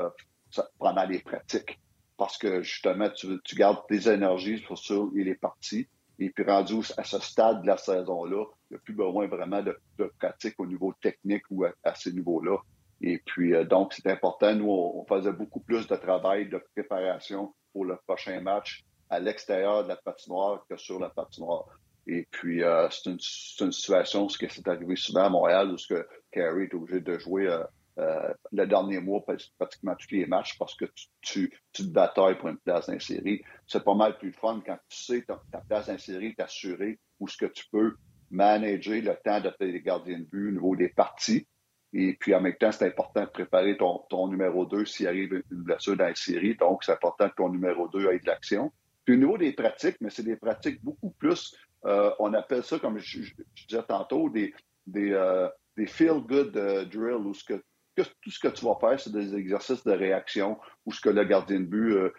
pendant 0.78 1.04
les 1.04 1.18
pratiques. 1.18 1.78
Parce 2.16 2.38
que 2.38 2.62
justement, 2.62 3.10
tu, 3.10 3.40
tu 3.44 3.56
gardes 3.56 3.84
tes 3.88 4.08
énergies 4.08 4.58
pour 4.62 4.78
sûr 4.78 5.10
il 5.14 5.28
est 5.28 5.34
parti. 5.34 5.88
Et 6.18 6.30
puis 6.30 6.44
rendu 6.44 6.80
à 6.96 7.04
ce 7.04 7.18
stade 7.18 7.62
de 7.62 7.66
la 7.66 7.76
saison-là, 7.76 8.44
il 8.70 8.74
n'y 8.74 8.76
a 8.76 8.80
plus 8.80 8.94
besoin 8.94 9.26
vraiment 9.26 9.62
de, 9.62 9.76
pratique 10.18 10.54
au 10.58 10.66
niveau 10.66 10.94
technique 11.00 11.42
ou 11.50 11.64
à, 11.64 11.94
ce 11.94 12.10
niveau-là. 12.10 12.58
Et 13.00 13.20
puis, 13.24 13.54
euh, 13.54 13.64
donc, 13.64 13.92
c'est 13.92 14.10
important. 14.10 14.54
Nous, 14.54 14.70
on, 14.70 15.04
faisait 15.06 15.32
beaucoup 15.32 15.60
plus 15.60 15.86
de 15.86 15.96
travail 15.96 16.48
de 16.48 16.62
préparation 16.74 17.52
pour 17.72 17.84
le 17.84 17.96
prochain 18.06 18.40
match 18.40 18.84
à 19.10 19.18
l'extérieur 19.18 19.82
de 19.82 19.88
la 19.88 19.96
patinoire 19.96 20.64
que 20.68 20.76
sur 20.76 21.00
la 21.00 21.10
patinoire. 21.10 21.66
Et 22.06 22.26
puis, 22.30 22.62
euh, 22.62 22.88
c'est 22.90 23.10
une, 23.10 23.18
une, 23.60 23.72
situation, 23.72 24.28
ce 24.28 24.38
qui 24.38 24.48
s'est 24.48 24.68
arrivé 24.68 24.96
souvent 24.96 25.24
à 25.24 25.30
Montréal, 25.30 25.72
où 25.72 25.78
ce 25.78 25.88
que 25.88 26.06
est 26.32 26.74
obligé 26.74 27.00
de 27.00 27.18
jouer 27.18 27.48
euh, 27.48 27.64
le 27.96 28.66
dernier 28.66 29.00
mois, 29.00 29.24
pratiquement 29.58 29.94
tous 29.94 30.10
les 30.10 30.26
matchs, 30.26 30.58
parce 30.58 30.74
que 30.74 30.84
tu, 31.20 31.52
te 31.72 31.82
batailles 31.82 32.38
pour 32.38 32.48
une 32.48 32.58
place 32.58 32.88
dans 32.88 32.98
série. 32.98 33.42
C'est 33.66 33.84
pas 33.84 33.94
mal 33.94 34.18
plus 34.18 34.32
fun 34.32 34.62
quand 34.64 34.78
tu 34.88 35.02
sais 35.02 35.22
que 35.22 35.32
ta 35.52 35.58
place 35.68 35.86
dans 35.86 35.98
série 35.98 36.34
est 36.36 36.40
assurée 36.40 36.98
ou 37.20 37.28
ce 37.28 37.36
que 37.36 37.46
tu 37.46 37.64
peux 37.70 37.94
manager 38.30 39.00
le 39.00 39.16
temps 39.24 39.40
de 39.40 39.50
tes 39.50 39.80
gardiens 39.80 40.18
de 40.18 40.24
but 40.24 40.48
au 40.48 40.52
niveau 40.52 40.76
des 40.76 40.88
parties. 40.88 41.46
Et 41.92 42.14
puis, 42.14 42.34
en 42.34 42.40
même 42.40 42.56
temps, 42.56 42.72
c'est 42.72 42.88
important 42.88 43.20
de 43.20 43.28
préparer 43.28 43.76
ton, 43.76 44.28
numéro 44.28 44.66
2 44.66 44.84
s'il 44.84 45.06
arrive 45.06 45.32
une 45.32 45.62
blessure 45.62 45.96
dans 45.96 46.06
la 46.06 46.14
série. 46.16 46.56
Donc, 46.56 46.82
c'est 46.82 46.92
important 46.92 47.28
que 47.28 47.36
ton 47.36 47.48
numéro 47.50 47.86
2 47.88 48.10
ait 48.10 48.18
de 48.18 48.26
l'action. 48.26 48.72
Puis, 49.04 49.14
au 49.14 49.18
niveau 49.18 49.38
des 49.38 49.52
pratiques, 49.52 49.98
mais 50.00 50.10
c'est 50.10 50.24
des 50.24 50.36
pratiques 50.36 50.82
beaucoup 50.82 51.10
plus, 51.10 51.56
euh, 51.84 52.10
on 52.18 52.34
appelle 52.34 52.64
ça, 52.64 52.80
comme 52.80 52.98
je, 52.98 53.20
disais 53.68 53.82
tantôt, 53.86 54.28
des, 54.28 54.52
des, 54.88 55.12
euh, 55.12 55.48
feel-good 55.86 56.50
drills, 56.90 57.26
où 57.26 57.32
ce 57.32 57.44
que 57.44 57.62
tout 57.94 58.30
ce 58.30 58.38
que 58.38 58.48
tu 58.48 58.64
vas 58.64 58.76
faire, 58.80 58.98
c'est 58.98 59.12
des 59.12 59.34
exercices 59.34 59.84
de 59.84 59.92
réaction 59.92 60.58
où 60.84 60.92
ce 60.92 61.00
que 61.00 61.10
le 61.10 61.24
gardien 61.24 61.60
de 61.60 61.64
but 61.64 61.92
euh, 61.92 62.10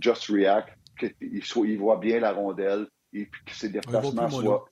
just 0.00 0.26
react, 0.28 0.70
qu'il 0.98 1.78
voit 1.78 1.98
bien 1.98 2.20
la 2.20 2.32
rondelle 2.32 2.86
et 3.12 3.26
puis 3.26 3.44
que 3.44 3.52
ses 3.52 3.68
déplacements 3.68 4.30
soient 4.30 4.64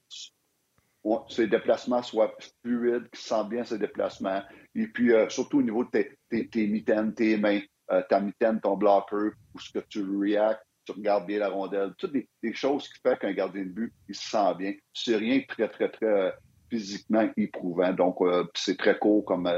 ses 1.28 1.48
déplacements 1.48 2.02
soient 2.02 2.34
fluides, 2.62 3.08
qu'il 3.10 3.20
sent 3.20 3.44
bien 3.50 3.64
ses 3.64 3.78
déplacements. 3.78 4.42
Et 4.74 4.86
puis, 4.86 5.12
euh, 5.12 5.28
surtout 5.28 5.58
au 5.58 5.62
niveau 5.62 5.84
de 5.84 5.90
tes, 6.30 6.48
tes, 6.48 6.66
mitaines, 6.66 7.14
tes 7.14 7.36
mains, 7.36 7.60
euh, 7.90 8.02
ta 8.08 8.20
mitaine, 8.20 8.60
ton 8.60 8.76
blocker, 8.76 9.32
où 9.54 9.58
ce 9.58 9.72
que 9.72 9.84
tu 9.88 10.04
react, 10.04 10.60
tu 10.84 10.92
regardes 10.92 11.26
bien 11.26 11.40
la 11.40 11.48
rondelle. 11.48 11.92
Toutes 11.98 12.12
des, 12.12 12.54
choses 12.54 12.88
qui 12.88 13.00
font 13.04 13.16
qu'un 13.16 13.32
gardien 13.32 13.64
de 13.64 13.70
but, 13.70 13.92
il 14.08 14.14
se 14.14 14.30
sent 14.30 14.54
bien. 14.58 14.74
C'est 14.94 15.16
rien 15.16 15.38
de 15.38 15.46
très, 15.46 15.68
très, 15.68 15.90
très 15.90 16.34
physiquement 16.70 17.28
éprouvant. 17.36 17.92
Donc, 17.92 18.18
c'est 18.54 18.78
très 18.78 18.98
court 18.98 19.24
comme, 19.24 19.50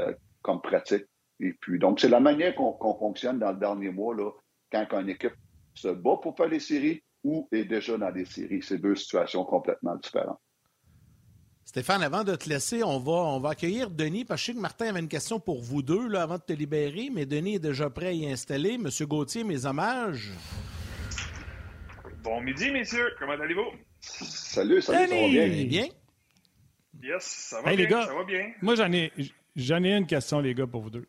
comme 0.45 0.61
pratique. 0.61 1.05
Et 1.39 1.53
puis, 1.59 1.79
donc, 1.79 1.99
c'est 1.99 2.07
la 2.07 2.19
manière 2.19 2.53
qu'on 2.55 2.97
fonctionne 2.97 3.39
dans 3.39 3.51
le 3.51 3.57
dernier 3.57 3.89
mois, 3.89 4.15
là, 4.15 4.29
quand 4.71 4.99
une 4.99 5.09
équipe 5.09 5.33
se 5.73 5.87
bat 5.87 6.17
pour 6.21 6.37
faire 6.37 6.47
les 6.47 6.59
séries 6.59 7.03
ou 7.23 7.49
est 7.51 7.65
déjà 7.65 7.97
dans 7.97 8.11
des 8.11 8.25
séries. 8.25 8.61
C'est 8.61 8.77
deux 8.77 8.95
situations 8.95 9.43
complètement 9.43 9.95
différentes. 9.95 10.39
Stéphane, 11.65 12.03
avant 12.03 12.23
de 12.23 12.35
te 12.35 12.47
laisser, 12.47 12.83
on 12.83 12.99
va, 12.99 13.11
on 13.11 13.39
va 13.39 13.49
accueillir 13.49 13.89
Denis, 13.89 14.23
parce 14.23 14.39
que 14.39 14.45
je 14.45 14.51
sais 14.51 14.55
que 14.55 14.61
Martin 14.61 14.85
avait 14.85 14.99
une 14.99 15.07
question 15.07 15.39
pour 15.39 15.61
vous 15.63 15.81
deux 15.81 16.07
là, 16.07 16.21
avant 16.21 16.37
de 16.37 16.43
te 16.43 16.53
libérer, 16.53 17.09
mais 17.11 17.25
Denis 17.25 17.55
est 17.55 17.59
déjà 17.59 17.89
prêt 17.89 18.07
à 18.07 18.11
y 18.11 18.31
installer. 18.31 18.77
Monsieur 18.77 19.07
Gauthier, 19.07 19.43
mes 19.43 19.65
hommages. 19.65 20.31
Bon 22.23 22.39
midi, 22.41 22.69
messieurs. 22.69 23.15
Comment 23.17 23.33
allez-vous? 23.33 23.71
Salut, 23.99 24.79
salut, 24.81 25.09
ça 25.09 25.15
va 25.15 25.27
bien? 25.27 25.65
bien? 25.65 25.87
Yes, 27.01 27.23
ça 27.23 27.61
va 27.61 27.75
bien, 27.75 27.89
ça 27.89 28.13
va 28.13 28.23
bien. 28.23 28.53
Moi, 28.61 28.75
j'en 28.75 28.91
ai, 28.93 29.11
J'en 29.55 29.83
ai 29.83 29.95
une 29.95 30.05
question, 30.05 30.39
les 30.39 30.53
gars, 30.53 30.67
pour 30.67 30.81
vous 30.81 30.89
deux. 30.89 31.07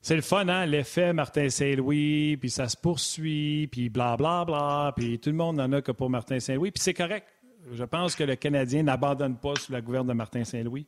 C'est 0.00 0.16
le 0.16 0.22
fun, 0.22 0.48
hein? 0.48 0.66
L'effet 0.66 1.12
Martin 1.12 1.48
Saint-Louis, 1.48 2.36
puis 2.36 2.50
ça 2.50 2.68
se 2.68 2.76
poursuit, 2.76 3.66
puis 3.66 3.88
blablabla, 3.88 4.44
bla, 4.44 4.44
bla, 4.44 4.92
puis 4.96 5.18
tout 5.18 5.30
le 5.30 5.36
monde 5.36 5.60
en 5.60 5.72
a 5.72 5.82
que 5.82 5.92
pour 5.92 6.10
Martin 6.10 6.38
Saint-Louis, 6.38 6.70
puis 6.70 6.82
c'est 6.82 6.94
correct. 6.94 7.26
Je 7.72 7.84
pense 7.84 8.14
que 8.14 8.22
le 8.22 8.36
Canadien 8.36 8.84
n'abandonne 8.84 9.36
pas 9.36 9.54
sous 9.56 9.72
la 9.72 9.80
gouverne 9.80 10.06
de 10.06 10.12
Martin 10.12 10.44
Saint-Louis. 10.44 10.86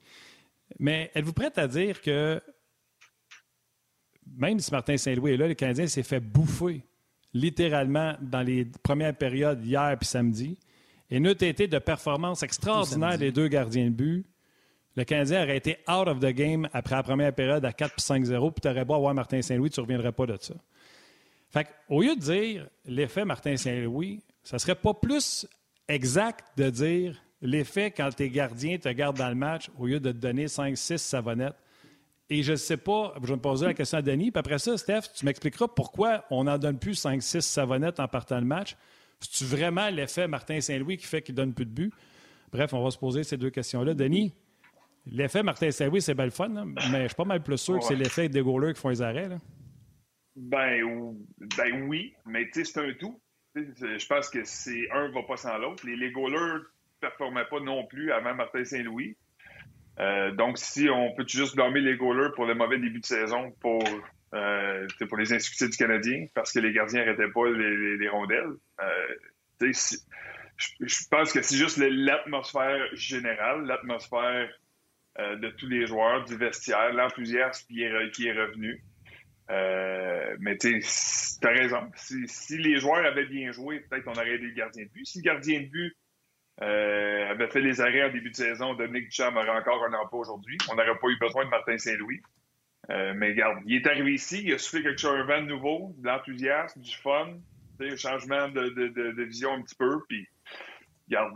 Mais 0.79 1.11
êtes-vous 1.15 1.33
prête 1.33 1.59
à 1.59 1.67
dire 1.67 2.01
que 2.01 2.41
même 4.37 4.61
si 4.61 4.71
Martin 4.71 4.97
Saint-Louis 4.97 5.33
est 5.33 5.37
là, 5.37 5.49
le 5.49 5.55
Canadien 5.55 5.87
s'est 5.87 6.03
fait 6.03 6.21
bouffer 6.21 6.85
littéralement 7.33 8.15
dans 8.21 8.43
les 8.43 8.65
premières 8.65 9.17
périodes 9.17 9.65
hier 9.65 9.97
puis 9.99 10.07
samedi. 10.07 10.59
Et 11.11 11.21
nous, 11.21 11.31
été 11.31 11.67
de 11.67 11.79
performances 11.79 12.43
extraordinaires 12.43 13.19
des 13.19 13.33
deux 13.33 13.49
gardiens 13.49 13.87
de 13.87 13.91
but 13.91 14.27
le 14.99 15.05
Canadien 15.05 15.45
aurait 15.45 15.57
été 15.57 15.79
out 15.89 16.09
of 16.09 16.19
the 16.19 16.35
game 16.35 16.69
après 16.73 16.97
la 16.97 17.05
première 17.05 17.33
période 17.33 17.65
à 17.65 17.73
4 17.73 17.99
5-0, 17.99 18.53
puis 18.53 18.61
tu 18.63 18.69
aurais 18.69 18.85
beau 18.85 18.95
avoir 18.95 19.15
Martin 19.15 19.41
Saint-Louis, 19.41 19.71
tu 19.71 19.79
ne 19.79 19.85
reviendrais 19.85 20.11
pas 20.11 20.27
de 20.27 20.37
ça. 20.41 20.55
Fait 21.51 21.69
au 21.89 22.03
lieu 22.03 22.17
de 22.17 22.21
dire 22.21 22.67
l'effet 22.85 23.25
Martin 23.25 23.57
Saint-Louis, 23.57 24.25
ça 24.43 24.59
serait 24.59 24.75
pas 24.75 24.95
plus 24.95 25.47
exact 25.87 26.47
de 26.59 26.69
dire 26.69 27.23
l'effet 27.41 27.93
quand 27.93 28.11
tes 28.11 28.29
gardiens 28.29 28.77
te 28.77 28.89
gardent 28.89 29.19
dans 29.19 29.29
le 29.29 29.37
match 29.37 29.71
au 29.79 29.87
lieu 29.87 30.01
de 30.01 30.11
te 30.11 30.17
donner 30.17 30.47
5-6 30.47 30.97
savonnettes. 30.99 31.55
Et 32.29 32.43
je 32.43 32.51
ne 32.51 32.57
sais 32.57 32.77
pas, 32.77 33.15
je 33.23 33.29
vais 33.29 33.37
me 33.37 33.41
poser 33.41 33.67
la 33.67 33.75
question 33.75 33.99
à 33.99 34.03
Denis, 34.03 34.33
puis 34.33 34.41
après 34.41 34.59
ça, 34.59 34.77
Steph, 34.77 35.13
tu 35.15 35.25
m'expliqueras 35.27 35.69
pourquoi 35.69 36.25
on 36.31 36.43
n'en 36.45 36.59
donne 36.59 36.81
plus 36.81 37.01
5-6 37.01 37.43
savonnettes 37.43 38.01
en 38.01 38.09
partant 38.09 38.41
le 38.41 38.47
match. 38.47 38.77
C'est-tu 39.21 39.45
vraiment 39.45 39.91
l'effet 39.91 40.27
Martin 40.27 40.61
Saint-Louis 40.61 40.97
qui 40.97 41.07
fait 41.07 41.23
qu'il 41.23 41.37
donne 41.37 41.55
plus 41.55 41.67
de 41.67 41.71
buts? 41.71 41.93
Bref, 42.51 42.75
on 42.75 42.83
va 42.83 42.91
se 42.91 42.99
poser 42.99 43.23
ces 43.23 43.37
deux 43.37 43.51
questions-là. 43.51 43.95
Denis? 43.95 44.35
L'effet 45.11 45.43
Martin 45.43 45.71
Saint-Louis, 45.71 46.03
c'est 46.03 46.15
belle 46.15 46.31
fun, 46.31 46.49
mais 46.91 47.03
je 47.03 47.09
suis 47.09 47.17
pas 47.17 47.25
mal 47.25 47.43
plus 47.43 47.59
sûr 47.59 47.79
que 47.79 47.85
c'est 47.85 47.97
l'effet 47.97 48.29
des 48.29 48.43
goalers 48.43 48.75
qui 48.75 48.81
font 48.81 48.91
les 48.91 49.03
arrêts. 49.03 49.29
Ben, 50.37 51.15
ben, 51.57 51.83
oui, 51.89 52.15
mais 52.27 52.49
c'est 52.53 52.79
un 52.79 52.93
tout. 52.95 53.21
Je 53.55 54.07
pense 54.07 54.29
que 54.31 54.45
c'est 54.45 54.89
un 54.93 55.11
va 55.11 55.23
pas 55.23 55.37
sans 55.37 55.59
l'autre. 55.59 55.85
Les, 55.87 55.97
les 55.97 56.13
goalers 56.13 56.59
ne 56.59 56.61
performaient 57.01 57.47
pas 57.51 57.61
non 57.61 57.87
plus 57.87 58.13
avant 58.13 58.35
Martin 58.35 58.65
Saint-Louis. 58.65 59.17
Euh, 59.99 60.31
donc, 60.33 60.59
si 60.59 60.89
on 60.89 61.13
peut 61.15 61.25
juste 61.27 61.57
blâmer 61.57 61.81
les 61.81 61.97
goalers 61.97 62.33
pour 62.35 62.47
le 62.47 62.55
mauvais 62.55 62.79
début 62.79 63.01
de 63.01 63.07
saison 63.07 63.51
pour, 63.61 63.83
euh, 64.35 64.87
pour 65.09 65.19
les 65.19 65.33
insuccès 65.33 65.69
du 65.69 65.77
Canadien, 65.77 66.27
parce 66.35 66.53
que 66.53 66.61
les 66.61 66.73
gardiens 66.73 67.05
n'arrêtaient 67.05 67.33
pas 67.33 67.49
les, 67.51 68.09
rondelles. 68.09 68.53
Euh, 68.81 69.73
je 70.81 71.09
pense 71.11 71.33
que 71.33 71.43
c'est 71.43 71.57
juste 71.57 71.79
l'atmosphère 71.79 72.87
générale, 72.95 73.65
l'atmosphère 73.65 74.49
euh, 75.21 75.37
de 75.37 75.49
tous 75.51 75.67
les 75.67 75.87
joueurs, 75.87 76.25
du 76.25 76.37
vestiaire, 76.37 76.93
l'enthousiasme 76.93 77.67
qui 77.67 77.83
est, 77.83 77.91
revenu. 78.33 78.83
Euh, 79.51 80.37
mais 80.39 80.57
tu 80.57 80.81
as 81.43 81.49
raison. 81.49 81.91
Si, 81.97 82.59
les 82.59 82.79
joueurs 82.79 83.05
avaient 83.05 83.27
bien 83.27 83.51
joué, 83.51 83.81
peut-être 83.81 84.05
qu'on 84.05 84.13
aurait 84.13 84.35
aidé 84.35 84.47
le 84.47 84.55
gardien 84.55 84.85
de 84.85 84.91
but. 84.91 85.05
Si 85.05 85.19
le 85.19 85.25
gardien 85.25 85.61
de 85.61 85.67
but 85.67 85.97
euh, 86.63 87.31
avait 87.31 87.49
fait 87.49 87.61
les 87.61 87.81
arrêts 87.81 88.05
en 88.05 88.13
début 88.13 88.31
de 88.31 88.37
saison, 88.37 88.75
Dominique 88.75 89.09
Duchamp 89.09 89.35
aurait 89.35 89.51
encore 89.51 89.85
un 89.87 89.95
emploi 89.95 90.21
aujourd'hui. 90.21 90.57
On 90.71 90.77
n'aurait 90.77 90.99
pas 90.99 91.09
eu 91.09 91.19
besoin 91.19 91.45
de 91.45 91.51
Martin 91.51 91.79
Saint-Louis. 91.79 92.21
mais 92.89 93.31
regarde, 93.31 93.59
il 93.67 93.77
est 93.77 93.87
arrivé 93.89 94.13
ici, 94.13 94.43
il 94.45 94.55
a 94.55 94.59
soufflé 94.59 94.85
quelque 94.85 95.01
chose, 95.01 95.19
un 95.19 95.25
vent 95.25 95.43
nouveau, 95.43 95.97
de 95.99 96.07
l'enthousiasme, 96.07 96.81
du 96.81 96.95
fun, 96.95 97.39
un 97.81 97.97
changement 97.97 98.49
de, 98.49 98.69
de, 98.69 99.23
vision 99.25 99.53
un 99.53 99.63
petit 99.63 99.77
peu. 99.77 100.01
Puis 100.09 100.29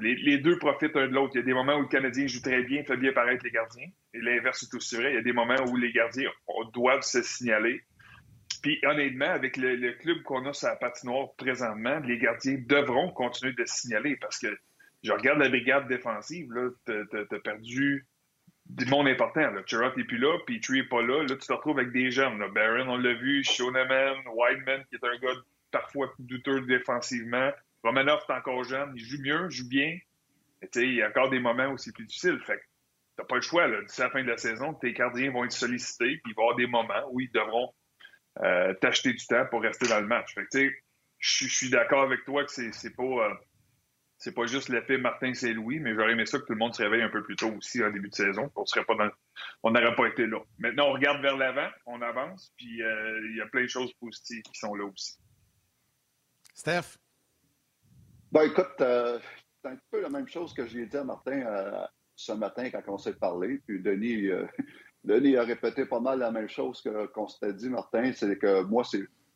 les, 0.01 0.39
deux 0.39 0.59
profitent 0.59 0.97
un 0.97 1.09
de 1.09 1.15
l'autre. 1.15 1.33
Il 1.35 1.39
y 1.39 1.43
a 1.43 1.45
des 1.45 1.55
moments 1.55 1.77
où 1.77 1.83
le 1.83 1.89
Canadien 1.89 2.27
joue 2.27 2.41
très 2.41 2.63
bien, 2.63 2.85
fait 2.85 2.97
bien 2.97 3.13
paraître 3.13 3.45
les 3.45 3.51
gardiens. 3.51 3.89
Et 4.15 4.21
l'inverse 4.21 4.63
est 4.63 4.75
aussi 4.75 4.97
vrai. 4.97 5.13
Il 5.13 5.15
y 5.15 5.19
a 5.19 5.23
des 5.23 5.33
moments 5.33 5.61
où 5.69 5.77
les 5.77 5.93
gardiens 5.93 6.31
doivent 6.73 7.03
se 7.03 7.23
signaler. 7.23 7.83
Puis 8.63 8.79
honnêtement, 8.85 9.31
avec 9.31 9.57
le, 9.57 9.93
club 9.93 10.23
qu'on 10.23 10.45
a 10.47 10.53
sur 10.53 10.69
la 10.69 10.77
patinoire 10.77 11.35
présentement, 11.37 11.99
les 12.01 12.19
gardiens 12.19 12.59
devront 12.67 13.11
continuer 13.11 13.55
de 13.55 13.65
se 13.65 13.81
signaler 13.83 14.17
parce 14.17 14.39
que 14.39 14.57
je 15.03 15.11
regarde 15.11 15.41
la 15.41 15.49
brigade 15.49 15.89
défensive, 15.89 16.53
là, 16.53 16.71
t'as 16.87 17.39
perdu 17.41 18.07
du 18.67 18.87
monde 18.87 19.09
important. 19.09 19.41
Là. 19.41 19.63
N'est 19.97 20.05
plus 20.05 20.19
là, 20.19 20.39
Petrie 20.47 20.79
n'est 20.79 20.89
pas 20.89 21.03
là. 21.03 21.23
Là, 21.23 21.37
tu 21.37 21.47
te 21.47 21.53
retrouves 21.53 21.79
avec 21.79 21.93
des 21.93 22.11
jeunes. 22.11 22.39
Là. 22.39 22.49
Barron, 22.49 22.89
on 22.89 22.97
l'a 22.97 23.15
vu, 23.15 23.43
Shoneman, 23.43 24.19
Wideman, 24.35 24.85
qui 24.89 24.95
est 24.97 25.05
un 25.05 25.19
gars 25.19 25.41
parfois 25.73 26.13
douteux 26.19 26.61
défensivement. 26.63 27.51
Romanov 27.83 28.21
est 28.29 28.33
encore 28.33 28.65
jeune, 28.65 28.93
il 28.95 29.05
joue 29.05 29.21
mieux, 29.21 29.49
il 29.51 29.57
joue 29.57 29.69
bien. 29.69 29.99
Mais 30.61 30.69
il 30.77 30.95
y 30.95 31.03
a 31.03 31.09
encore 31.09 31.31
des 31.31 31.41
moments 31.41 31.69
où 31.69 31.79
c'est 31.79 31.93
plus 31.93 32.07
difficile. 32.07 32.39
Fait 32.47 32.57
que 32.57 32.63
t'as 33.17 33.25
pas 33.25 33.37
le 33.37 33.43
choix. 33.43 33.69
D'ici 33.83 34.01
la 34.01 34.11
fin 34.11 34.23
de 34.23 34.29
la 34.29 34.37
saison, 34.37 34.75
tes 34.75 34.93
gardiens 34.93 35.33
vont 35.33 35.45
être 35.45 35.53
sollicités, 35.53 36.21
puis 36.23 36.33
il 36.33 36.35
va 36.35 36.43
y 36.43 36.45
avoir 36.45 36.57
des 36.57 36.67
moments 36.67 37.11
où 37.11 37.21
ils 37.21 37.33
devront 37.33 37.75
euh, 38.43 38.73
t'acheter 38.75 39.13
du 39.13 39.27
temps 39.27 39.47
pour 39.51 39.63
rester 39.63 39.89
dans 39.89 40.01
le 40.01 40.07
match. 40.07 40.35
Fait 40.35 40.47
que 40.51 40.71
je 41.19 41.47
suis 41.47 41.71
d'accord 41.71 42.03
avec 42.03 42.25
toi 42.25 42.45
que 42.45 42.51
c'est 42.51 42.97
pas... 42.97 43.03
Euh, 43.03 43.35
c'est 44.23 44.35
pas 44.35 44.47
juste 44.47 44.69
l'effet 44.69 44.99
Martin 44.99 45.35
Saint-Louis, 45.35 45.81
mais 45.81 45.97
j'aurais 45.97 46.13
aimé 46.13 46.27
ça 46.27 46.39
que 46.39 46.45
tout 46.45 46.53
le 46.53 46.59
monde 46.61 46.73
se 46.73 46.83
réveille 46.85 47.03
un 47.03 47.09
peu 47.09 47.25
plus 47.25 47.35
tôt 47.35 47.51
aussi 47.57 47.83
en 47.83 47.91
début 47.91 48.09
de 48.09 48.15
saison. 48.15 48.53
On 48.55 48.65
serait 48.65 48.85
pas 48.85 48.95
on 49.65 49.73
n'aurait 49.73 49.97
pas 49.97 50.07
été 50.07 50.29
là. 50.29 50.39
Maintenant, 50.59 50.91
on 50.91 50.93
regarde 50.93 51.21
vers 51.23 51.37
l'avant, 51.37 51.69
on 51.87 52.01
avance, 52.03 52.55
puis 52.57 52.85
euh, 52.85 53.21
il 53.31 53.37
y 53.37 53.41
a 53.41 53.47
plein 53.47 53.63
de 53.63 53.69
choses 53.69 53.93
positives 53.95 54.43
qui 54.43 54.57
sont 54.61 54.77
là 54.77 54.85
aussi. 54.85 55.19
Steph? 56.55 56.99
Ben 58.33 58.45
écoute, 58.45 58.81
euh, 58.81 59.19
c'est 59.63 59.71
un 59.71 59.77
peu 59.91 60.01
la 60.01 60.09
même 60.09 60.27
chose 60.27 60.55
que 60.55 60.67
j'ai 60.67 60.87
dit 60.87 60.97
à 60.97 61.05
Martin 61.05 61.43
euh, 61.43 61.85
ce 62.17 62.33
matin 62.33 62.71
quand 62.71 62.81
on 62.89 62.97
s'est 62.97 63.13
parlé. 63.13 63.61
Puis 63.67 63.83
Denis, 63.83 64.29
Denis 65.05 65.37
a 65.37 65.45
répété 65.45 65.85
pas 65.85 66.01
mal 66.01 66.21
la 66.21 66.31
même 66.31 66.49
chose 66.49 66.83
qu'on 67.15 67.29
s'était 67.29 67.53
dit, 67.53 67.69
Martin. 67.69 68.11
C'est 68.15 68.39
que 68.39 68.63
moi, 68.63 68.85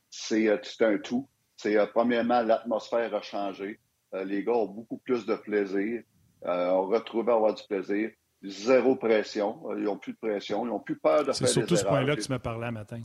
c'est 0.08 0.48
un 0.80 0.98
tout. 0.98 1.28
C'est 1.58 1.76
premièrement, 1.92 2.40
l'atmosphère 2.40 3.14
a 3.14 3.20
changé. 3.20 3.78
les 4.12 4.42
gars 4.42 4.52
ont 4.52 4.66
beaucoup 4.66 4.98
plus 4.98 5.26
de 5.26 5.34
plaisir. 5.34 6.02
on 6.42 6.86
retrouve 6.86 7.28
à 7.28 7.34
avoir 7.34 7.54
du 7.54 7.64
plaisir. 7.68 8.10
Zéro 8.42 8.96
pression. 8.96 9.60
Ils 9.76 9.84
n'ont 9.84 9.98
plus 9.98 10.12
de 10.14 10.18
pression. 10.18 10.64
Ils 10.64 10.68
n'ont 10.68 10.80
plus 10.80 10.98
peur 10.98 11.20
de 11.20 11.32
faire 11.32 11.40
des 11.40 11.46
C'est 11.46 11.52
surtout 11.52 11.76
ce 11.76 11.84
point-là 11.84 12.16
que 12.16 12.22
tu 12.22 12.32
m'as 12.32 12.38
parlé 12.38 12.70
matin. 12.70 13.00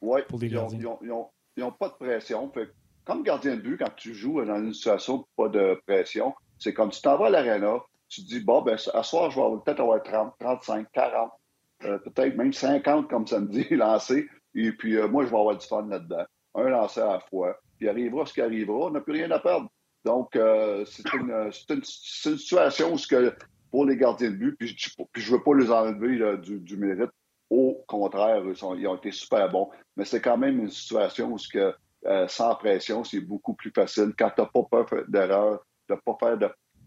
Oui. 0.00 0.22
Ils 0.42 1.62
n'ont 1.62 1.72
pas 1.72 1.88
de 1.88 1.94
pression. 1.94 2.50
Fait 2.52 2.72
comme 3.10 3.24
gardien 3.24 3.56
de 3.56 3.60
but, 3.60 3.76
quand 3.76 3.90
tu 3.96 4.14
joues 4.14 4.44
dans 4.44 4.58
une 4.58 4.72
situation 4.72 5.26
pas 5.36 5.48
de 5.48 5.80
pression, 5.84 6.32
c'est 6.60 6.72
comme 6.72 6.90
tu 6.90 7.02
t'en 7.02 7.18
vas 7.18 7.26
à 7.26 7.30
l'aréna, 7.30 7.80
tu 8.08 8.22
te 8.22 8.28
dis, 8.28 8.38
bon, 8.38 8.62
ben, 8.62 8.78
à 8.94 9.02
soir, 9.02 9.32
je 9.32 9.40
vais 9.40 9.46
peut-être 9.64 9.80
avoir 9.80 10.00
30, 10.00 10.34
35, 10.38 10.86
40, 10.92 11.32
peut-être 11.80 12.36
même 12.36 12.52
50 12.52 13.10
comme 13.10 13.26
samedi 13.26 13.66
lancé. 13.72 14.28
Et 14.54 14.70
puis, 14.70 14.96
euh, 14.96 15.08
moi, 15.08 15.24
je 15.24 15.30
vais 15.30 15.38
avoir 15.38 15.56
du 15.56 15.66
fun 15.66 15.88
là-dedans. 15.88 16.24
Un 16.54 16.68
lancé 16.68 17.00
à 17.00 17.14
la 17.14 17.20
fois. 17.20 17.58
Puis, 17.78 17.88
arrivera 17.88 18.26
ce 18.26 18.32
qui 18.32 18.42
arrivera. 18.42 18.86
On 18.86 18.90
n'a 18.90 19.00
plus 19.00 19.14
rien 19.14 19.30
à 19.32 19.40
perdre. 19.40 19.68
Donc, 20.04 20.36
euh, 20.36 20.84
c'est 20.84 21.12
une, 21.14 21.82
situation 21.82 22.94
où, 22.94 22.96
que, 22.96 23.34
pour 23.72 23.86
les 23.86 23.96
gardiens 23.96 24.30
de 24.30 24.36
but, 24.36 24.56
puis, 24.56 24.68
je 25.16 25.32
ne 25.32 25.36
veux 25.36 25.42
pas 25.42 25.54
les 25.56 25.72
enlever 25.72 26.36
du, 26.38 26.76
mérite. 26.76 27.10
Au 27.50 27.82
contraire, 27.88 28.44
ils, 28.44 28.78
ils, 28.78 28.86
ont 28.86 28.96
été 28.96 29.10
super 29.10 29.50
bons. 29.50 29.68
Mais 29.96 30.04
c'est 30.04 30.20
quand 30.20 30.38
même 30.38 30.60
une 30.60 30.70
situation 30.70 31.32
où 31.32 31.38
ce 31.38 31.48
que 31.48 31.74
euh, 32.06 32.26
sans 32.28 32.54
pression, 32.54 33.04
c'est 33.04 33.20
beaucoup 33.20 33.54
plus 33.54 33.70
facile. 33.70 34.12
Quand 34.18 34.30
tu 34.30 34.40
n'as 34.40 34.46
pas 34.46 34.62
peur 34.70 34.86
d'erreur, 35.08 35.60
tu 35.86 35.92
n'as 35.92 35.98
pas, 35.98 36.14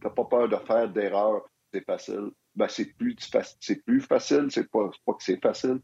pas, 0.10 0.26
peur 0.26 0.50
de 0.50 0.56
faire 0.56 0.90
d'erreur, 0.90 1.44
c'est 1.72 1.86
facile. 1.86 2.32
Ben, 2.56 2.68
c'est 2.68 2.86
plus, 2.98 3.16
plus 3.86 4.02
facile, 4.02 4.48
c'est 4.50 4.70
pas, 4.70 4.90
pas 5.06 5.14
que 5.14 5.24
c'est 5.24 5.42
facile. 5.42 5.80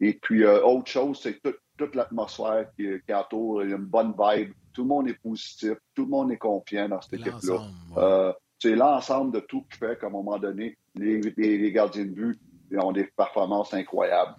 Et 0.00 0.14
puis, 0.14 0.44
euh, 0.44 0.60
autre 0.64 0.90
chose, 0.90 1.20
c'est 1.22 1.40
toute 1.76 1.94
l'atmosphère 1.94 2.66
qui, 2.76 3.00
entoure, 3.12 3.64
y 3.64 3.72
a 3.72 3.76
une 3.76 3.84
bonne 3.84 4.12
vibe, 4.18 4.52
tout 4.72 4.82
le 4.82 4.88
monde 4.88 5.08
est 5.08 5.20
positif, 5.22 5.74
tout 5.94 6.04
le 6.04 6.10
monde 6.10 6.32
est 6.32 6.36
confiant 6.36 6.88
dans 6.88 7.00
cette 7.00 7.14
équipe-là. 7.14 7.60
Euh, 7.96 8.32
c'est 8.58 8.74
l'ensemble 8.74 9.32
de 9.32 9.40
tout 9.40 9.64
qui 9.70 9.78
fait 9.78 9.98
qu'à 9.98 10.08
un 10.08 10.10
moment 10.10 10.38
donné, 10.38 10.76
les, 10.96 11.20
les, 11.20 11.72
gardiens 11.72 12.06
de 12.06 12.10
but 12.10 12.40
ont 12.76 12.92
des 12.92 13.04
performances 13.04 13.72
incroyables. 13.72 14.34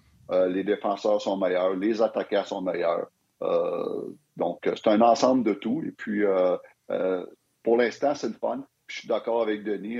les 0.48 0.64
défenseurs 0.64 1.22
sont 1.22 1.38
meilleurs, 1.38 1.74
les 1.74 2.02
attaquants 2.02 2.44
sont 2.44 2.60
meilleurs. 2.60 3.08
Donc, 4.36 4.66
euh, 4.66 4.74
c'est 4.76 4.88
un 4.88 5.00
ensemble 5.00 5.44
de 5.44 5.54
tout. 5.54 5.82
Et 5.86 5.92
puis, 5.92 6.24
euh, 6.24 6.56
euh, 6.90 7.24
pour 7.62 7.76
l'instant, 7.76 8.14
c'est 8.14 8.28
le 8.28 8.34
fun. 8.34 8.64
je 8.86 9.00
suis 9.00 9.08
d'accord 9.08 9.42
avec 9.42 9.64
Denis. 9.64 9.98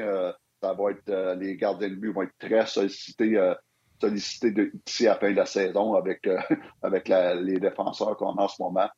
ça 0.63 0.73
va 0.75 0.91
être, 0.91 1.37
les 1.39 1.57
gardiens 1.57 1.89
de 1.89 1.95
but 1.95 2.13
vont 2.13 2.23
être 2.23 2.39
très 2.39 2.67
sollicités, 2.67 3.39
d'ici 4.03 5.07
à 5.07 5.15
la 5.15 5.19
fin 5.19 5.31
de 5.31 5.37
la 5.37 5.47
saison 5.47 5.95
avec, 5.95 6.29
avec 6.83 7.09
les 7.09 7.59
défenseurs 7.59 8.17
qu'on 8.17 8.37
a 8.37 8.43
en 8.43 8.49
ce 8.49 8.63
moment. 8.63 8.89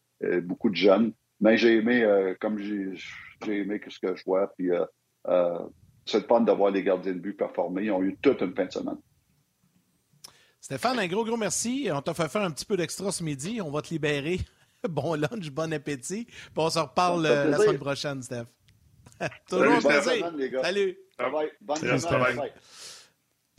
beaucoup 0.42 0.70
de 0.70 0.76
jeunes. 0.76 1.12
Mais 1.40 1.56
j'ai 1.56 1.76
aimé, 1.76 2.34
comme 2.40 2.58
j'ai 2.58 2.92
aimé 3.46 3.80
ce 3.88 3.98
que 3.98 4.14
je 4.14 4.24
vois. 4.24 4.52
Puis, 4.58 4.70
c'est 6.04 6.20
le 6.20 6.26
fun 6.26 6.40
de 6.42 6.52
voir 6.52 6.70
les 6.70 6.82
gardiens 6.82 7.14
de 7.14 7.20
but 7.20 7.34
performer. 7.34 7.84
Ils 7.84 7.92
ont 7.92 8.02
eu 8.02 8.16
toute 8.20 8.42
une 8.42 8.54
fin 8.54 8.66
de 8.66 8.72
semaine. 8.72 8.98
Stéphane, 10.60 10.98
un 10.98 11.06
gros, 11.06 11.24
gros 11.24 11.36
merci. 11.38 11.88
On 11.90 12.02
t'a 12.02 12.12
fait 12.12 12.28
faire 12.28 12.42
un 12.42 12.50
petit 12.50 12.66
peu 12.66 12.76
d'extra 12.76 13.12
ce 13.12 13.24
midi. 13.24 13.60
On 13.62 13.70
va 13.70 13.80
te 13.80 13.88
libérer 13.88 14.40
bon 14.88 15.14
lunch, 15.14 15.50
bon 15.50 15.72
appétit. 15.72 16.24
Puis 16.24 16.52
on 16.56 16.70
se 16.70 16.78
reparle 16.78 17.26
euh, 17.26 17.50
la 17.50 17.58
semaine 17.58 17.78
prochaine, 17.78 18.22
Steph. 18.22 18.46
Toujours 19.48 19.72
un 19.72 19.80
plaisir. 19.80 20.32
Salut. 20.62 20.96
Bye 21.18 21.30
bye. 21.32 22.52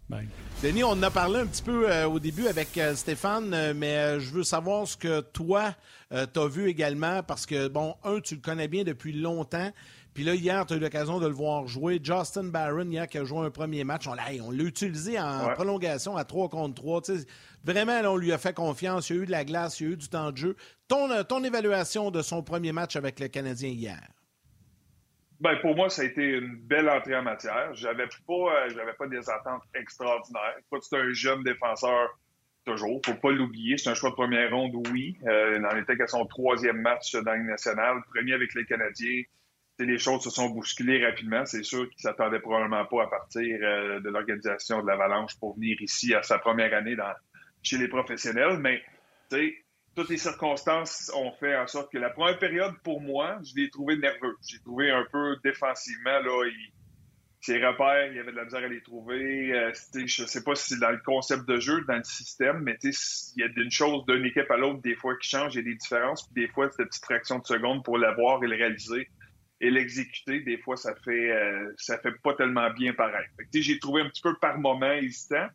Bye. 0.07 0.27
Denis, 0.63 0.83
on 0.83 0.91
en 0.91 1.03
a 1.03 1.11
parlé 1.11 1.39
un 1.41 1.45
petit 1.45 1.61
peu 1.61 1.89
euh, 1.89 2.07
au 2.07 2.19
début 2.19 2.47
avec 2.47 2.75
euh, 2.77 2.95
Stéphane, 2.95 3.73
mais 3.73 4.19
je 4.19 4.31
veux 4.31 4.43
savoir 4.43 4.87
ce 4.87 4.97
que 4.97 5.21
toi, 5.21 5.75
tu 6.11 6.39
as 6.39 6.47
vu 6.47 6.67
également, 6.67 7.21
parce 7.21 7.45
que, 7.45 7.67
bon, 7.67 7.95
un, 8.03 8.19
tu 8.19 8.35
le 8.35 8.41
connais 8.41 8.67
bien 8.67 8.83
depuis 8.83 9.13
longtemps, 9.13 9.71
puis 10.13 10.23
là, 10.23 10.35
hier, 10.35 10.65
tu 10.65 10.73
as 10.73 10.77
eu 10.77 10.79
l'occasion 10.79 11.19
de 11.19 11.27
le 11.27 11.33
voir 11.33 11.67
jouer. 11.67 11.99
Justin 12.03 12.45
Barron, 12.45 12.89
hier, 12.89 13.07
qui 13.07 13.17
a 13.17 13.23
joué 13.23 13.45
un 13.45 13.51
premier 13.51 13.83
match, 13.83 14.07
on 14.07 14.13
l'a, 14.13 14.33
utilisé 14.63 15.19
en 15.19 15.49
prolongation 15.53 16.17
à 16.17 16.25
3 16.25 16.49
contre 16.49 16.75
3. 16.75 17.01
vraiment, 17.63 18.01
on 18.11 18.17
lui 18.17 18.33
a 18.33 18.37
fait 18.37 18.53
confiance. 18.53 19.09
Il 19.09 19.15
y 19.15 19.19
a 19.19 19.21
eu 19.21 19.25
de 19.25 19.31
la 19.31 19.45
glace, 19.45 19.79
il 19.79 19.87
y 19.87 19.89
a 19.89 19.93
eu 19.93 19.97
du 19.97 20.09
temps 20.09 20.31
de 20.31 20.37
jeu. 20.37 20.55
Ton, 20.89 21.11
euh, 21.11 21.21
ton 21.21 21.43
évaluation 21.43 22.09
de 22.09 22.23
son 22.23 22.41
premier 22.41 22.71
match 22.71 22.95
avec 22.95 23.19
le 23.19 23.27
Canadien 23.27 23.69
hier? 23.69 24.01
Ben, 25.39 25.55
pour 25.61 25.75
moi, 25.75 25.87
ça 25.89 26.01
a 26.01 26.05
été 26.05 26.23
une 26.23 26.55
belle 26.55 26.89
entrée 26.89 27.15
en 27.15 27.21
matière. 27.21 27.73
J'avais 27.75 28.07
pas, 28.27 28.67
euh, 28.67 28.93
pas 28.97 29.07
des 29.07 29.29
attentes 29.29 29.61
extraordinaires. 29.75 30.57
C'est 30.81 30.97
un 30.97 31.13
jeune 31.13 31.43
défenseur 31.43 32.19
toujours. 32.65 32.99
Faut 33.05 33.13
pas 33.13 33.31
l'oublier. 33.31 33.77
C'est 33.77 33.91
un 33.91 33.93
choix 33.93 34.09
de 34.09 34.15
première 34.15 34.51
ronde, 34.51 34.75
oui. 34.91 35.15
Euh, 35.27 35.57
il 35.59 35.65
en 35.65 35.77
était 35.77 35.95
qu'à 35.95 36.07
son 36.07 36.25
troisième 36.25 36.81
match 36.81 37.13
dans 37.13 37.35
le 37.35 37.43
national, 37.43 38.01
premier 38.11 38.33
avec 38.33 38.53
les 38.55 38.65
Canadiens 38.65 39.21
les 39.81 39.97
choses 39.97 40.21
se 40.21 40.29
sont 40.29 40.49
bousculées 40.49 41.05
rapidement. 41.05 41.45
C'est 41.45 41.63
sûr 41.63 41.89
qu'il 41.89 42.01
s'attendait 42.01 42.41
probablement 42.41 42.83
pas 42.83 43.03
à 43.03 43.07
partir 43.07 43.45
de 43.45 44.09
l'organisation 44.09 44.81
de 44.81 44.87
l'Avalanche 44.87 45.39
pour 45.39 45.55
venir 45.55 45.81
ici 45.81 46.13
à 46.13 46.21
sa 46.21 46.37
première 46.37 46.73
année 46.73 46.97
chez 47.63 47.77
les 47.77 47.87
professionnels. 47.87 48.57
Mais 48.59 48.83
toutes 49.99 50.09
les 50.09 50.17
circonstances 50.17 51.11
ont 51.13 51.33
fait 51.33 51.57
en 51.57 51.67
sorte 51.67 51.91
que 51.91 51.97
la 51.97 52.09
première 52.09 52.39
période, 52.39 52.73
pour 52.85 53.01
moi, 53.01 53.37
je 53.43 53.53
l'ai 53.59 53.69
trouvé 53.69 53.97
nerveux. 53.97 54.37
J'ai 54.47 54.59
trouvé 54.59 54.89
un 54.91 55.05
peu 55.11 55.35
défensivement, 55.43 56.19
là, 56.19 56.45
il, 56.45 56.71
ses 57.41 57.57
repères, 57.57 58.07
il 58.09 58.15
y 58.15 58.19
avait 58.19 58.31
de 58.31 58.37
la 58.37 58.45
misère 58.45 58.63
à 58.63 58.67
les 58.67 58.81
trouver. 58.81 59.51
Euh, 59.51 59.73
je 59.93 60.21
ne 60.21 60.27
sais 60.27 60.41
pas 60.41 60.55
si 60.55 60.69
c'est 60.69 60.79
dans 60.79 60.91
le 60.91 61.01
concept 61.03 61.45
de 61.49 61.59
jeu, 61.59 61.83
dans 61.85 61.97
le 61.97 62.03
système, 62.05 62.61
mais 62.61 62.77
il 62.81 62.93
y 63.35 63.43
a 63.43 63.47
une 63.57 63.71
chose 63.71 64.05
d'une 64.05 64.23
équipe 64.23 64.49
à 64.49 64.55
l'autre, 64.55 64.81
des 64.81 64.95
fois, 64.95 65.17
qui 65.17 65.27
change, 65.27 65.55
il 65.55 65.57
y 65.57 65.59
a 65.59 65.63
des 65.63 65.75
différences, 65.75 66.25
puis 66.27 66.45
des 66.45 66.47
fois, 66.53 66.69
c'est 66.71 66.83
une 66.83 66.87
petite 66.87 67.03
fraction 67.03 67.39
de 67.39 67.45
seconde 67.45 67.83
pour 67.83 67.97
l'avoir 67.97 68.41
et 68.41 68.47
le 68.47 68.55
réaliser 68.55 69.09
et 69.59 69.69
l'exécuter, 69.69 70.39
des 70.39 70.57
fois, 70.59 70.77
ça 70.77 70.95
fait 70.95 71.31
euh, 71.31 71.73
ça 71.77 71.97
fait 71.97 72.13
pas 72.23 72.33
tellement 72.35 72.69
bien 72.71 72.93
pareil. 72.93 73.25
J'ai 73.53 73.77
trouvé 73.79 74.01
un 74.03 74.07
petit 74.07 74.21
peu 74.21 74.33
par 74.39 74.57
moment 74.57 74.93
hésitant. 74.93 75.47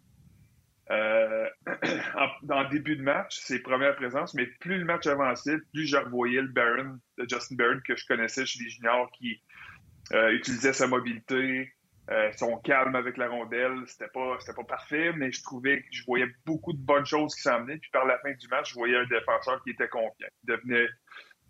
Euh, 0.91 1.49
le 1.67 2.71
début 2.71 2.97
de 2.97 3.03
match, 3.03 3.39
ses 3.39 3.63
premières 3.63 3.97
présences, 3.97 4.35
mais 4.35 4.47
plus 4.47 4.79
le 4.79 4.85
match 4.85 5.07
avançait, 5.07 5.57
plus 5.73 5.87
je 5.87 5.97
revoyais 5.97 6.43
le 6.43 6.49
Baron, 6.49 6.99
le 7.17 7.27
Justin 7.29 7.57
Barron 7.57 7.81
que 7.87 7.97
je 7.97 8.07
connaissais 8.07 8.45
chez 8.45 8.63
les 8.63 8.71
juniors 8.71 9.11
qui 9.13 9.41
euh, 10.13 10.33
utilisait 10.33 10.75
sa 10.75 10.87
mobilité, 10.87 11.73
euh, 12.11 12.31
son 12.37 12.59
calme 12.59 12.97
avec 12.97 13.17
la 13.17 13.29
rondelle. 13.29 13.83
C'était 13.87 14.09
pas 14.09 14.37
pas 14.55 14.65
parfait, 14.65 15.13
mais 15.15 15.33
je 15.33 15.43
trouvais 15.43 15.81
que 15.81 15.89
je 15.91 16.05
voyais 16.05 16.29
beaucoup 16.45 16.75
de 16.75 16.79
bonnes 16.79 17.07
choses 17.07 17.35
qui 17.35 17.43
s'en 17.43 17.63
venaient. 17.63 17.79
Puis 17.79 17.91
par 17.91 18.05
la 18.05 18.19
fin 18.19 18.33
du 18.33 18.49
match, 18.49 18.71
je 18.71 18.75
voyais 18.75 18.97
un 18.97 19.07
défenseur 19.07 19.63
qui 19.63 19.71
était 19.71 19.89
confiant, 19.89 20.29
qui 20.41 20.47
devenait 20.47 20.89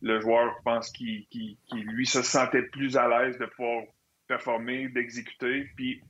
le 0.00 0.20
joueur, 0.20 0.54
je 0.58 0.62
pense, 0.62 0.90
qui, 0.92 1.26
lui 1.72 2.06
se 2.06 2.22
sentait 2.22 2.62
plus 2.62 2.96
à 2.96 3.08
l'aise 3.08 3.38
de 3.38 3.46
pouvoir 3.46 3.84
performer, 4.28 4.88
d'exécuter. 4.88 5.68
Puis, 5.76 6.02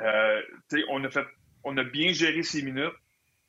euh, 0.00 0.40
on 0.88 1.04
a 1.04 1.10
fait, 1.10 1.26
on 1.64 1.76
a 1.76 1.84
bien 1.84 2.12
géré 2.12 2.42
ses 2.42 2.62
minutes. 2.62 2.94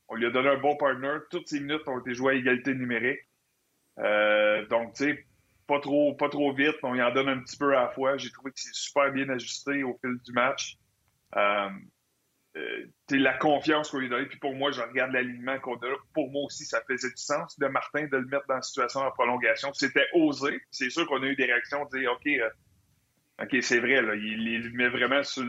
On 0.08 0.16
lui 0.16 0.26
a 0.26 0.30
donné 0.30 0.50
un 0.50 0.58
bon 0.58 0.76
partner. 0.76 1.18
Toutes 1.30 1.48
ses 1.48 1.60
minutes 1.60 1.88
ont 1.88 2.00
été 2.00 2.14
jouées 2.14 2.34
à 2.34 2.38
égalité 2.38 2.74
numérique. 2.74 3.20
Euh, 4.00 4.66
donc, 4.68 4.94
tu 4.94 5.06
sais, 5.06 5.26
pas 5.68 5.80
trop, 5.80 6.14
pas 6.14 6.30
trop 6.30 6.54
vite. 6.54 6.76
On 6.84 6.96
y 6.96 7.02
en 7.02 7.12
donne 7.14 7.30
un 7.30 7.40
petit 7.40 7.58
peu 7.58 7.76
à 7.76 7.84
la 7.84 7.90
fois. 7.90 8.18
J'ai 8.18 8.32
trouvé 8.32 8.52
que 8.52 8.60
c'est 8.60 8.74
super 8.74 9.12
bien 9.12 9.30
ajusté 9.30 9.84
au 9.84 9.98
fil 10.02 10.18
du 10.24 10.32
match. 10.34 10.78
Euh, 11.36 11.70
euh, 12.56 12.86
la 13.10 13.34
confiance 13.34 13.90
qu'on 13.90 13.98
lui 13.98 14.10
donne. 14.10 14.28
Puis 14.28 14.40
pour 14.40 14.54
moi, 14.54 14.72
je 14.72 14.82
regarde 14.82 15.12
l'alignement 15.12 15.60
qu'on 15.60 15.76
a. 15.76 15.96
Pour 16.14 16.30
moi 16.32 16.44
aussi, 16.44 16.66
ça 16.66 16.82
faisait 16.88 17.10
du 17.10 17.22
sens 17.22 17.58
de 17.58 17.68
Martin 17.68 18.06
de 18.06 18.18
le 18.18 18.26
mettre 18.26 18.46
dans 18.48 18.56
la 18.56 18.62
situation 18.62 19.02
en 19.02 19.12
prolongation. 19.12 19.74
C'était 19.74 20.08
osé. 20.14 20.62
C'est 20.70 20.90
sûr 20.90 21.08
qu'on 21.08 21.24
a 21.24 21.26
eu 21.26 21.36
des 21.36 21.46
réactions 21.46 21.86
de 21.86 22.00
dire 22.00 22.12
OK, 22.12 22.28
euh, 22.28 22.50
OK, 23.42 23.58
c'est 23.62 23.80
vrai, 23.80 24.00
il, 24.18 24.72
met 24.76 24.90
vraiment 24.90 25.24
sur, 25.24 25.44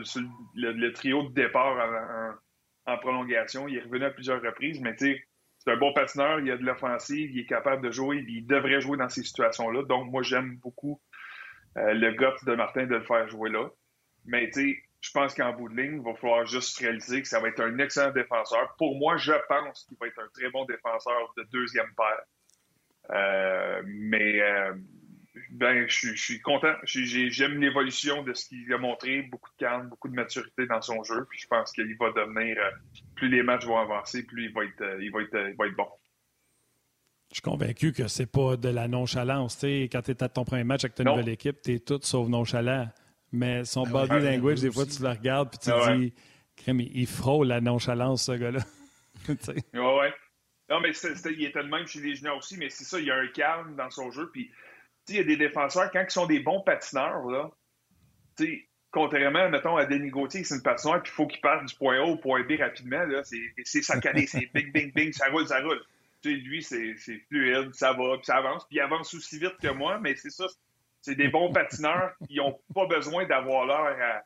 le, 0.55 0.91
trio 0.91 1.29
de 1.29 1.33
départ 1.33 1.77
en, 1.77 2.33
en, 2.85 2.97
prolongation. 2.97 3.67
Il 3.67 3.77
est 3.77 3.81
revenu 3.81 4.05
à 4.05 4.11
plusieurs 4.11 4.41
reprises, 4.41 4.79
mais 4.81 4.95
tu 4.95 5.13
sais, 5.13 5.23
c'est 5.59 5.71
un 5.71 5.77
bon 5.77 5.93
patineur, 5.93 6.39
il 6.39 6.51
a 6.51 6.57
de 6.57 6.63
l'offensive, 6.63 7.31
il 7.31 7.39
est 7.39 7.45
capable 7.45 7.83
de 7.83 7.91
jouer, 7.91 8.23
il 8.27 8.45
devrait 8.45 8.81
jouer 8.81 8.97
dans 8.97 9.09
ces 9.09 9.23
situations-là. 9.23 9.83
Donc, 9.83 10.11
moi, 10.11 10.21
j'aime 10.21 10.57
beaucoup 10.57 11.01
euh, 11.77 11.93
le 11.93 12.11
gut 12.11 12.45
de 12.45 12.55
Martin 12.55 12.85
de 12.85 12.95
le 12.95 13.03
faire 13.03 13.27
jouer 13.27 13.49
là. 13.49 13.69
Mais, 14.25 14.49
tu 14.49 14.73
sais, 14.73 14.83
je 15.01 15.11
pense 15.11 15.33
qu'en 15.33 15.53
bout 15.53 15.69
de 15.69 15.75
ligne, 15.75 15.97
il 15.97 16.01
va 16.01 16.15
falloir 16.15 16.45
juste 16.45 16.77
réaliser 16.79 17.21
que 17.21 17.27
ça 17.27 17.39
va 17.39 17.49
être 17.49 17.61
un 17.61 17.77
excellent 17.79 18.11
défenseur. 18.11 18.75
Pour 18.77 18.97
moi, 18.97 19.17
je 19.17 19.33
pense 19.47 19.85
qu'il 19.85 19.97
va 19.99 20.07
être 20.07 20.19
un 20.19 20.27
très 20.33 20.49
bon 20.49 20.65
défenseur 20.65 21.33
de 21.37 21.43
deuxième 21.51 21.93
paire. 21.95 22.23
Euh, 23.11 23.83
mais 23.85 24.41
euh, 24.41 24.73
ben, 25.55 25.87
je, 25.87 26.13
suis 26.15 26.41
content. 26.41 26.73
J'aime 26.83 27.61
l'évolution 27.61 28.23
de 28.23 28.33
ce 28.33 28.49
qu'il 28.49 28.71
a 28.73 28.77
montré. 28.77 29.21
Beaucoup 29.23 29.49
de 29.51 29.57
calme, 29.57 29.87
beaucoup 29.87 30.09
de 30.09 30.13
maturité 30.13 30.65
dans 30.67 30.81
son 30.81 31.01
jeu. 31.03 31.25
Puis 31.29 31.39
je 31.39 31.47
pense 31.47 31.71
qu'il 31.71 31.95
va 31.97 32.11
devenir, 32.11 32.57
euh, 32.57 32.71
plus 33.15 33.29
les 33.29 33.41
matchs 33.41 33.65
vont 33.65 33.77
avancer, 33.77 34.23
plus 34.23 34.45
il 34.45 34.53
va 34.53 34.65
être, 34.65 34.81
euh, 34.81 35.01
il 35.01 35.11
va 35.11 35.21
être, 35.21 35.33
euh, 35.33 35.49
il 35.51 35.55
va 35.55 35.67
être 35.67 35.75
bon. 35.75 35.87
Je 37.29 37.35
suis 37.35 37.41
convaincu 37.41 37.93
que 37.93 38.07
c'est 38.07 38.29
pas 38.29 38.57
de 38.57 38.69
la 38.69 38.87
nonchalance. 38.87 39.57
quand 39.63 40.01
tu 40.01 40.11
es 40.11 40.23
à 40.23 40.29
ton 40.29 40.43
premier 40.43 40.63
match 40.63 40.83
avec 40.83 40.95
ta 40.95 41.03
nouvelle 41.03 41.29
équipe, 41.29 41.61
tu 41.61 41.75
es 41.75 41.79
tout 41.79 41.99
sauf 42.01 42.27
nonchalant. 42.27 42.89
Mais 43.31 43.63
son 43.65 43.85
ah 43.87 44.07
body 44.07 44.25
language, 44.25 44.61
des 44.61 44.71
fois, 44.71 44.85
tu 44.85 45.01
le 45.01 45.09
regardes 45.09 45.53
et 45.53 45.57
tu 45.57 45.65
te 45.65 45.71
ah 45.71 45.97
dis, 45.97 46.13
il 46.93 47.07
frôle 47.07 47.47
la 47.47 47.61
nonchalance, 47.61 48.25
ce 48.25 48.33
gars-là. 48.33 48.59
oui, 49.29 49.35
ouais. 49.73 50.13
Non, 50.69 50.79
mais 50.81 50.91
il 50.91 51.45
était 51.45 51.61
le 51.61 51.69
même 51.69 51.87
chez 51.87 51.99
les 51.99 52.15
juniors 52.15 52.37
aussi, 52.37 52.57
mais 52.57 52.69
c'est 52.69 52.85
ça, 52.85 52.99
il 52.99 53.05
y 53.05 53.11
a 53.11 53.15
un 53.15 53.27
calme 53.27 53.75
dans 53.75 53.89
son 53.89 54.11
jeu. 54.11 54.29
Puis 54.31 54.51
il 55.09 55.15
y 55.15 55.19
a 55.19 55.23
des 55.23 55.37
défenseurs, 55.37 55.91
quand 55.91 56.03
ils 56.03 56.11
sont 56.11 56.25
des 56.25 56.39
bons 56.39 56.61
patineurs, 56.61 57.25
là, 57.25 57.51
contrairement, 58.91 59.49
mettons, 59.49 59.75
à 59.75 59.85
Denis 59.85 60.09
Gauthier, 60.09 60.43
c'est 60.43 60.55
une 60.55 60.63
patineur, 60.63 61.03
puis 61.03 61.11
il 61.11 61.15
faut 61.15 61.27
qu'il 61.27 61.41
parte 61.41 61.65
du 61.65 61.75
point 61.75 61.97
A 61.97 62.03
au 62.03 62.17
point 62.17 62.43
B 62.43 62.53
rapidement, 62.59 63.03
là, 63.03 63.23
c'est 63.23 63.81
saccadé, 63.81 64.25
c'est 64.27 64.49
bing, 64.53 64.71
bing, 64.71 64.93
bing, 64.93 65.11
ça 65.11 65.29
roule, 65.29 65.47
ça 65.47 65.61
roule. 65.61 65.81
lui, 66.23 66.63
c'est 66.63 66.95
fluide, 67.27 67.73
ça 67.73 67.93
va, 67.93 68.15
puis 68.17 68.25
ça 68.25 68.37
avance, 68.37 68.65
puis 68.67 68.77
il 68.77 68.81
avance 68.81 69.13
aussi 69.13 69.37
vite 69.37 69.57
que 69.61 69.67
moi, 69.67 69.99
mais 69.99 70.15
c'est 70.15 70.29
ça, 70.29 70.45
c'est 71.01 71.15
des 71.15 71.27
bons 71.27 71.51
patineurs 71.51 72.13
qui 72.27 72.37
n'ont 72.37 72.57
pas 72.73 72.87
besoin 72.87 73.25
d'avoir 73.25 73.65
l'heure 73.65 74.23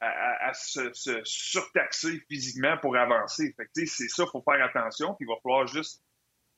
à, 0.00 0.54
se, 0.54 0.90
surtaxer 1.24 2.22
physiquement 2.28 2.76
pour 2.78 2.96
avancer. 2.96 3.54
Fait 3.56 3.86
c'est 3.86 4.08
ça, 4.08 4.24
il 4.24 4.30
faut 4.30 4.42
faire 4.42 4.64
attention, 4.64 5.14
puis 5.14 5.26
il 5.26 5.28
va 5.28 5.40
falloir 5.42 5.66
juste 5.66 6.02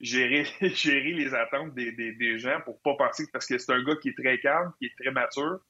gérer, 0.02 0.44
gérer 0.60 1.12
les 1.12 1.34
attentes 1.34 1.74
des, 1.74 1.92
des, 1.92 2.12
des 2.12 2.38
gens 2.38 2.60
pour 2.64 2.80
pas 2.82 2.94
penser 2.96 3.24
parce 3.32 3.46
que 3.46 3.56
c'est 3.56 3.72
un 3.72 3.82
gars 3.82 3.96
qui 3.96 4.10
est 4.10 4.18
très 4.18 4.38
calme, 4.38 4.72
qui 4.78 4.86
est 4.86 4.94
très 5.00 5.12
mature 5.12 5.60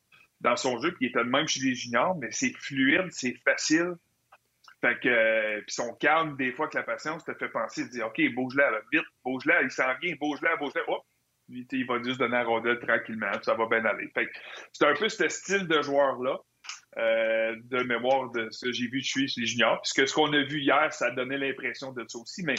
dans 0.41 0.57
son 0.57 0.81
jeu, 0.81 0.91
qui 0.93 1.07
est 1.07 1.15
le 1.15 1.25
même 1.25 1.47
chez 1.47 1.61
les 1.61 1.75
juniors, 1.75 2.17
mais 2.19 2.33
c'est 2.33 2.53
fluide, 2.59 3.09
c'est 3.11 3.37
facile. 3.45 3.95
Fait 4.81 4.99
que, 4.99 5.09
euh, 5.09 5.61
puis 5.61 5.75
son 5.75 5.95
calme, 5.95 6.37
des 6.37 6.51
fois 6.51 6.67
que 6.67 6.77
la 6.77 6.83
patience 6.83 7.25
te 7.25 7.33
fait 7.35 7.49
penser, 7.49 7.89
dire, 7.89 8.09
OK, 8.09 8.21
bouge-la, 8.35 8.69
vite, 8.93 9.05
bouge-la, 9.25 9.63
il 9.63 9.71
s'en 9.71 9.95
vient, 10.01 10.17
bouge-la, 10.19 10.57
bouge-la, 10.57 10.83
hop, 10.89 11.05
il 11.49 11.87
va 11.87 12.03
juste 12.03 12.19
donner 12.19 12.33
la 12.33 12.45
rondelle 12.45 12.81
tranquillement, 12.81 13.31
ça 13.43 13.55
va 13.55 13.67
bien 13.67 13.85
aller. 13.85 14.09
Fait 14.13 14.27
que 14.27 14.33
c'est 14.73 14.87
un 14.87 14.95
peu 14.95 15.09
ce 15.09 15.29
style 15.29 15.69
de 15.69 15.83
joueur-là, 15.83 16.37
euh, 16.99 17.57
de 17.63 17.83
mémoire 17.85 18.31
de 18.33 18.49
ce 18.51 18.67
que 18.67 18.73
j'ai 18.73 18.89
vu 18.89 19.01
de 19.01 19.05
chez 19.05 19.27
les 19.37 19.47
juniors. 19.47 19.81
Puisque 19.83 20.09
ce 20.09 20.15
qu'on 20.15 20.33
a 20.33 20.43
vu 20.43 20.61
hier, 20.61 20.93
ça 20.93 21.13
donnait 21.13 21.39
l'impression 21.39 21.93
de 21.93 22.05
ça 22.09 22.19
aussi, 22.19 22.43
mais 22.43 22.57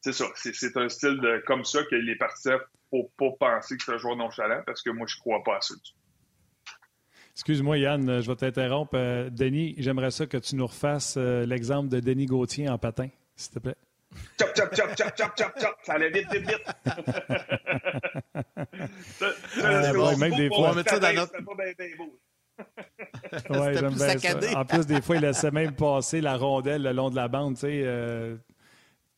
c'est 0.00 0.12
ça. 0.12 0.26
C'est 0.34 0.76
un 0.76 0.88
style 0.88 1.20
de, 1.20 1.42
comme 1.46 1.64
ça 1.64 1.82
que 1.84 1.94
les 1.94 2.16
partisans 2.16 2.58
ne 2.92 2.98
faut 2.98 3.10
pas 3.18 3.30
penser 3.38 3.76
que 3.76 3.84
c'est 3.84 3.92
un 3.92 3.98
joueur 3.98 4.16
nonchalant 4.16 4.62
parce 4.66 4.82
que 4.82 4.90
moi, 4.90 5.06
je 5.06 5.16
ne 5.16 5.20
crois 5.20 5.42
pas 5.44 5.56
à 5.56 5.60
ça. 5.60 5.74
Excuse-moi, 7.34 7.78
Yann, 7.78 8.20
je 8.20 8.26
vais 8.26 8.36
t'interrompre. 8.36 8.92
Euh, 8.94 9.30
Denis, 9.30 9.74
j'aimerais 9.78 10.10
ça 10.10 10.26
que 10.26 10.36
tu 10.36 10.56
nous 10.56 10.66
refasses 10.66 11.14
euh, 11.16 11.46
l'exemple 11.46 11.88
de 11.88 12.00
Denis 12.00 12.26
Gauthier 12.26 12.68
en 12.68 12.76
patin, 12.76 13.08
s'il 13.36 13.54
te 13.54 13.58
plaît. 13.60 13.76
Chop, 14.38 14.50
chop, 14.56 14.74
chop, 14.74 14.90
chop, 14.96 15.16
chop, 15.16 15.32
chop, 15.38 15.52
chop. 15.60 15.76
Ça 15.84 15.92
allait 15.94 16.10
vite, 16.10 16.26
vite, 16.32 16.46
vite. 16.48 16.66
ça, 19.18 20.16
même 20.16 20.34
des 20.34 20.48
fois. 20.48 20.72
On 20.72 20.74
met 20.74 20.82
ça 20.82 20.98
dans 20.98 21.14
notre... 21.14 21.32
ouais, 23.50 23.74
j'aime 23.74 23.94
bien 23.94 24.18
ça. 24.18 24.58
En 24.58 24.64
plus, 24.64 24.86
des 24.86 25.00
fois, 25.00 25.16
il 25.16 25.22
laissait 25.22 25.52
même 25.52 25.74
passer 25.74 26.20
la 26.20 26.36
rondelle 26.36 26.82
le 26.82 26.92
long 26.92 27.10
de 27.10 27.16
la 27.16 27.28
bande. 27.28 27.54
Tu 27.54 27.60
sais, 27.60 27.82
euh, 27.84 28.36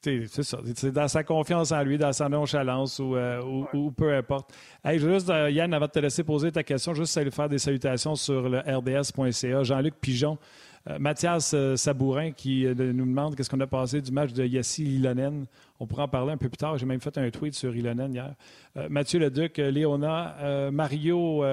c'est 0.02 0.42
ça. 0.42 0.58
C'est 0.74 0.90
dans 0.90 1.06
sa 1.06 1.22
confiance 1.22 1.70
en 1.70 1.82
lui, 1.82 1.96
dans 1.96 2.12
sa 2.12 2.28
nonchalance 2.28 2.98
ou, 2.98 3.14
euh, 3.14 3.40
ou, 3.72 3.90
peu 3.92 4.14
importe. 4.14 4.52
Hey, 4.84 4.98
juste, 4.98 5.30
euh, 5.30 5.48
Yann, 5.50 5.72
avant 5.72 5.86
de 5.86 5.92
te 5.92 5.98
laisser 6.00 6.24
poser 6.24 6.50
ta 6.50 6.64
question, 6.64 6.92
juste 6.92 7.22
lui 7.22 7.30
faire 7.30 7.48
des 7.48 7.58
salutations 7.58 8.16
sur 8.16 8.48
le 8.48 8.58
rds.ca. 8.58 9.62
Jean-Luc 9.62 9.94
Pigeon, 10.00 10.38
euh, 10.90 10.98
Mathias 10.98 11.54
Sabourin 11.76 12.32
qui 12.32 12.66
nous 12.66 13.06
demande 13.06 13.36
qu'est-ce 13.36 13.48
qu'on 13.48 13.60
a 13.60 13.66
passé 13.68 14.00
du 14.00 14.10
match 14.10 14.32
de 14.32 14.44
Yassi 14.44 14.96
Ilonen. 14.96 15.46
On 15.78 15.86
pourra 15.86 16.04
en 16.04 16.08
parler 16.08 16.32
un 16.32 16.36
peu 16.36 16.48
plus 16.48 16.56
tard. 16.56 16.76
J'ai 16.78 16.86
même 16.86 17.00
fait 17.00 17.16
un 17.18 17.30
tweet 17.30 17.54
sur 17.54 17.74
Ilonen 17.74 18.12
hier. 18.12 18.34
Mathieu 18.88 19.20
Leduc, 19.20 19.58
Léona, 19.58 20.70
Mario 20.72 21.44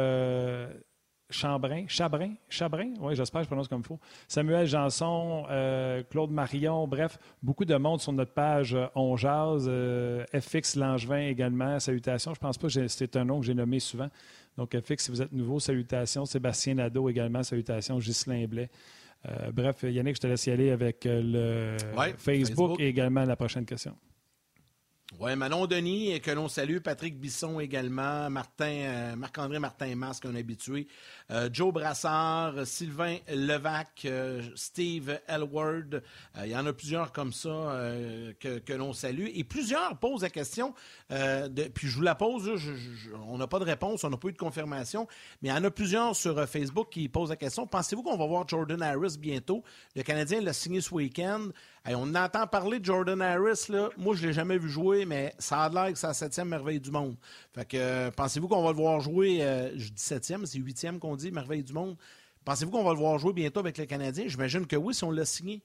Chambrin, 1.32 1.86
Chabrin, 1.88 2.34
Chabrin, 2.50 2.94
oui, 3.00 3.16
j'espère 3.16 3.42
que 3.42 3.46
je 3.46 3.50
prononce 3.50 3.68
comme 3.68 3.82
il 3.82 3.86
faut. 3.86 4.00
Samuel 4.28 4.66
Janson, 4.66 5.46
euh, 5.50 6.02
Claude 6.10 6.32
Marion, 6.32 6.88
bref, 6.88 7.20
beaucoup 7.44 7.66
de 7.66 7.76
monde 7.76 8.02
sur 8.02 8.12
notre 8.14 8.34
page 8.34 8.74
euh, 8.74 8.88
On 8.96 9.16
Jazz, 9.16 9.68
euh, 9.68 10.26
FX 10.34 10.76
Langevin 10.76 11.28
également, 11.28 11.80
salutations. 11.80 12.34
Je 12.34 12.40
pense 12.40 12.58
pas 12.58 12.68
que 12.68 12.88
c'est 12.88 13.16
un 13.16 13.26
nom 13.26 13.40
que 13.42 13.46
j'ai 13.46 13.54
nommé 13.54 13.80
souvent. 13.80 14.10
Donc, 14.58 14.76
FX, 14.76 15.06
si 15.06 15.12
vous 15.12 15.22
êtes 15.22 15.32
nouveau, 15.32 15.60
salutations. 15.60 16.26
Sébastien 16.26 16.74
Nadeau 16.74 17.08
également, 17.10 17.44
salutations. 17.44 18.00
Ghislain 18.00 18.48
Blais. 18.48 18.70
bref, 19.54 19.84
Yannick, 19.84 20.16
je 20.16 20.22
te 20.22 20.28
laisse 20.28 20.48
y 20.48 20.52
aller 20.52 20.72
avec 20.72 21.06
le 21.06 21.78
Facebook, 22.18 22.80
et 22.80 22.88
également 22.88 23.24
la 23.24 23.36
prochaine 23.36 23.66
question. 23.66 23.96
Oui, 25.18 25.36
Manon 25.36 25.66
Denis, 25.66 26.22
que 26.22 26.30
l'on 26.30 26.48
salue, 26.48 26.78
Patrick 26.78 27.20
Bisson 27.20 27.60
également, 27.60 28.30
Martin, 28.30 29.16
Marc-André 29.18 29.58
Martin 29.58 29.96
Masque, 29.96 30.26
un 30.26 30.36
habitué, 30.36 30.86
euh, 31.32 31.50
Joe 31.52 31.74
Brassard, 31.74 32.68
Sylvain 32.68 33.18
Levac, 33.28 34.04
euh, 34.06 34.44
Steve 34.54 35.20
Elward. 35.28 36.04
Euh, 36.38 36.46
il 36.46 36.52
y 36.52 36.56
en 36.56 36.64
a 36.68 36.74
plusieurs 36.74 37.12
comme 37.12 37.34
ça 37.34 37.50
que, 38.40 38.74
l'on 38.74 38.94
salue. 38.94 39.30
Et 39.34 39.44
plusieurs 39.44 39.98
posent 39.98 40.22
la 40.22 40.30
question, 40.30 40.76
puis 41.10 41.88
je 41.88 41.96
vous 41.96 42.04
la 42.04 42.14
pose, 42.14 42.52
on 43.28 43.40
n'a 43.40 43.48
pas 43.48 43.58
de 43.58 43.66
réponse, 43.66 44.04
on 44.04 44.12
n'a 44.12 44.18
pas 44.18 44.28
eu 44.28 44.34
de 44.34 44.38
confirmation, 44.38 45.08
mais 45.42 45.50
il 45.50 45.52
y 45.52 45.56
en 45.56 45.64
a 45.64 45.72
plusieurs 45.72 46.16
sur 46.16 46.48
Facebook 46.48 46.90
qui 46.92 47.10
posent 47.10 47.32
la 47.32 47.36
question. 47.36 47.66
Pensez-vous 47.66 48.04
qu'on 48.04 48.16
va 48.16 48.28
voir 48.28 48.48
Jordan 48.48 48.82
Harris 48.84 49.18
bientôt? 49.20 49.64
Le 49.96 50.04
Canadien 50.04 50.40
l'a 50.40 50.54
signé 50.54 50.82
ce 50.82 50.94
week-end. 50.94 51.48
On 51.88 52.16
entend 52.16 52.46
parler 52.48 52.80
de 52.80 52.86
Jordan 52.86 53.22
Harris, 53.22 53.66
là. 53.70 53.90
moi 53.98 54.16
je 54.16 54.22
ne 54.22 54.28
l'ai 54.28 54.34
jamais 54.34 54.58
vu 54.58 54.70
jouer, 54.70 55.06
mais 55.06 55.34
ça 55.40 55.64
a 55.64 55.70
l'air 55.70 55.92
que 55.92 55.98
c'est 55.98 56.08
la 56.08 56.14
septième 56.14 56.50
merveille 56.50 56.80
du 56.80 56.92
monde. 56.92 57.16
Fait 57.54 57.66
que 57.66 58.10
pensez-vous 58.12 58.48
qu'on 58.48 58.64
va 58.64 58.72
le 58.72 58.78
voir 58.78 59.00
jouer, 59.02 59.40
je 59.76 59.90
dis 59.90 60.02
septième, 60.02 60.46
c'est 60.46 60.60
huitième 60.60 61.00
qu'on 61.00 61.16
dit, 61.16 61.32
merveille 61.32 61.64
du 61.64 61.74
monde. 61.74 61.98
Pensez-vous 62.46 62.72
qu'on 62.72 62.84
va 62.84 62.94
le 62.94 63.00
voir 63.00 63.18
jouer 63.20 63.34
bientôt 63.34 63.60
avec 63.60 63.78
le 63.78 63.86
Canadien? 63.86 64.26
J'imagine 64.28 64.66
que 64.66 64.76
oui, 64.76 64.94
si 64.94 65.04
on 65.04 65.12
l'a 65.12 65.26
signé. 65.26 65.62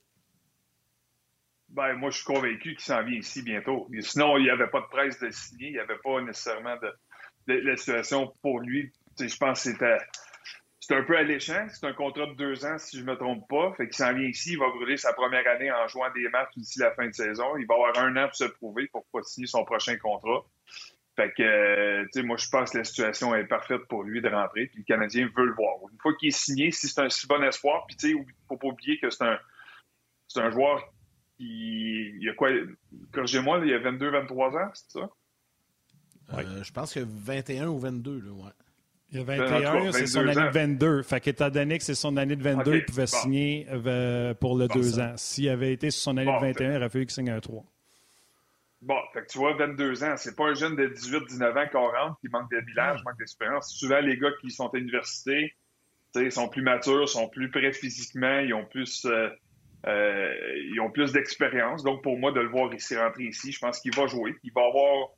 Ben, 1.69 1.95
moi, 1.95 2.11
je 2.11 2.17
suis 2.17 2.27
convaincu 2.27 2.75
qu'il 2.75 2.81
s'en 2.81 3.03
vient 3.03 3.19
ici 3.19 3.43
bientôt. 3.43 3.89
sinon, 4.01 4.37
il 4.39 4.45
n'y 4.45 4.51
avait 4.51 4.69
pas 4.69 4.81
de 4.81 4.87
presse 4.87 5.19
de 5.19 5.31
signer. 5.31 5.69
Il 5.69 5.73
n'y 5.73 5.79
avait 5.79 5.99
pas 6.05 6.21
nécessairement 6.21 6.77
de, 7.47 7.55
la 7.55 7.77
situation 7.77 8.33
pour 8.43 8.61
lui. 8.61 8.93
je 9.19 9.37
pense 9.37 9.65
que 9.65 9.73
c'était. 9.73 9.99
C'est 10.87 10.97
un 10.97 11.03
peu 11.03 11.17
alléchant. 11.17 11.67
C'est 11.71 11.87
un 11.87 11.95
contrat 11.95 12.27
de 12.27 12.35
deux 12.35 12.67
ans, 12.67 12.77
si 12.77 12.99
je 12.99 13.03
ne 13.03 13.11
me 13.11 13.17
trompe 13.17 13.49
pas. 13.49 13.73
Fait 13.75 13.87
qu'il 13.87 13.97
s'en 13.97 14.13
vient 14.13 14.29
ici. 14.29 14.53
Il 14.53 14.59
va 14.59 14.69
brûler 14.69 14.99
sa 14.99 15.15
première 15.15 15.47
année 15.49 15.73
en 15.73 15.89
jouant 15.89 16.11
des 16.15 16.29
matchs 16.29 16.53
d'ici 16.57 16.79
la 16.79 16.91
fin 16.91 17.07
de 17.07 17.15
saison. 17.15 17.57
Il 17.57 17.67
va 17.67 17.75
avoir 17.75 17.99
un 18.01 18.15
an 18.19 18.27
pour 18.27 18.37
se 18.37 18.45
prouver 18.45 18.87
pour 18.89 19.07
pas 19.07 19.23
signer 19.23 19.47
son 19.47 19.65
prochain 19.65 19.97
contrat. 19.97 20.45
Fait 21.17 21.33
que, 21.33 21.43
euh, 21.43 22.05
tu 22.13 22.21
sais, 22.21 22.23
moi, 22.23 22.37
je 22.37 22.49
pense 22.51 22.73
que 22.73 22.79
la 22.79 22.85
situation 22.85 23.35
est 23.35 23.47
parfaite 23.47 23.81
pour 23.89 24.03
lui 24.03 24.21
de 24.21 24.29
rentrer, 24.29 24.67
puis 24.67 24.81
le 24.81 24.85
Canadien 24.85 25.31
veut 25.35 25.47
le 25.47 25.55
voir. 25.55 25.77
Une 25.91 25.99
fois 26.01 26.13
qu'il 26.17 26.29
est 26.29 26.33
signé, 26.37 26.71
si 26.71 26.89
c'est 26.89 27.01
un 27.01 27.09
si 27.09 27.27
bon 27.27 27.43
espoir, 27.43 27.87
puis 27.87 27.97
tu 27.97 28.13
sais, 28.13 28.27
faut 28.47 28.59
pas 28.59 28.67
oublier 28.67 28.99
que 28.99 29.09
c'est 29.09 29.25
un, 29.25 29.39
c'est 30.29 30.41
un 30.41 30.51
joueur 30.51 30.93
qui, 31.39 32.13
il 32.21 32.29
a 32.29 32.35
quoi, 32.35 32.51
corrigez-moi, 33.13 33.61
il 33.63 33.71
y 33.71 33.75
a 33.75 33.79
22, 33.79 34.11
23 34.11 34.57
ans, 34.57 34.71
c'est 34.75 34.99
ça? 34.99 35.11
Euh, 36.33 36.63
je 36.63 36.73
pense 36.73 36.93
que 36.93 37.01
21 37.01 37.69
ou 37.69 37.79
22, 37.79 38.21
là, 38.21 38.31
ouais. 38.33 38.51
Il 39.15 39.21
y 39.21 39.23
a 39.23 39.27
21, 39.27 39.93
c'est 39.93 40.07
son 40.07 40.27
année 40.27 40.35
de 40.35 40.53
22. 40.53 41.03
Fait 41.03 41.21
qu'étant 41.21 41.49
donné 41.49 41.79
que 41.79 41.85
c'est 41.85 41.95
son 41.95 42.17
année 42.17 42.35
de 42.35 42.43
22, 42.43 42.75
il 42.75 42.85
pouvait 42.85 43.07
signer 43.07 43.67
euh, 43.71 44.35
pour 44.35 44.59
le 44.59 44.67
2 44.67 44.99
ans. 44.99 45.13
S'il 45.17 45.49
avait 45.49 45.73
été 45.73 45.91
sur 45.91 46.03
son 46.03 46.17
année 46.17 46.31
de 46.31 46.47
21, 46.47 46.73
il 46.73 46.77
aurait 46.79 46.89
fallu 46.89 47.07
qu'il 47.07 47.15
signe 47.15 47.31
un 47.31 47.41
3. 47.41 47.65
Bon, 48.83 48.99
fait 49.15 49.23
que 49.23 49.29
tu 49.29 49.39
vois, 49.39 49.55
22 49.55 50.05
ans, 50.05 50.15
c'est 50.17 50.37
pas 50.37 50.49
un 50.49 50.55
jeune 50.55 50.77
de 50.77 50.87
18, 50.89 51.27
19 51.29 51.57
ans 51.57 51.65
qu'on 51.73 51.89
rentre 51.91 52.21
qui 52.21 52.29
manque 52.29 52.51
de 52.51 52.59
village, 52.59 53.01
manque 53.05 53.17
d'expérience. 53.19 53.73
Souvent, 53.73 54.01
les 54.01 54.19
gars 54.19 54.33
qui 54.41 54.51
sont 54.51 54.69
à 54.69 54.77
l'université, 54.77 55.55
ils 56.17 56.33
sont 56.33 56.49
plus 56.49 56.63
matures, 56.63 57.09
sont 57.09 57.29
plus 57.29 57.51
prêts 57.51 57.73
physiquement, 57.73 58.41
ils 58.41 58.53
ont 58.53 58.67
plus, 58.67 59.07
euh, 59.07 59.31
euh, 59.87 60.35
ils 60.71 60.81
ont 60.81 60.91
plus 60.91 61.13
d'expérience. 61.13 61.83
Donc, 61.83 62.03
pour 62.03 62.19
moi, 62.19 62.33
de 62.33 62.41
le 62.41 62.49
voir 62.49 62.75
ici 62.75 62.97
rentrer 62.97 63.25
ici, 63.25 63.53
je 63.53 63.59
pense 63.59 63.81
qu'il 63.81 63.95
va 63.95 64.07
jouer. 64.07 64.35
Il 64.43 64.53
va 64.53 64.63
avoir, 64.67 65.09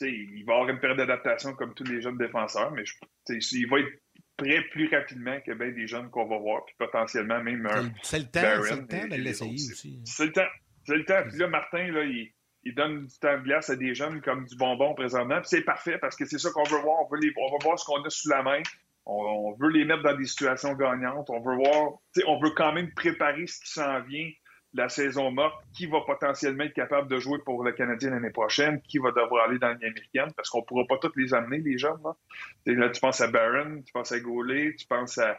il 0.00 0.44
va 0.44 0.54
avoir 0.54 0.68
une 0.68 0.78
période 0.78 0.98
d'adaptation 0.98 1.54
comme 1.54 1.74
tous 1.74 1.84
les 1.84 2.00
jeunes 2.00 2.18
défenseurs, 2.18 2.72
mais 2.72 2.84
il 3.28 3.68
va 3.68 3.80
être 3.80 4.00
prêt 4.36 4.60
plus 4.70 4.88
rapidement 4.88 5.40
que 5.40 5.52
bien 5.52 5.70
des 5.70 5.86
jeunes 5.86 6.10
qu'on 6.10 6.26
va 6.26 6.38
voir, 6.38 6.64
puis 6.66 6.74
potentiellement 6.78 7.42
même 7.42 7.66
un. 7.66 7.90
C'est 8.02 8.18
le 8.18 8.24
temps, 8.26 8.62
c'est 8.62 8.76
le 8.76 8.86
temps 8.86 9.08
de 9.08 9.16
l'essayer 9.16 9.54
aussi. 9.54 10.00
C'est 10.04 10.26
le 10.26 10.32
temps. 10.32 10.48
C'est 10.84 10.96
le 10.96 11.04
temps. 11.04 11.22
Puis 11.28 11.38
là, 11.38 11.48
Martin, 11.48 11.90
là, 11.90 12.04
il, 12.04 12.32
il 12.66 12.74
donne 12.74 13.06
du 13.06 13.18
temps 13.18 13.38
de 13.38 13.42
glace 13.42 13.70
à 13.70 13.76
des 13.76 13.94
jeunes 13.94 14.20
comme 14.20 14.44
du 14.44 14.56
bonbon 14.56 14.94
présentement. 14.94 15.40
Puis 15.40 15.48
c'est 15.50 15.62
parfait 15.62 15.98
parce 15.98 16.16
que 16.16 16.24
c'est 16.24 16.38
ça 16.38 16.50
qu'on 16.50 16.64
veut 16.64 16.80
voir. 16.80 17.02
On 17.04 17.08
veut, 17.08 17.20
les, 17.20 17.32
on 17.36 17.52
veut 17.52 17.58
voir 17.62 17.78
ce 17.78 17.84
qu'on 17.84 18.02
a 18.02 18.10
sous 18.10 18.28
la 18.28 18.42
main. 18.42 18.60
On, 19.04 19.54
veut 19.60 19.70
les 19.70 19.84
mettre 19.84 20.02
dans 20.02 20.16
des 20.16 20.26
situations 20.26 20.74
gagnantes. 20.74 21.30
On 21.30 21.40
veut 21.40 21.54
voir, 21.54 21.92
on 22.26 22.40
veut 22.40 22.50
quand 22.50 22.72
même 22.72 22.92
préparer 22.92 23.46
ce 23.46 23.60
qui 23.60 23.70
s'en 23.70 24.00
vient 24.02 24.28
la 24.76 24.88
saison 24.88 25.30
morte, 25.30 25.56
qui 25.74 25.86
va 25.86 26.00
potentiellement 26.00 26.64
être 26.64 26.74
capable 26.74 27.08
de 27.08 27.18
jouer 27.18 27.38
pour 27.44 27.64
le 27.64 27.72
Canadien 27.72 28.10
l'année 28.10 28.30
prochaine, 28.30 28.80
qui 28.82 28.98
va 28.98 29.10
devoir 29.10 29.48
aller 29.48 29.58
dans 29.58 29.68
l'année 29.68 29.86
américaine, 29.86 30.32
parce 30.36 30.50
qu'on 30.50 30.60
ne 30.60 30.64
pourra 30.64 30.84
pas 30.86 30.98
tous 30.98 31.16
les 31.16 31.34
amener, 31.34 31.58
les 31.58 31.78
jeunes. 31.78 32.00
Là. 32.04 32.88
tu 32.90 33.00
penses 33.00 33.20
à 33.20 33.28
Barron, 33.28 33.82
tu 33.84 33.92
penses 33.92 34.12
à 34.12 34.20
Goulet, 34.20 34.74
tu 34.78 34.86
penses 34.86 35.18
à, 35.18 35.36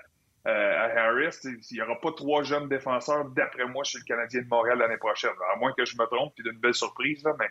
euh, 0.47 0.97
Harris. 0.97 1.37
Il 1.43 1.59
n'y 1.73 1.81
aura 1.81 1.99
pas 1.99 2.11
trois 2.13 2.43
jeunes 2.43 2.67
défenseurs, 2.67 3.25
d'après 3.29 3.65
moi, 3.67 3.83
chez 3.83 3.99
le 3.99 4.03
Canadien 4.05 4.41
de 4.41 4.47
Montréal 4.47 4.79
l'année 4.79 4.97
prochaine. 4.97 5.31
À 5.53 5.57
moins 5.57 5.73
que 5.77 5.85
je 5.85 5.95
me 5.97 6.05
trompe, 6.05 6.33
puis 6.35 6.43
d'une 6.43 6.59
belle 6.59 6.73
surprise, 6.73 7.23
là, 7.23 7.35
mais 7.39 7.49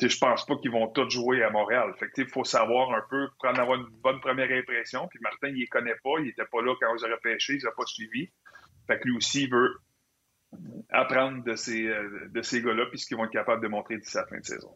je 0.00 0.18
pense 0.18 0.46
pas 0.46 0.56
qu'ils 0.56 0.70
vont 0.70 0.86
tous 0.88 1.10
jouer 1.10 1.42
à 1.42 1.50
Montréal. 1.50 1.94
Il 2.16 2.28
faut 2.28 2.44
savoir 2.44 2.92
un 2.92 3.02
peu, 3.10 3.28
prendre 3.38 3.60
avoir 3.60 3.78
une 3.78 3.88
bonne 4.02 4.20
première 4.20 4.50
impression. 4.50 5.08
Puis 5.08 5.18
Martin, 5.20 5.48
il 5.48 5.56
les 5.56 5.66
connaît 5.66 5.96
pas. 6.04 6.20
Il 6.20 6.28
était 6.28 6.44
pas 6.44 6.62
là 6.62 6.74
quand 6.80 6.92
vous 6.92 7.04
aurez 7.04 7.16
pêché. 7.20 7.54
Il 7.54 7.64
n'a 7.64 7.72
pas 7.72 7.86
suivi. 7.86 8.30
Fait 8.86 8.98
que 9.00 9.08
lui 9.08 9.16
aussi, 9.16 9.44
il 9.44 9.50
veut 9.50 9.80
apprendre 10.90 11.44
de 11.44 11.54
ces, 11.54 11.86
euh, 11.86 12.28
de 12.32 12.42
ces 12.42 12.62
gars-là, 12.62 12.86
puis 12.86 12.98
ce 12.98 13.06
qu'ils 13.06 13.16
vont 13.16 13.24
être 13.24 13.32
capables 13.32 13.62
de 13.62 13.68
montrer 13.68 13.98
d'ici 13.98 14.16
la 14.16 14.26
fin 14.26 14.38
de 14.38 14.44
saison. 14.44 14.74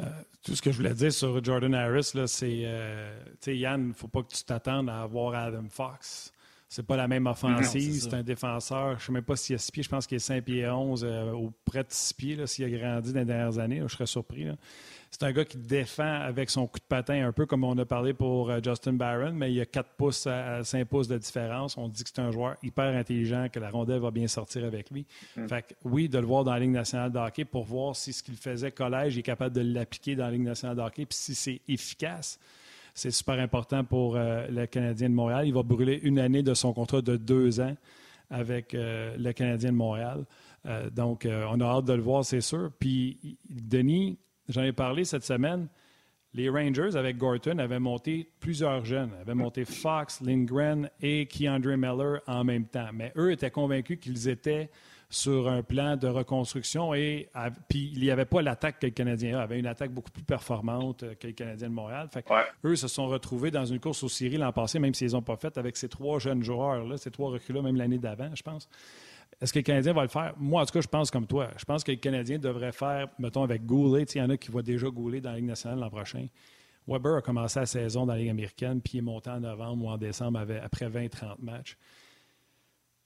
Euh, 0.00 0.04
tout 0.42 0.56
ce 0.56 0.62
que 0.62 0.72
je 0.72 0.76
voulais 0.76 0.94
dire 0.94 1.12
sur 1.12 1.42
Jordan 1.42 1.74
Harris, 1.74 2.12
c'est, 2.26 2.62
euh, 2.64 3.16
Yann, 3.46 3.80
il 3.80 3.88
ne 3.88 3.92
faut 3.92 4.08
pas 4.08 4.22
que 4.22 4.34
tu 4.34 4.44
t'attendes 4.44 4.90
à 4.90 5.02
avoir 5.02 5.34
Adam 5.34 5.68
Fox. 5.70 6.32
C'est 6.68 6.84
pas 6.84 6.96
la 6.96 7.06
même 7.06 7.26
offensive. 7.26 8.00
C'est 8.00 8.14
un 8.14 8.24
défenseur. 8.24 8.90
Je 8.90 8.94
ne 8.94 9.00
sais 9.00 9.12
même 9.12 9.22
pas 9.22 9.36
s'il 9.36 9.54
a 9.54 9.58
6 9.58 9.70
pieds. 9.70 9.82
Je 9.84 9.88
pense 9.88 10.08
qu'il 10.08 10.16
est 10.16 10.18
5 10.18 10.42
pieds 10.42 10.68
11 10.68 11.04
euh, 11.04 11.30
ou 11.30 11.52
près 11.64 11.84
de 11.84 11.88
6 11.90 12.14
pieds. 12.14 12.46
S'il 12.48 12.64
a 12.64 12.78
grandi 12.78 13.12
dans 13.12 13.20
les 13.20 13.24
dernières 13.24 13.58
années, 13.60 13.80
je 13.82 13.88
serais 13.94 14.06
surpris. 14.06 14.48
C'est 15.14 15.26
un 15.26 15.32
gars 15.32 15.44
qui 15.44 15.58
défend 15.58 16.20
avec 16.20 16.50
son 16.50 16.66
coup 16.66 16.80
de 16.80 16.84
patin, 16.84 17.26
un 17.26 17.32
peu 17.32 17.46
comme 17.46 17.62
on 17.62 17.78
a 17.78 17.84
parlé 17.84 18.14
pour 18.14 18.50
euh, 18.50 18.58
Justin 18.62 18.94
Barron, 18.94 19.32
mais 19.32 19.52
il 19.52 19.54
y 19.54 19.60
a 19.60 19.66
4 19.66 19.90
pouces 19.96 20.26
à 20.26 20.64
5 20.64 20.84
pouces 20.86 21.06
de 21.06 21.16
différence. 21.16 21.78
On 21.78 21.88
dit 21.88 22.02
que 22.02 22.10
c'est 22.12 22.20
un 22.20 22.32
joueur 22.32 22.56
hyper 22.64 22.96
intelligent, 22.96 23.46
que 23.52 23.60
la 23.60 23.70
rondelle 23.70 24.00
va 24.00 24.10
bien 24.10 24.26
sortir 24.26 24.64
avec 24.64 24.90
lui. 24.90 25.06
Mm. 25.36 25.46
Fait 25.46 25.76
oui, 25.84 26.08
de 26.08 26.18
le 26.18 26.26
voir 26.26 26.42
dans 26.42 26.52
la 26.52 26.58
Ligue 26.58 26.72
nationale 26.72 27.12
de 27.12 27.18
hockey 27.18 27.44
pour 27.44 27.64
voir 27.64 27.94
si 27.94 28.12
ce 28.12 28.24
qu'il 28.24 28.34
faisait 28.34 28.72
collège, 28.72 29.14
il 29.14 29.20
est 29.20 29.22
capable 29.22 29.54
de 29.54 29.60
l'appliquer 29.60 30.16
dans 30.16 30.24
la 30.24 30.32
Ligue 30.32 30.42
nationale 30.42 30.76
de 30.76 30.82
hockey, 30.82 31.06
puis 31.06 31.16
si 31.16 31.34
c'est 31.34 31.60
efficace 31.68 32.38
c'est 32.94 33.10
super 33.10 33.38
important 33.40 33.84
pour 33.84 34.16
euh, 34.16 34.46
le 34.48 34.66
Canadien 34.66 35.10
de 35.10 35.14
Montréal. 35.14 35.46
Il 35.46 35.52
va 35.52 35.62
brûler 35.62 36.00
une 36.04 36.18
année 36.18 36.42
de 36.42 36.54
son 36.54 36.72
contrat 36.72 37.02
de 37.02 37.16
deux 37.16 37.60
ans 37.60 37.76
avec 38.30 38.72
euh, 38.72 39.16
le 39.18 39.32
Canadien 39.32 39.72
de 39.72 39.76
Montréal. 39.76 40.24
Euh, 40.66 40.88
donc, 40.90 41.26
on 41.28 41.60
a 41.60 41.64
hâte 41.64 41.84
de 41.84 41.92
le 41.92 42.00
voir, 42.00 42.24
c'est 42.24 42.40
sûr. 42.40 42.70
Puis, 42.78 43.36
Denis, 43.50 44.16
j'en 44.48 44.62
ai 44.62 44.72
parlé 44.72 45.04
cette 45.04 45.24
semaine. 45.24 45.68
Les 46.34 46.48
Rangers, 46.48 46.96
avec 46.96 47.16
Gorton, 47.16 47.58
avaient 47.58 47.78
monté 47.78 48.28
plusieurs 48.40 48.84
jeunes. 48.84 49.10
avaient 49.20 49.34
monté 49.34 49.64
Fox, 49.64 50.20
Lindgren 50.20 50.90
et 51.00 51.26
Keandre 51.26 51.76
Miller 51.76 52.20
en 52.26 52.42
même 52.42 52.66
temps. 52.66 52.88
Mais 52.92 53.12
eux 53.16 53.30
étaient 53.30 53.52
convaincus 53.52 53.98
qu'ils 54.00 54.28
étaient 54.28 54.68
sur 55.14 55.48
un 55.48 55.62
plan 55.62 55.96
de 55.96 56.08
reconstruction 56.08 56.92
et 56.92 57.28
puis 57.68 57.92
il 57.94 58.00
n'y 58.00 58.10
avait 58.10 58.24
pas 58.24 58.42
l'attaque 58.42 58.80
que 58.80 58.86
le 58.86 58.92
Canadien 58.92 59.38
avait 59.38 59.60
une 59.60 59.66
attaque 59.66 59.92
beaucoup 59.92 60.10
plus 60.10 60.24
performante 60.24 61.04
que 61.20 61.28
le 61.28 61.32
Canadien 61.32 61.68
de 61.68 61.74
Montréal. 61.74 62.08
Fait 62.12 62.24
Eux 62.64 62.74
se 62.74 62.88
sont 62.88 63.06
retrouvés 63.06 63.52
dans 63.52 63.64
une 63.64 63.78
course 63.78 64.02
aux 64.02 64.08
séries 64.08 64.38
l'an 64.38 64.52
passé, 64.52 64.80
même 64.80 64.94
s'ils 64.94 65.12
n'ont 65.12 65.22
pas 65.22 65.36
fait 65.36 65.56
avec 65.56 65.76
ces 65.76 65.88
trois 65.88 66.18
jeunes 66.18 66.42
joueurs, 66.42 66.84
là, 66.84 66.96
ces 66.96 67.12
trois 67.12 67.30
recrues-là, 67.30 67.62
même 67.62 67.76
l'année 67.76 67.98
d'avant, 67.98 68.30
je 68.34 68.42
pense. 68.42 68.68
Est-ce 69.40 69.52
que 69.52 69.58
le 69.58 69.64
Canadien 69.64 69.92
va 69.92 70.02
le 70.02 70.08
faire? 70.08 70.34
Moi, 70.38 70.62
en 70.62 70.66
tout 70.66 70.72
cas, 70.72 70.80
je 70.80 70.88
pense 70.88 71.10
comme 71.10 71.26
toi. 71.26 71.50
Je 71.56 71.64
pense 71.64 71.84
que 71.84 71.90
le 71.90 71.98
Canadien 71.98 72.38
devrait 72.38 72.72
faire, 72.72 73.08
mettons, 73.18 73.42
avec 73.42 73.64
Goulet. 73.66 74.02
Il 74.02 74.18
y 74.18 74.22
en 74.22 74.30
a 74.30 74.36
qui 74.36 74.50
voient 74.50 74.62
déjà 74.62 74.88
Goulet 74.88 75.20
dans 75.20 75.30
la 75.30 75.36
Ligue 75.36 75.46
nationale 75.46 75.78
l'an 75.78 75.90
prochain. 75.90 76.26
Weber 76.86 77.16
a 77.16 77.22
commencé 77.22 77.60
la 77.60 77.66
saison 77.66 78.06
dans 78.06 78.12
la 78.12 78.18
Ligue 78.18 78.30
américaine, 78.30 78.80
puis 78.80 78.94
il 78.94 78.98
est 78.98 79.02
monté 79.02 79.30
en 79.30 79.40
novembre 79.40 79.84
ou 79.86 79.88
en 79.88 79.96
décembre 79.96 80.40
après 80.62 80.88
20-30 80.88 81.36
matchs. 81.40 81.76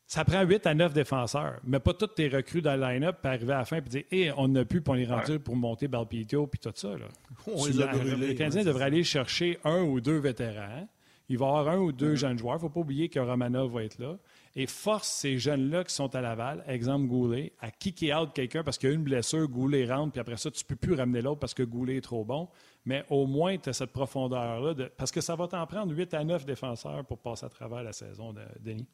Ça 0.07 0.25
prend 0.25 0.43
8 0.43 0.67
à 0.67 0.75
9 0.75 0.95
défenseurs, 0.95 1.61
mais 1.65 1.81
pas 1.81 1.93
toutes 1.93 2.15
tes 2.15 2.29
recrues 2.29 2.63
dans 2.63 2.75
le 2.75 2.81
line-up 2.81 3.19
pour 3.21 3.31
arriver 3.31 3.53
à 3.53 3.59
la 3.59 3.65
fin 3.67 3.77
et 3.77 3.81
dire 3.83 4.05
hey, 4.11 4.33
on 4.39 4.49
n'a 4.49 4.65
plus, 4.65 4.81
pour 4.81 4.95
on 4.95 4.97
est 4.97 5.05
rendu 5.05 5.39
pour 5.39 5.55
monter 5.55 5.87
Balpito 5.87 6.47
puis 6.47 6.59
tout 6.59 6.73
ça. 6.75 6.89
Là. 6.97 7.09
le 7.47 8.33
Canadien 8.33 8.65
devrait 8.65 8.85
aller 8.85 9.05
chercher 9.05 9.59
un 9.65 9.83
ou 9.83 10.01
deux 10.01 10.17
vétérans. 10.17 10.89
Il 11.29 11.37
va 11.37 11.45
y 11.45 11.49
avoir 11.49 11.69
un 11.69 11.79
ou 11.79 11.93
deux 11.93 12.15
jeunes 12.15 12.39
joueurs. 12.39 12.55
Il 12.55 12.57
ne 12.57 12.61
faut 12.63 12.69
pas 12.71 12.81
oublier 12.81 13.11
que 13.11 13.21
Romanov 13.21 13.71
va 13.71 13.85
être 13.85 13.99
là. 13.99 14.17
Et 14.57 14.67
force 14.67 15.09
ces 15.09 15.39
jeunes-là 15.39 15.85
qui 15.85 15.95
sont 15.95 16.15
à 16.15 16.21
Laval, 16.21 16.65
exemple 16.67 17.07
Goulet, 17.07 17.53
à 17.61 17.71
kicker 17.71 18.15
out 18.15 18.33
quelqu'un 18.35 18.65
parce 18.65 18.79
qu'il 18.79 18.89
y 18.89 18.93
a 18.93 18.95
une 18.95 19.05
blessure, 19.05 19.49
Goulet 19.49 19.87
rentre, 19.87 20.13
puis 20.13 20.21
après 20.21 20.37
ça, 20.37 20.51
tu 20.51 20.65
ne 20.65 20.69
peux 20.69 20.77
plus 20.77 20.95
ramener 20.95 21.23
l'autre 21.23 21.41
parce 21.41 21.55
que 21.55 21.63
Goulet 21.63 21.97
est 21.97 22.03
trop 22.03 22.25
bon. 22.25 22.49
Mais 22.85 23.05
au 23.11 23.27
moins, 23.27 23.57
tu 23.59 23.69
as 23.69 23.73
cette 23.73 23.93
profondeur-là. 23.93 24.89
Parce 24.97 25.11
que 25.11 25.21
ça 25.21 25.37
va 25.37 25.47
t'en 25.47 25.67
prendre 25.67 25.95
8 25.95 26.15
à 26.15 26.25
9 26.25 26.47
défenseurs 26.47 27.05
pour 27.05 27.19
passer 27.19 27.47
à 27.47 27.49
travers 27.51 27.83
la 27.83 27.93
saison, 27.93 28.33
de 28.33 28.43
Denis. 28.61 28.89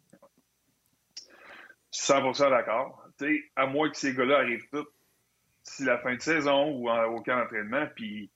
100% 1.92 2.50
d'accord. 2.50 3.08
à 3.54 3.66
moins 3.66 3.88
que 3.88 3.96
ces 3.96 4.14
gars-là 4.14 4.38
arrivent 4.38 4.68
tous 4.72 4.86
si 5.64 5.84
la 5.84 5.98
fin 5.98 6.14
de 6.14 6.20
saison 6.20 6.70
ou 6.72 6.88
en, 6.88 7.04
aucun 7.06 7.42
entraînement, 7.42 7.86
puis 7.94 8.30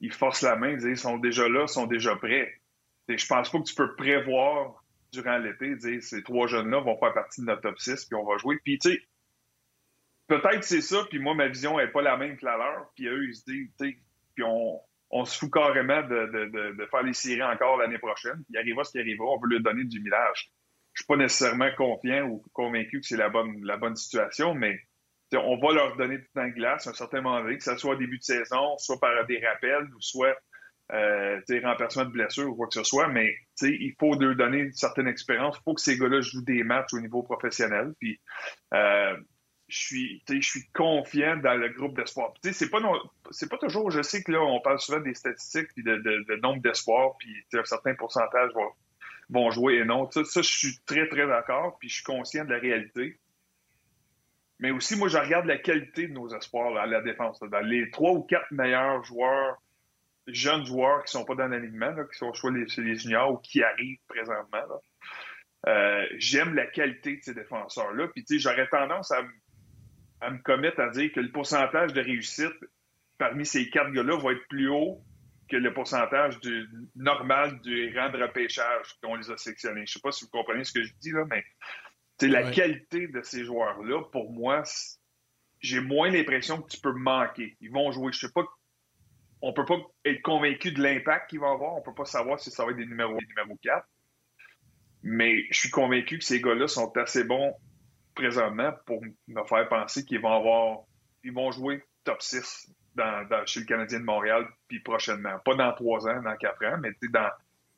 ils 0.00 0.12
forcent 0.12 0.42
la 0.42 0.56
main, 0.56 0.76
ils 0.78 0.98
sont 0.98 1.16
déjà 1.18 1.48
là, 1.48 1.66
sont 1.66 1.86
déjà 1.86 2.16
prêts. 2.16 2.60
Je 3.08 3.26
pense 3.26 3.50
pas 3.50 3.58
que 3.58 3.64
tu 3.64 3.74
peux 3.74 3.94
prévoir 3.94 4.81
durant 5.12 5.38
l'été, 5.38 5.76
dire 5.76 6.02
ces 6.02 6.22
trois 6.22 6.46
jeunes-là 6.46 6.80
vont 6.80 6.98
faire 6.98 7.14
partie 7.14 7.40
de 7.40 7.46
notre 7.46 7.62
top 7.62 7.78
6, 7.78 8.06
puis 8.06 8.16
on 8.16 8.24
va 8.24 8.38
jouer. 8.38 8.58
Puis, 8.64 8.78
tu 8.78 8.90
sais, 8.90 9.00
peut-être 10.26 10.64
c'est 10.64 10.80
ça, 10.80 11.04
puis 11.10 11.18
moi, 11.18 11.34
ma 11.34 11.48
vision 11.48 11.78
n'est 11.78 11.88
pas 11.88 12.02
la 12.02 12.16
même 12.16 12.36
que 12.36 12.44
la 12.44 12.56
leur, 12.56 12.90
puis 12.94 13.06
eux, 13.06 13.24
ils 13.28 13.34
se 13.34 13.44
disent, 13.46 13.70
puis 14.34 14.44
on, 14.44 14.80
on 15.10 15.24
se 15.24 15.38
fout 15.38 15.52
carrément 15.52 16.02
de, 16.02 16.74
de, 16.76 16.86
faire 16.86 17.02
les 17.02 17.12
séries 17.12 17.42
encore 17.42 17.76
l'année 17.76 17.98
prochaine. 17.98 18.42
Il 18.50 18.56
arrivera 18.56 18.84
ce 18.84 18.92
qui 18.92 18.98
arrivera, 18.98 19.26
on 19.26 19.38
veut 19.38 19.48
leur 19.48 19.60
donner 19.60 19.84
du 19.84 20.00
millage 20.00 20.52
je 20.94 21.02
suis 21.02 21.06
pas 21.06 21.16
nécessairement 21.16 21.70
confiant 21.76 22.24
ou 22.24 22.44
convaincu 22.52 23.00
que 23.00 23.06
c'est 23.06 23.16
la 23.16 23.28
bonne, 23.28 23.64
la 23.64 23.76
bonne 23.76 23.96
situation, 23.96 24.54
mais 24.54 24.78
on 25.34 25.56
va 25.56 25.72
leur 25.72 25.96
donner 25.96 26.18
du 26.18 26.28
temps 26.34 26.46
de 26.46 26.52
glace 26.52 26.86
à 26.86 26.90
un 26.90 26.94
certain 26.94 27.22
moment 27.22 27.40
donné, 27.40 27.56
que 27.56 27.64
ce 27.64 27.76
soit 27.76 27.94
au 27.94 27.96
début 27.96 28.18
de 28.18 28.22
saison, 28.22 28.76
soit 28.76 29.00
par 29.00 29.26
des 29.26 29.44
rappels, 29.44 29.88
ou 29.94 30.00
soit 30.00 30.36
euh, 30.92 31.40
remplacement 31.62 32.04
de 32.04 32.10
blessure 32.10 32.48
ou 32.50 32.54
quoi 32.54 32.66
que 32.66 32.74
ce 32.74 32.84
soit, 32.84 33.08
mais 33.08 33.34
il 33.62 33.94
faut 33.98 34.14
leur 34.14 34.36
donner 34.36 34.58
une 34.58 34.72
certaine 34.72 35.08
expérience. 35.08 35.56
Il 35.58 35.62
faut 35.64 35.74
que 35.74 35.80
ces 35.80 35.98
gars-là 35.98 36.20
jouent 36.20 36.44
des 36.44 36.62
matchs 36.64 36.92
au 36.92 37.00
niveau 37.00 37.22
professionnel. 37.22 37.94
Puis 37.98 38.20
euh, 38.74 39.16
je 39.68 40.40
suis, 40.40 40.68
confiant 40.74 41.36
dans 41.36 41.54
le 41.54 41.70
groupe 41.70 41.96
d'espoir. 41.96 42.34
C'est 42.42 42.70
pas 42.70 42.80
c'est 43.30 43.48
pas 43.48 43.58
toujours. 43.58 43.90
Je 43.90 44.02
sais 44.02 44.22
que 44.22 44.32
là, 44.32 44.42
on 44.42 44.60
parle 44.60 44.80
souvent 44.80 45.00
des 45.00 45.14
statistiques 45.14 45.68
puis 45.74 45.82
de, 45.82 45.96
de, 45.96 46.36
nombre 46.42 46.60
d'espoirs, 46.60 47.16
puis 47.18 47.34
un 47.54 47.64
certain 47.64 47.94
pourcentage 47.94 48.50
va 48.54 48.62
vont 49.30 49.50
jouer 49.50 49.76
et 49.76 49.84
non. 49.84 50.10
Ça, 50.10 50.22
je 50.22 50.42
suis 50.42 50.78
très, 50.84 51.08
très 51.08 51.26
d'accord, 51.26 51.78
puis 51.78 51.88
je 51.88 51.94
suis 51.94 52.04
conscient 52.04 52.44
de 52.44 52.50
la 52.50 52.58
réalité. 52.58 53.18
Mais 54.58 54.70
aussi, 54.70 54.96
moi, 54.96 55.08
je 55.08 55.16
regarde 55.16 55.46
la 55.46 55.56
qualité 55.56 56.06
de 56.06 56.12
nos 56.12 56.28
espoirs 56.36 56.76
à 56.76 56.86
la 56.86 57.00
défense. 57.00 57.40
Dans 57.40 57.60
les 57.60 57.90
trois 57.90 58.12
ou 58.12 58.22
quatre 58.22 58.50
meilleurs 58.50 59.02
joueurs, 59.04 59.60
jeunes 60.26 60.64
joueurs 60.64 61.04
qui 61.04 61.16
ne 61.16 61.20
sont 61.20 61.24
pas 61.24 61.34
dans 61.34 61.48
l'alignement, 61.48 61.94
qui 62.10 62.18
sont 62.18 62.32
soit 62.32 62.52
les, 62.52 62.66
les, 62.78 62.96
juniors 62.96 63.32
ou 63.32 63.38
qui 63.38 63.62
arrivent 63.62 63.98
présentement, 64.08 64.62
euh, 65.66 66.06
j'aime 66.16 66.54
la 66.54 66.66
qualité 66.66 67.16
de 67.16 67.22
ces 67.22 67.34
défenseurs-là. 67.34 68.08
Puis, 68.08 68.24
tu 68.24 68.34
sais, 68.34 68.40
j'aurais 68.40 68.68
tendance 68.68 69.10
à, 69.10 69.22
à 70.20 70.30
me 70.30 70.38
commettre 70.38 70.80
à 70.80 70.88
dire 70.90 71.12
que 71.12 71.20
le 71.20 71.30
pourcentage 71.30 71.92
de 71.92 72.00
réussite 72.00 72.54
parmi 73.18 73.46
ces 73.46 73.70
quatre 73.70 73.92
gars-là 73.92 74.16
va 74.18 74.32
être 74.32 74.48
plus 74.48 74.68
haut 74.68 75.02
que 75.48 75.56
le 75.56 75.72
pourcentage 75.72 76.40
du, 76.40 76.66
normal 76.96 77.60
du 77.60 77.96
rang 77.96 78.10
de 78.10 78.22
repêchage 78.22 78.98
qu'on 79.02 79.16
les 79.16 79.30
a 79.30 79.36
sélectionnés. 79.36 79.86
Je 79.86 79.92
ne 79.92 79.94
sais 79.94 80.00
pas 80.00 80.12
si 80.12 80.24
vous 80.24 80.30
comprenez 80.30 80.64
ce 80.64 80.72
que 80.72 80.82
je 80.82 80.92
dis, 81.00 81.10
là, 81.10 81.24
mais 81.28 81.44
la 82.28 82.50
qualité 82.50 83.08
de 83.08 83.22
ces 83.22 83.44
joueurs-là, 83.44 84.02
pour 84.12 84.32
moi, 84.32 84.62
j'ai 85.60 85.80
moins 85.80 86.10
l'impression 86.10 86.60
que 86.60 86.68
tu 86.68 86.80
peux 86.80 86.92
manquer. 86.92 87.56
Ils 87.60 87.70
vont 87.70 87.90
jouer. 87.92 88.12
Je 88.12 88.26
sais 88.26 88.32
pas. 88.32 88.44
On 89.42 89.52
peut 89.52 89.64
pas 89.64 89.76
être 90.04 90.22
convaincu 90.22 90.72
de 90.72 90.82
l'impact 90.82 91.30
qu'ils 91.30 91.40
vont 91.40 91.52
avoir. 91.52 91.74
On 91.74 91.82
peut 91.82 91.94
pas 91.94 92.04
savoir 92.04 92.38
si 92.40 92.50
ça 92.50 92.64
va 92.64 92.70
être 92.70 92.76
des 92.76 92.86
numéros, 92.86 93.16
des 93.18 93.26
numéros 93.26 93.58
4. 93.62 93.86
Mais 95.02 95.44
je 95.50 95.60
suis 95.60 95.70
convaincu 95.70 96.18
que 96.18 96.24
ces 96.24 96.40
gars-là 96.40 96.68
sont 96.68 96.96
assez 96.96 97.24
bons 97.24 97.54
présentement 98.14 98.72
pour 98.86 99.02
me 99.26 99.44
faire 99.44 99.68
penser 99.68 100.04
qu'ils 100.04 100.20
vont 100.20 100.32
avoir. 100.32 100.80
Ils 101.24 101.32
vont 101.32 101.50
jouer 101.50 101.82
top 102.04 102.22
6 102.22 102.72
dans, 102.94 103.46
chez 103.46 103.60
le 103.60 103.66
Canadien 103.66 104.00
de 104.00 104.04
Montréal, 104.04 104.46
puis 104.68 104.80
prochainement. 104.80 105.38
Pas 105.44 105.54
dans 105.54 105.72
trois 105.72 106.06
ans, 106.08 106.22
dans 106.22 106.36
quatre 106.36 106.64
ans, 106.66 106.78
mais 106.80 106.90
dans, 107.08 107.30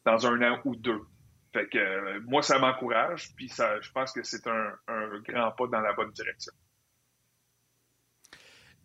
dans 0.04 0.26
un 0.26 0.52
an 0.52 0.60
ou 0.64 0.76
deux. 0.76 1.00
Fait 1.52 1.68
que 1.68 1.78
euh, 1.78 2.20
moi, 2.26 2.42
ça 2.42 2.58
m'encourage, 2.58 3.32
puis 3.36 3.48
ça, 3.48 3.80
je 3.80 3.90
pense 3.92 4.12
que 4.12 4.24
c'est 4.24 4.46
un, 4.48 4.72
grand 5.28 5.52
pas 5.52 5.66
dans 5.68 5.80
la 5.80 5.92
bonne 5.92 6.10
direction. 6.10 6.52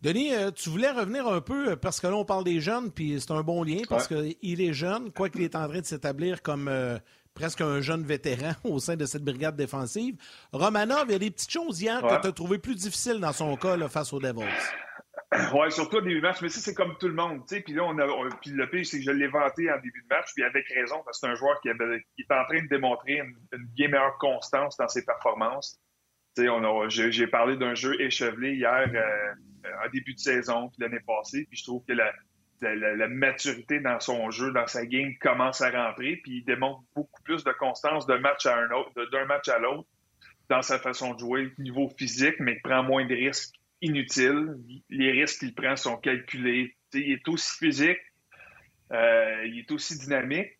Denis, 0.02 0.34
euh, 0.34 0.50
tu 0.50 0.70
voulais 0.70 0.90
revenir 0.90 1.28
un 1.28 1.42
peu, 1.42 1.76
parce 1.76 2.00
que 2.00 2.06
là, 2.06 2.14
on 2.14 2.24
parle 2.24 2.44
des 2.44 2.60
jeunes, 2.60 2.90
puis 2.90 3.20
c'est 3.20 3.32
un 3.32 3.42
bon 3.42 3.62
lien, 3.62 3.82
parce 3.88 4.08
qu'il 4.08 4.60
est 4.60 4.72
jeune, 4.72 5.12
quoi 5.12 5.28
qu'il 5.28 5.42
est 5.42 5.54
en 5.54 5.68
train 5.68 5.80
de 5.80 5.84
s'établir 5.84 6.40
comme 6.40 6.68
euh, 6.68 6.98
presque 7.34 7.60
un 7.60 7.80
jeune 7.82 8.02
vétéran 8.02 8.52
au 8.64 8.78
sein 8.78 8.96
de 8.96 9.04
cette 9.04 9.24
brigade 9.24 9.56
défensive. 9.56 10.16
Romanov, 10.52 11.04
il 11.08 11.12
y 11.12 11.14
a 11.16 11.18
des 11.18 11.30
petites 11.30 11.50
choses 11.50 11.82
hier 11.82 12.00
que 12.00 12.20
tu 12.20 12.28
as 12.28 12.32
trouvé 12.32 12.58
plus 12.58 12.76
difficiles 12.76 13.20
dans 13.20 13.32
son 13.32 13.56
cas 13.56 13.76
face 13.88 14.12
aux 14.12 14.20
Devils. 14.20 14.44
Oui, 15.54 15.70
surtout 15.70 15.98
au 15.98 16.00
début 16.00 16.16
de 16.16 16.22
match, 16.22 16.42
mais 16.42 16.48
ça, 16.48 16.58
c'est 16.60 16.74
comme 16.74 16.96
tout 16.98 17.06
le 17.06 17.14
monde. 17.14 17.42
Puis 17.46 17.72
là, 17.72 17.84
on 17.84 17.96
a, 17.98 18.28
puis 18.40 18.50
le 18.50 18.68
pire, 18.68 18.84
c'est 18.84 18.98
que 18.98 19.04
je 19.04 19.12
l'ai 19.12 19.28
vanté 19.28 19.70
en 19.70 19.76
début 19.76 20.02
de 20.02 20.12
match, 20.12 20.30
puis 20.34 20.42
avec 20.42 20.66
raison, 20.66 21.02
parce 21.04 21.20
que 21.20 21.26
c'est 21.26 21.32
un 21.32 21.36
joueur 21.36 21.60
qui, 21.60 21.68
avait, 21.68 22.04
qui, 22.16 22.22
est 22.22 22.34
en 22.34 22.44
train 22.46 22.62
de 22.62 22.68
démontrer 22.68 23.18
une, 23.18 23.36
bien 23.68 23.88
meilleure 23.88 24.18
constance 24.18 24.76
dans 24.76 24.88
ses 24.88 25.04
performances. 25.04 25.78
J'ai 26.36 27.26
parlé 27.28 27.56
d'un 27.56 27.76
jeu 27.76 28.00
échevelé 28.00 28.54
hier 28.54 28.90
euh, 28.92 29.34
en 29.64 29.90
début 29.90 30.14
de 30.14 30.18
saison, 30.18 30.68
puis 30.68 30.82
l'année 30.82 31.00
passée, 31.06 31.46
puis 31.48 31.58
je 31.58 31.64
trouve 31.64 31.84
que 31.86 31.92
la, 31.92 32.12
maturité 33.08 33.80
dans 33.80 34.00
son 34.00 34.30
jeu, 34.30 34.52
dans 34.52 34.66
sa 34.66 34.84
game, 34.84 35.16
commence 35.18 35.60
à 35.62 35.70
rentrer, 35.70 36.16
puis 36.16 36.38
il 36.38 36.44
démontre 36.44 36.82
beaucoup 36.94 37.22
plus 37.22 37.42
de 37.42 37.52
constance 37.52 38.06
d'un 38.06 38.18
match 38.18 38.44
à 38.46 38.56
un 38.56 38.70
autre, 38.70 38.92
d'un 39.10 39.24
match 39.24 39.48
à 39.48 39.58
l'autre, 39.58 39.88
dans 40.48 40.62
sa 40.62 40.78
façon 40.78 41.14
de 41.14 41.20
jouer, 41.20 41.52
niveau 41.58 41.88
physique, 41.96 42.34
mais 42.40 42.54
il 42.54 42.60
prend 42.60 42.82
moins 42.82 43.06
de 43.06 43.14
risques 43.14 43.54
inutile. 43.80 44.56
Les 44.88 45.12
risques 45.12 45.40
qu'il 45.40 45.54
prend 45.54 45.76
sont 45.76 45.96
calculés. 45.96 46.76
il 46.92 47.12
est 47.12 47.28
aussi 47.28 47.56
physique, 47.56 48.00
euh, 48.92 49.46
il 49.46 49.60
est 49.60 49.70
aussi 49.70 49.98
dynamique, 49.98 50.58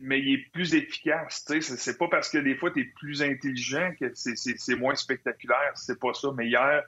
mais 0.00 0.20
il 0.20 0.34
est 0.34 0.50
plus 0.52 0.74
efficace. 0.74 1.44
C'est 1.60 1.98
pas 1.98 2.08
parce 2.08 2.28
que 2.28 2.38
des 2.38 2.54
fois 2.54 2.70
tu 2.70 2.80
es 2.82 2.84
plus 2.84 3.22
intelligent 3.22 3.92
que 3.98 4.12
c'est 4.14 4.76
moins 4.76 4.94
spectaculaire. 4.94 5.72
C'est 5.74 5.98
pas 5.98 6.12
ça. 6.14 6.28
Mais 6.36 6.46
hier, 6.48 6.84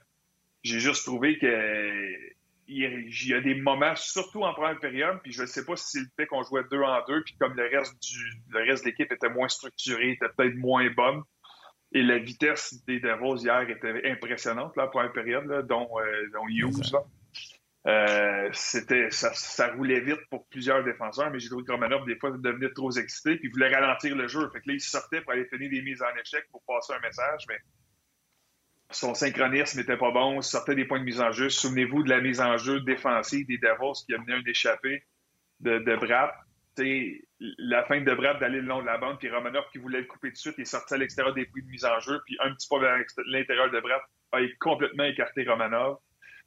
j'ai 0.62 0.80
juste 0.80 1.04
trouvé 1.04 1.38
que 1.38 2.30
il 2.72 3.28
y 3.28 3.34
a 3.34 3.40
des 3.40 3.56
moments, 3.56 3.96
surtout 3.96 4.42
en 4.44 4.54
première 4.54 4.78
période, 4.78 5.18
puis 5.24 5.32
je 5.32 5.42
ne 5.42 5.46
sais 5.46 5.64
pas 5.64 5.74
si 5.74 5.86
c'est 5.90 5.98
le 5.98 6.06
fait 6.16 6.26
qu'on 6.26 6.44
jouait 6.44 6.62
deux 6.70 6.80
en 6.80 7.04
deux, 7.08 7.20
puis 7.24 7.34
comme 7.36 7.54
le 7.54 7.64
reste 7.64 8.00
du 8.00 8.16
le 8.50 8.60
reste 8.60 8.84
de 8.84 8.90
l'équipe 8.90 9.10
était 9.10 9.28
moins 9.28 9.48
structuré, 9.48 10.12
était 10.12 10.28
peut-être 10.36 10.54
moins 10.54 10.88
bonne, 10.90 11.22
et 11.92 12.02
la 12.02 12.18
vitesse 12.18 12.84
des 12.86 13.00
Devils 13.00 13.42
hier 13.42 13.68
était 13.68 14.08
impressionnante, 14.08 14.76
la 14.76 14.86
première 14.86 15.12
période, 15.12 15.46
là, 15.46 15.62
dont, 15.62 15.88
euh, 15.98 16.28
dont 16.32 16.46
Hughes. 16.48 16.92
Euh, 17.86 18.48
c'était, 18.52 19.10
ça, 19.10 19.32
ça, 19.32 19.72
roulait 19.72 20.00
vite 20.00 20.20
pour 20.30 20.46
plusieurs 20.48 20.84
défenseurs, 20.84 21.30
mais 21.30 21.40
j'ai 21.40 21.48
trouvé 21.48 21.64
que 21.64 21.72
Romanov, 21.72 22.06
des 22.06 22.16
fois, 22.16 22.30
devenait 22.30 22.70
trop 22.72 22.90
excité, 22.92 23.36
puis 23.36 23.48
il 23.48 23.50
voulait 23.50 23.74
ralentir 23.74 24.14
le 24.14 24.28
jeu. 24.28 24.48
Fait 24.52 24.60
que 24.60 24.68
là, 24.68 24.74
il 24.74 24.80
sortait 24.80 25.22
pour 25.22 25.32
aller 25.32 25.46
finir 25.46 25.70
des 25.70 25.82
mises 25.82 26.02
en 26.02 26.14
échec 26.20 26.44
pour 26.52 26.62
passer 26.64 26.92
un 26.92 27.00
message, 27.00 27.44
mais 27.48 27.58
son 28.90 29.14
synchronisme 29.14 29.78
n'était 29.78 29.96
pas 29.96 30.10
bon, 30.10 30.40
sortait 30.42 30.74
des 30.74 30.84
points 30.84 30.98
de 30.98 31.04
mise 31.04 31.20
en 31.20 31.32
jeu. 31.32 31.48
Souvenez-vous 31.48 32.02
de 32.02 32.10
la 32.10 32.20
mise 32.20 32.40
en 32.40 32.56
jeu 32.56 32.80
défensive 32.80 33.46
des 33.46 33.58
Devils 33.58 34.04
qui 34.06 34.14
a 34.14 34.18
mené 34.18 34.34
un 34.34 34.42
échappé 34.44 35.04
de, 35.60 35.78
de 35.78 37.20
la 37.58 37.84
fin 37.84 38.00
de 38.00 38.14
Brad 38.14 38.38
d'aller 38.40 38.60
le 38.60 38.66
long 38.66 38.80
de 38.80 38.86
la 38.86 38.98
bande, 38.98 39.18
puis 39.18 39.30
Romanov 39.30 39.64
qui 39.72 39.78
voulait 39.78 40.00
le 40.00 40.06
couper 40.06 40.30
de 40.30 40.36
suite, 40.36 40.54
il 40.58 40.62
est 40.62 40.64
sorti 40.64 40.94
à 40.94 40.96
l'extérieur 40.96 41.34
des 41.34 41.46
points 41.46 41.62
de 41.62 41.68
mise 41.68 41.84
en 41.84 41.98
jeu, 42.00 42.20
puis 42.24 42.36
un 42.40 42.52
petit 42.54 42.68
peu 42.68 42.80
vers 42.80 42.96
l'intérieur 43.26 43.70
de 43.70 43.80
Brad 43.80 44.00
a 44.32 44.38
complètement 44.58 45.04
écarté 45.04 45.44
Romanov. 45.44 45.98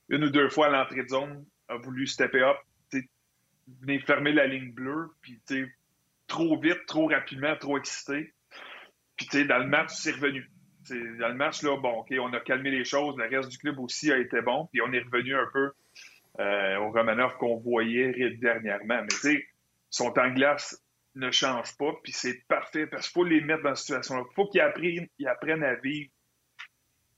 Une 0.10 0.24
ou 0.26 0.30
deux 0.30 0.50
fois 0.50 0.68
à 0.68 0.70
l'entrée 0.70 1.04
de 1.04 1.10
zone, 1.10 1.46
a 1.70 1.78
voulu 1.78 2.08
stepper 2.08 2.42
up, 2.42 2.58
venir 3.82 4.02
fermer 4.06 4.34
la 4.34 4.48
ligne 4.48 4.72
bleue, 4.72 5.10
puis 5.22 5.42
trop 6.28 6.60
vite, 6.60 6.86
trop 6.88 7.08
rapidement, 7.08 7.56
trop 7.56 7.78
excité. 7.78 8.34
Puis 9.16 9.46
dans 9.46 9.60
le 9.60 9.68
match, 9.68 9.92
c'est 9.92 10.12
revenu. 10.12 10.50
Dans 10.90 11.28
le 11.28 11.36
match, 11.36 11.62
là, 11.64 11.78
bon, 11.78 12.00
OK, 12.00 12.14
on 12.20 12.34
a 12.34 12.40
calmé 12.40 12.72
les 12.72 12.84
choses, 12.84 13.16
le 13.18 13.26
reste 13.26 13.50
du 13.50 13.58
club 13.58 13.80
aussi 13.80 14.12
a 14.12 14.18
été 14.18 14.42
bon, 14.42 14.68
puis 14.72 14.82
on 14.82 14.92
est 14.92 15.02
revenu 15.02 15.36
un 15.36 15.48
peu 15.52 15.72
euh, 16.40 16.78
au 16.78 16.92
Romanov 16.92 17.38
qu'on 17.38 17.58
voyait 17.58 18.32
dernièrement. 18.42 19.02
Mais 19.02 19.08
tu 19.08 19.18
sais, 19.18 19.48
son 19.90 20.12
temps 20.12 20.28
de 20.30 20.34
glace 20.34 20.82
ne 21.16 21.30
change 21.32 21.78
pas, 21.78 21.94
puis 22.04 22.12
c'est 22.12 22.46
parfait 22.48 22.88
parce 22.88 23.08
qu'il 23.08 23.14
faut 23.14 23.24
les 23.24 23.42
mettre 23.42 23.64
dans 23.64 23.76
cette 23.76 23.86
situation-là. 23.86 24.24
Il 24.30 24.34
faut 24.34 24.48
qu'ils 24.48 24.62
apprennent, 24.62 25.64
à 25.64 25.76
vivre 25.76 26.10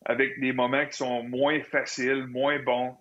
avec 0.06 0.40
des 0.40 0.52
moments 0.52 0.86
qui 0.86 0.98
sont 0.98 1.24
moins 1.24 1.62
faciles, 1.64 2.28
moins 2.28 2.60
bons. 2.60 2.98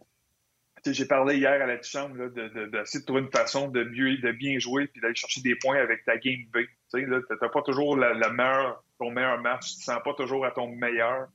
J'ai 0.87 1.07
parlé 1.07 1.39
hier 1.39 1.63
à 1.63 1.67
la 1.67 1.81
chambre 1.83 2.29
d'essayer 2.29 3.01
de, 3.01 3.05
trouver 3.05 3.23
une 3.23 3.31
façon 3.31 3.69
de, 3.69 3.83
de 3.83 4.33
bien 4.33 4.59
jouer 4.59 4.87
puis 4.87 5.01
d'aller 5.01 5.15
chercher 5.15 5.41
des 5.41 5.57
points 5.57 5.79
avec 5.79 6.05
ta 6.05 6.17
game 6.19 6.45
B. 6.53 6.59
Tu 6.93 7.07
n'as 7.07 7.49
pas 7.49 7.63
toujours 7.63 7.97
la, 7.97 8.31
meilleure, 8.31 8.85
meilleur 9.11 9.41
match, 9.41 9.73
tu 9.73 9.77
ne 9.77 9.81
te 9.81 9.85
sens 9.85 10.03
pas 10.05 10.15
toujours 10.15 10.45
à 10.45 10.51
ton 10.51 10.69
meilleur 10.69 11.29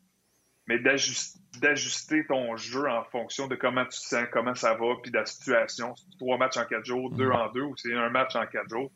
mais 0.69 0.77
d'ajuster 0.77 2.27
ton 2.27 2.55
jeu 2.55 2.87
en 2.87 3.03
fonction 3.05 3.47
de 3.47 3.55
comment 3.55 3.85
tu 3.85 3.99
te 3.99 4.05
sens, 4.05 4.25
comment 4.31 4.53
ça 4.53 4.75
va, 4.75 4.95
puis 5.01 5.09
de 5.09 5.17
la 5.17 5.25
situation. 5.25 5.95
Trois 6.19 6.37
matchs 6.37 6.57
en 6.57 6.65
quatre 6.65 6.85
jours, 6.85 7.09
deux 7.09 7.31
en 7.31 7.51
deux, 7.51 7.63
ou 7.63 7.75
c'est 7.75 7.95
un 7.95 8.09
match 8.11 8.35
en 8.35 8.45
quatre 8.45 8.69
jours. 8.69 8.91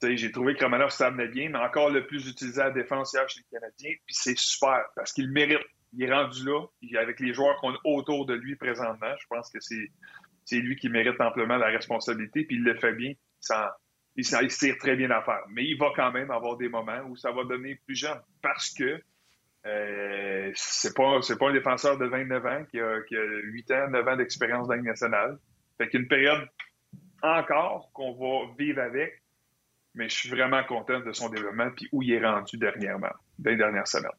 j'ai 0.00 0.30
trouvé 0.30 0.54
que 0.54 0.62
Romanov 0.62 0.90
s'amenait 0.90 1.26
bien, 1.26 1.50
mais 1.50 1.58
encore 1.58 1.90
le 1.90 2.06
plus 2.06 2.28
utilisé 2.28 2.60
à 2.60 2.66
la 2.66 2.70
défense 2.70 3.12
hier 3.12 3.28
chez 3.28 3.40
le 3.40 3.58
Canadien, 3.58 3.90
puis 4.06 4.14
c'est 4.14 4.38
super, 4.38 4.84
parce 4.94 5.12
qu'il 5.12 5.28
mérite. 5.32 5.58
Il 5.92 6.04
est 6.04 6.14
rendu 6.14 6.44
là, 6.44 6.64
avec 7.00 7.18
les 7.18 7.34
joueurs 7.34 7.56
qu'on 7.56 7.74
a 7.74 7.78
autour 7.82 8.24
de 8.24 8.34
lui 8.34 8.54
présentement, 8.54 9.12
je 9.20 9.26
pense 9.28 9.50
que 9.50 9.58
c'est 9.60 10.56
lui 10.56 10.76
qui 10.76 10.88
mérite 10.88 11.20
amplement 11.20 11.56
la 11.56 11.66
responsabilité, 11.66 12.44
puis 12.44 12.58
il 12.58 12.62
le 12.62 12.78
fait 12.78 12.92
bien. 12.92 13.12
Ça, 13.40 13.76
il, 14.16 14.24
il, 14.24 14.68
il 14.68 14.78
très 14.78 14.96
bien 14.96 15.10
à 15.10 15.22
faire. 15.22 15.42
Mais 15.50 15.64
il 15.64 15.76
va 15.78 15.90
quand 15.94 16.12
même 16.12 16.30
avoir 16.30 16.56
des 16.56 16.68
moments 16.68 17.00
où 17.08 17.16
ça 17.16 17.30
va 17.32 17.44
donner 17.44 17.80
plus 17.86 17.96
jeune, 17.96 18.20
parce 18.42 18.70
que 18.70 19.00
euh, 19.66 20.50
c'est 20.54 20.94
pas 20.94 21.20
pas 21.38 21.48
un 21.48 21.52
défenseur 21.52 21.98
de 21.98 22.06
29 22.06 22.46
ans 22.46 22.64
qui 22.70 22.80
a, 22.80 23.02
qui 23.02 23.16
a 23.16 23.24
8 23.42 23.70
ans, 23.72 23.88
9 23.90 24.08
ans 24.08 24.16
d'expérience 24.16 24.68
dans 24.68 24.74
la 24.74 24.82
nationale. 24.82 25.38
Fait 25.76 25.88
qu'une 25.88 26.08
période 26.08 26.48
encore 27.22 27.90
qu'on 27.92 28.12
va 28.14 28.52
vivre 28.58 28.80
avec, 28.80 29.22
mais 29.94 30.08
je 30.08 30.14
suis 30.14 30.30
vraiment 30.30 30.62
content 30.64 31.00
de 31.00 31.12
son 31.12 31.28
développement 31.28 31.70
puis 31.76 31.88
où 31.92 32.02
il 32.02 32.12
est 32.12 32.24
rendu 32.26 32.56
dernièrement, 32.56 33.12
dans 33.38 33.50
les 33.50 33.56
dernières 33.56 33.88
semaines. 33.88 34.10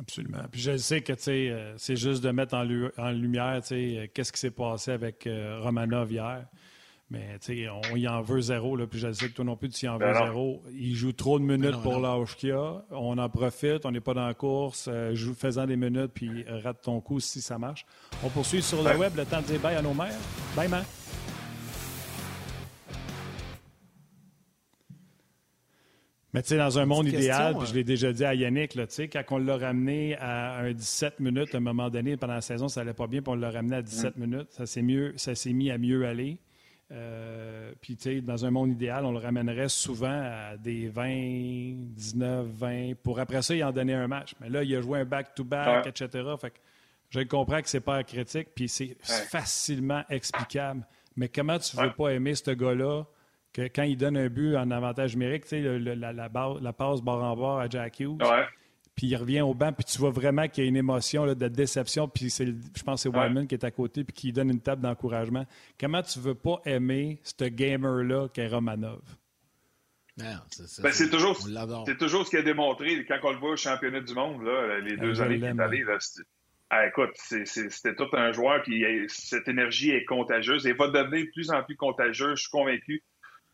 Absolument. 0.00 0.42
Puis 0.50 0.60
je 0.60 0.76
sais 0.76 1.00
que 1.00 1.12
euh, 1.28 1.74
c'est 1.76 1.96
juste 1.96 2.24
de 2.24 2.30
mettre 2.30 2.54
en, 2.54 2.66
en 2.98 3.10
lumière 3.10 3.60
euh, 3.70 4.06
qu'est-ce 4.12 4.32
qui 4.32 4.40
s'est 4.40 4.50
passé 4.50 4.90
avec 4.90 5.26
euh, 5.26 5.60
Romanov 5.60 6.10
hier. 6.10 6.46
Mais 7.12 7.38
on 7.92 7.94
y 7.94 8.08
en 8.08 8.22
veut 8.22 8.40
zéro. 8.40 8.74
Là, 8.74 8.86
puis 8.86 8.98
je 8.98 9.12
sais 9.12 9.28
que 9.28 9.34
toi 9.34 9.44
non 9.44 9.54
plus, 9.54 9.68
tu 9.68 9.84
y 9.84 9.88
en 9.88 9.98
veux 9.98 10.06
ben 10.06 10.14
zéro. 10.14 10.62
Il 10.72 10.94
joue 10.94 11.12
trop 11.12 11.38
de 11.38 11.44
minutes 11.44 11.82
pour 11.82 12.00
l'âge 12.00 12.36
qu'il 12.36 12.52
a. 12.52 12.82
On 12.90 13.18
en 13.18 13.28
profite. 13.28 13.84
On 13.84 13.90
n'est 13.90 14.00
pas 14.00 14.14
dans 14.14 14.26
la 14.26 14.32
course. 14.32 14.88
Euh, 14.90 15.14
joue, 15.14 15.34
faisant 15.34 15.66
des 15.66 15.76
minutes, 15.76 16.12
puis 16.14 16.42
rate 16.48 16.80
ton 16.80 17.02
coup 17.02 17.20
si 17.20 17.42
ça 17.42 17.58
marche. 17.58 17.84
On 18.24 18.30
poursuit 18.30 18.62
sur 18.62 18.82
le 18.82 18.96
web. 18.96 19.12
Le 19.14 19.26
temps 19.26 19.42
de 19.42 19.46
dire 19.46 19.60
bye 19.60 19.76
à 19.76 19.82
nos 19.82 19.92
mères. 19.92 20.16
Bye, 20.56 20.68
man. 20.68 20.84
Mais 26.32 26.40
tu 26.40 26.48
sais, 26.48 26.56
dans 26.56 26.78
un 26.78 26.86
monde 26.86 27.08
idéal, 27.08 27.58
puis 27.58 27.66
je 27.66 27.74
l'ai 27.74 27.84
déjà 27.84 28.10
dit 28.10 28.24
à 28.24 28.34
Yannick, 28.34 28.74
là, 28.74 28.86
quand 28.86 29.22
on 29.32 29.38
l'a 29.38 29.58
ramené 29.58 30.16
à 30.16 30.60
un 30.60 30.72
17 30.72 31.20
minutes 31.20 31.54
à 31.54 31.58
un 31.58 31.60
moment 31.60 31.90
donné 31.90 32.16
pendant 32.16 32.32
la 32.32 32.40
saison, 32.40 32.68
ça 32.68 32.80
allait 32.80 32.94
pas 32.94 33.06
bien, 33.06 33.20
puis 33.20 33.32
on 33.32 33.36
l'a 33.36 33.50
ramené 33.50 33.76
à 33.76 33.82
17 33.82 34.16
minutes, 34.16 34.46
ça 34.48 34.64
s'est 34.64 34.80
mieux, 34.80 35.12
ça 35.16 35.34
s'est 35.34 35.52
mis 35.52 35.70
à 35.70 35.76
mieux 35.76 36.06
aller. 36.06 36.38
Euh, 36.92 37.72
puis, 37.80 37.96
tu 37.96 38.02
sais, 38.02 38.20
dans 38.20 38.44
un 38.44 38.50
monde 38.50 38.70
idéal, 38.72 39.04
on 39.04 39.12
le 39.12 39.18
ramènerait 39.18 39.68
souvent 39.68 40.22
à 40.22 40.56
des 40.56 40.88
20, 40.88 41.94
19, 41.94 42.46
20, 42.46 42.92
pour 43.02 43.18
après 43.18 43.40
ça, 43.42 43.54
il 43.54 43.64
en 43.64 43.72
donner 43.72 43.94
un 43.94 44.08
match. 44.08 44.34
Mais 44.40 44.50
là, 44.50 44.62
il 44.62 44.76
a 44.76 44.80
joué 44.80 45.00
un 45.00 45.04
back-to-back, 45.04 45.86
etc. 45.86 46.24
Fait 46.38 46.50
que 46.50 46.58
je 47.10 47.20
comprends 47.20 47.60
que 47.62 47.68
c'est 47.68 47.80
pas 47.80 48.02
critique, 48.04 48.48
puis 48.54 48.68
c'est 48.68 48.96
facilement 49.02 50.02
explicable. 50.08 50.86
Mais 51.16 51.28
comment 51.28 51.58
tu 51.58 51.76
veux 51.76 51.92
pas 51.92 52.10
aimer 52.10 52.34
ce 52.34 52.50
gars-là 52.50 53.04
que 53.52 53.62
quand 53.62 53.82
il 53.82 53.96
donne 53.96 54.16
un 54.16 54.28
but 54.28 54.56
en 54.56 54.70
avantage 54.70 55.14
numérique, 55.14 55.44
tu 55.44 55.62
sais, 55.62 55.78
la, 55.78 56.12
la, 56.12 56.28
passe 56.72 57.02
barre 57.02 57.22
en 57.22 57.36
barre 57.36 57.58
à 57.58 57.68
Jack 57.68 58.00
Hughes, 58.00 58.18
puis 58.94 59.06
il 59.06 59.16
revient 59.16 59.40
au 59.40 59.54
banc, 59.54 59.72
puis 59.72 59.84
tu 59.84 59.98
vois 59.98 60.10
vraiment 60.10 60.48
qu'il 60.48 60.64
y 60.64 60.66
a 60.66 60.68
une 60.68 60.76
émotion 60.76 61.26
de 61.26 61.48
déception, 61.48 62.08
puis 62.08 62.28
je 62.30 62.82
pense 62.82 63.02
que 63.02 63.10
c'est 63.10 63.16
Wyman 63.16 63.46
qui 63.46 63.54
est 63.54 63.64
à 63.64 63.70
côté, 63.70 64.04
puis 64.04 64.12
qui 64.12 64.32
donne 64.32 64.50
une 64.50 64.60
table 64.60 64.82
d'encouragement. 64.82 65.46
Comment 65.80 66.02
tu 66.02 66.18
veux 66.18 66.34
pas 66.34 66.60
aimer 66.64 67.20
ce 67.22 67.44
gamer-là 67.44 68.28
qu'est 68.28 68.48
Romanov? 68.48 69.00
Ben, 70.18 70.42
c'est 70.92 71.08
toujours, 71.08 71.38
toujours 71.98 72.26
ce 72.26 72.30
qu'il 72.30 72.38
a 72.38 72.42
démontré 72.42 73.02
quand 73.06 73.18
on 73.22 73.32
le 73.32 73.38
voit 73.38 73.52
au 73.52 73.56
championnat 73.56 74.00
du 74.00 74.12
monde, 74.12 74.42
là, 74.42 74.78
les 74.80 74.98
deux 74.98 75.20
ah, 75.20 75.24
années 75.24 75.36
qu'il 75.36 75.44
est 75.44 75.60
allé. 75.60 75.84
Ah, 76.68 76.86
écoute, 76.86 77.10
c'était 77.16 77.94
tout 77.94 78.08
un 78.12 78.32
joueur, 78.32 78.62
puis 78.62 78.84
cette 79.08 79.48
énergie 79.48 79.90
est 79.90 80.04
contagieuse 80.04 80.66
et 80.66 80.74
va 80.74 80.88
devenir 80.88 81.24
de 81.24 81.30
plus 81.30 81.50
en 81.50 81.62
plus 81.62 81.76
contagieuse, 81.76 82.36
je 82.36 82.42
suis 82.42 82.50
convaincu. 82.50 83.02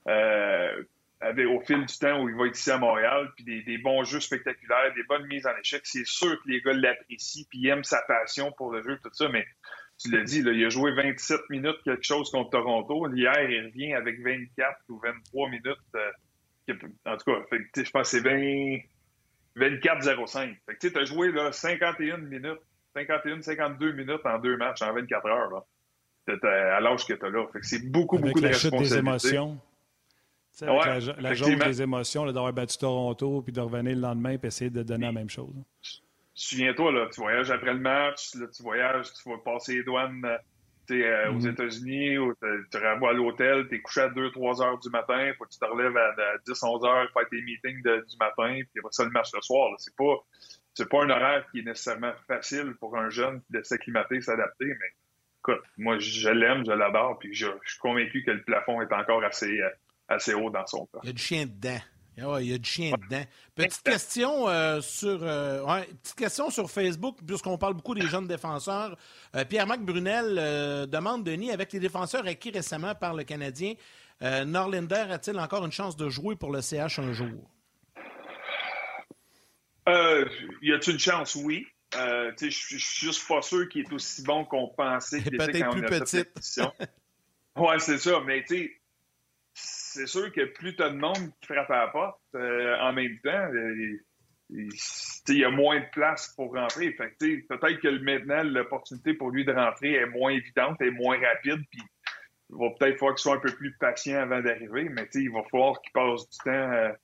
Euh, 0.09 0.83
au 1.23 1.61
fil 1.61 1.85
du 1.85 1.99
temps 1.99 2.23
où 2.23 2.29
il 2.29 2.37
va 2.37 2.47
être 2.47 2.59
ici 2.59 2.71
à 2.71 2.79
Montréal, 2.79 3.31
puis 3.37 3.65
des, 3.65 3.79
bons 3.79 4.05
jeux 4.05 4.21
spectaculaires, 4.21 4.95
des 4.95 5.03
bonnes 5.05 5.27
mises 5.27 5.47
en 5.47 5.57
échec, 5.61 5.83
c'est 5.85 6.07
sûr 6.07 6.41
que 6.43 6.49
les 6.49 6.61
gars 6.61 6.73
l'apprécient, 6.73 7.45
puis 7.51 7.67
aiment 7.69 7.85
sa 7.85 8.03
passion 8.03 8.53
pour 8.53 8.73
le 8.73 8.83
jeu, 8.83 8.99
tout 9.03 9.11
ça, 9.13 9.29
mais 9.29 9.47
tu 9.99 10.11
l'as 10.13 10.23
dit, 10.23 10.43
là, 10.43 10.53
il 10.53 10.65
a 10.65 10.69
joué 10.69 10.93
27 10.93 11.41
minutes 11.51 11.79
quelque 11.85 12.05
chose 12.05 12.31
contre 12.31 12.51
Toronto. 12.51 13.09
Hier, 13.13 13.51
il 13.51 13.67
revient 13.67 13.95
avec 13.95 14.23
24 14.23 14.79
ou 14.91 15.01
23 15.01 15.51
minutes. 15.51 15.77
Euh, 15.97 16.75
en 17.05 17.17
tout 17.17 17.25
cas, 17.25 17.57
je 17.75 17.91
pense 17.91 18.13
que 18.13 18.19
c'est 18.19 18.21
20... 18.21 18.79
24-05. 19.59 20.57
Tu 20.81 20.97
as 20.97 21.05
joué 21.05 21.33
là, 21.33 21.51
51 21.53 22.19
minutes, 22.19 22.61
51-52 22.95 23.93
minutes 23.93 24.21
en 24.25 24.39
deux 24.39 24.57
matchs 24.57 24.83
en 24.83 24.93
24 24.93 25.27
heures. 25.27 25.51
Là. 25.51 25.65
À 26.75 26.81
l'âge 26.81 27.07
que 27.07 27.15
tu 27.15 27.25
as 27.25 27.31
là. 27.31 27.47
c'est 27.63 27.91
beaucoup, 27.91 28.19
beaucoup 28.19 28.41
de 28.41 28.49
responsabilités. 28.49 28.95
des 28.95 28.99
émotions. 28.99 29.59
Avec 30.63 31.19
la, 31.19 31.35
la 31.35 31.67
des 31.69 31.83
émotions 31.83 32.27
d'avoir 32.27 32.53
battu 32.53 32.79
Toronto 32.79 33.43
puis 33.43 33.53
de 33.53 33.61
revenir 33.61 33.95
le 33.95 34.03
lendemain 34.03 34.33
et 34.33 34.47
essayer 34.47 34.71
de 34.71 34.83
donner 34.83 35.07
la 35.07 35.13
même 35.13 35.31
chose. 35.31 35.55
Souviens-toi, 36.35 36.93
là, 36.93 37.09
tu 37.13 37.21
voyages 37.21 37.51
après 37.51 37.75
le 37.75 37.81
match, 37.81 38.35
là, 38.35 38.47
tu 38.47 38.63
voyages, 38.63 39.13
tu 39.13 39.29
vas 39.29 39.39
passer 39.39 39.77
les 39.77 39.83
douanes 39.83 40.25
euh, 40.91 41.31
aux 41.31 41.41
mm-hmm. 41.41 41.51
États-Unis, 41.51 42.17
tu 42.71 42.79
renvoies 42.79 43.11
à 43.11 43.13
l'hôtel, 43.13 43.69
tu 43.69 43.75
es 43.75 43.81
couché 43.81 44.03
à 44.03 44.09
2-3 44.09 44.63
heures 44.63 44.79
du 44.79 44.89
matin, 44.91 45.33
faut 45.37 45.45
que 45.45 45.51
tu 45.51 45.59
te 45.59 45.65
relèves 45.65 45.97
à, 45.97 46.15
10-11 46.47 46.87
heures, 46.87 47.11
faire 47.13 47.29
tes 47.29 47.43
meetings 47.43 47.83
du 47.83 48.17
matin, 48.19 48.61
puis 48.71 48.79
après 48.79 48.93
ça 48.93 49.05
le 49.05 49.11
match 49.11 49.29
le 49.35 49.43
soir. 49.43 49.75
C'est 49.79 49.95
pas 49.97 50.15
c'est 50.75 50.89
pas 50.89 51.03
un 51.03 51.11
horaire 51.11 51.45
qui 51.51 51.59
est 51.59 51.63
nécessairement 51.63 52.13
facile 52.29 52.75
pour 52.79 52.97
un 52.97 53.11
jeune 53.11 53.43
de 53.51 53.61
s'acclimater, 53.63 54.21
s'adapter, 54.21 54.67
mais 54.67 54.93
écoute, 55.41 55.63
moi 55.77 55.99
je 55.99 56.31
l'aime, 56.31 56.65
je 56.65 56.73
l'adore, 56.73 57.19
puis 57.19 57.35
je, 57.35 57.47
je, 57.65 57.71
suis 57.71 57.81
convaincu 57.81 58.23
que 58.25 58.31
le 58.31 58.43
plafond 58.43 58.81
est 58.81 58.93
encore 58.93 59.25
assez, 59.25 59.61
euh, 59.61 59.69
assez 60.09 60.35
haut 60.35 60.51
dans 60.51 60.67
son 60.67 60.87
cas. 60.87 60.99
Il 61.03 61.09
y 61.09 61.11
a 61.11 61.13
du 61.13 61.23
chien 61.23 61.47
dedans. 61.47 61.81
Ah 62.21 62.39
il 62.41 62.51
y 62.51 62.55
a 62.55 62.59
du 62.59 62.69
chien 62.69 62.93
dedans. 62.97 63.23
Petite 63.55 63.83
question, 63.83 64.49
euh, 64.49 64.81
sur, 64.81 65.21
euh, 65.23 65.83
petite 66.03 66.17
question 66.17 66.51
sur 66.51 66.71
Facebook, 66.71 67.19
puisqu'on 67.25 67.59
parle 67.59 67.75
beaucoup 67.75 67.95
des 67.95 68.07
jeunes 68.09 68.27
défenseurs. 68.27 68.97
Euh, 69.37 69.45
Pierre-Marc 69.45 69.81
Brunel 69.81 70.89
demande, 70.89 71.25
Denis, 71.25 71.53
avec 71.53 71.73
les 71.73 71.81
défenseurs 71.81 72.27
acquis 72.27 72.51
récemment 72.51 72.95
par 72.95 73.15
le 73.15 73.25
Canadien, 73.25 73.75
Norlinder 74.21 75.07
a-t-il 75.11 75.39
encore 75.39 75.65
une 75.65 75.73
chance 75.73 75.97
de 75.97 76.09
jouer 76.09 76.35
pour 76.35 76.51
le 76.51 76.61
CH 76.61 76.99
un 76.99 77.13
jour? 77.13 77.51
y 80.61 80.73
a-t-il 80.73 80.95
une 80.95 80.99
chance? 80.99 81.37
Oui. 81.37 81.67
je 81.95 82.49
suis 82.49 82.79
juste 82.79 83.29
pas 83.29 83.43
sûr 83.43 83.69
qu'il 83.69 83.83
est 83.83 83.93
aussi 83.93 84.23
bon 84.23 84.45
qu'on 84.45 84.69
pensait 84.69 85.23
qu'il 85.23 85.35
était 85.37 85.61
quand 85.61 85.71
plus 85.71 85.87
on 86.59 86.65
a. 86.65 86.73
Oui, 87.57 87.75
c'est 87.79 87.99
ça. 87.99 88.21
Mais 88.25 88.45
tu 88.45 88.57
sais, 88.57 88.78
c'est 89.99 90.07
sûr 90.07 90.33
que 90.33 90.45
plus 90.45 90.77
tu 90.77 90.83
as 90.83 90.91
de 90.91 90.97
monde 90.97 91.33
qui 91.41 91.53
frappe 91.53 91.71
à 91.71 91.87
la 91.87 91.89
porte 91.89 92.21
euh, 92.35 92.77
en 92.81 92.93
même 92.93 93.19
temps, 93.25 93.51
euh, 93.53 93.99
il 94.51 95.39
y 95.39 95.45
a 95.45 95.51
moins 95.51 95.81
de 95.81 95.87
place 95.93 96.33
pour 96.37 96.55
rentrer. 96.55 96.93
peut-être 96.93 97.81
que 97.81 97.99
maintenant, 98.03 98.43
l'opportunité 98.45 99.15
pour 99.15 99.31
lui 99.31 99.45
de 99.45 99.53
rentrer 99.53 99.95
est 99.95 100.07
moins 100.07 100.31
évidente, 100.31 100.81
est 100.81 100.91
moins 100.91 101.19
rapide, 101.19 101.63
puis 101.71 101.83
il 102.51 102.57
va 102.57 102.71
peut-être 102.79 102.99
falloir 102.99 103.15
qu'il 103.15 103.23
soit 103.23 103.35
un 103.35 103.41
peu 103.41 103.53
plus 103.53 103.77
patient 103.79 104.21
avant 104.21 104.41
d'arriver, 104.41 104.89
mais 104.89 105.07
il 105.15 105.31
va 105.31 105.43
falloir 105.51 105.81
qu'il 105.83 105.93
passe 105.93 106.31
du 106.31 106.39
temps 106.45 106.95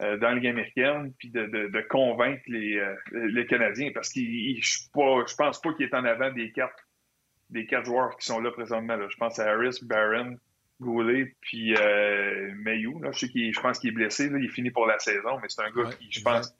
euh, 0.00 0.16
dans 0.16 0.30
Ligue 0.32 0.48
américaine, 0.48 1.12
puis 1.18 1.30
de, 1.30 1.86
convaincre 1.88 2.42
les, 2.46 3.46
Canadiens, 3.46 3.90
parce 3.94 4.12
que 4.12 4.20
je 4.20 5.34
pense 5.36 5.60
pas 5.60 5.72
qu'il 5.74 5.86
est 5.86 5.94
en 5.94 6.04
avant 6.04 6.32
des 6.32 6.52
quatre 6.52 7.84
joueurs 7.84 8.16
qui 8.16 8.26
sont 8.26 8.40
là 8.40 8.50
présentement. 8.50 8.96
Je 9.08 9.16
pense 9.18 9.38
à 9.38 9.50
Harris, 9.50 9.78
Barron, 9.82 10.36
Goulet, 10.80 11.34
puis 11.40 11.74
euh, 11.74 12.52
Mayou. 12.56 13.00
Là, 13.00 13.10
je, 13.12 13.20
sais 13.20 13.28
qu'il, 13.28 13.52
je 13.52 13.60
pense 13.60 13.78
qu'il 13.78 13.90
est 13.90 13.92
blessé. 13.92 14.28
Là, 14.28 14.38
il 14.38 14.50
finit 14.50 14.70
pour 14.70 14.86
la 14.86 14.98
saison, 14.98 15.38
mais 15.42 15.48
c'est 15.48 15.62
un 15.62 15.70
gars 15.70 15.90
qui, 15.90 16.10
je 16.10 16.22
pense, 16.22 16.54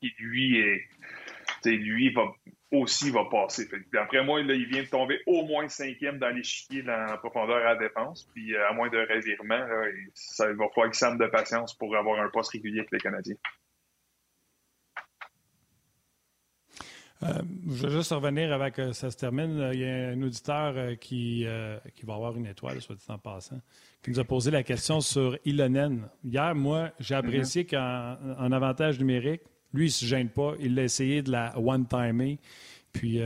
qui 0.00 0.12
lui 0.18 0.58
est. 0.58 0.88
Lui 1.64 2.10
va 2.12 2.32
aussi 2.72 3.10
va 3.10 3.24
passer. 3.24 3.68
D'après 3.92 4.24
moi, 4.24 4.42
là, 4.42 4.54
il 4.54 4.66
vient 4.66 4.82
de 4.82 4.88
tomber 4.88 5.20
au 5.26 5.44
moins 5.44 5.68
cinquième 5.68 6.18
dans 6.18 6.30
l'échiquier 6.30 6.82
dans 6.82 6.96
la 6.96 7.16
profondeur 7.16 7.56
à 7.56 7.74
la 7.74 7.76
défense. 7.76 8.28
Puis 8.32 8.54
euh, 8.54 8.68
à 8.68 8.72
moins 8.72 8.88
de 8.88 8.98
revirement, 8.98 9.58
là, 9.58 9.86
ça 10.14 10.46
va 10.46 10.68
falloir 10.68 10.86
qu'il 10.86 10.94
s'arme 10.94 11.18
de 11.18 11.26
patience 11.26 11.76
pour 11.76 11.96
avoir 11.96 12.20
un 12.20 12.28
poste 12.28 12.52
régulier 12.52 12.80
avec 12.80 12.92
les 12.92 13.00
Canadiens. 13.00 13.36
Euh, 17.22 17.42
je 17.68 17.86
veux 17.86 17.90
juste 17.90 18.12
revenir 18.12 18.52
avec 18.52 18.74
que 18.74 18.92
ça 18.92 19.10
se 19.10 19.16
termine. 19.16 19.70
Il 19.74 19.80
y 19.80 19.84
a 19.84 20.08
un 20.08 20.22
auditeur 20.22 20.72
euh, 20.76 20.94
qui, 20.94 21.44
euh, 21.46 21.78
qui 21.94 22.06
va 22.06 22.14
avoir 22.14 22.34
une 22.36 22.46
étoile, 22.46 22.80
soit 22.80 22.96
dit 22.96 23.04
en 23.08 23.18
passant, 23.18 23.60
qui 24.02 24.10
nous 24.10 24.20
a 24.20 24.24
posé 24.24 24.50
la 24.50 24.62
question 24.62 25.00
sur 25.00 25.36
Ilonen. 25.44 26.08
Hier, 26.24 26.54
moi, 26.54 26.90
j'ai 26.98 27.14
apprécié 27.14 27.64
mm-hmm. 27.64 28.36
qu'en 28.36 28.52
avantage 28.52 28.98
numérique, 28.98 29.42
lui, 29.74 29.84
il 29.84 29.88
ne 29.88 29.92
se 29.92 30.04
gêne 30.06 30.30
pas. 30.30 30.54
Il 30.60 30.78
a 30.78 30.84
essayé 30.84 31.22
de 31.22 31.30
la 31.30 31.52
one-timer. 31.58 32.38
Puis 32.92 33.20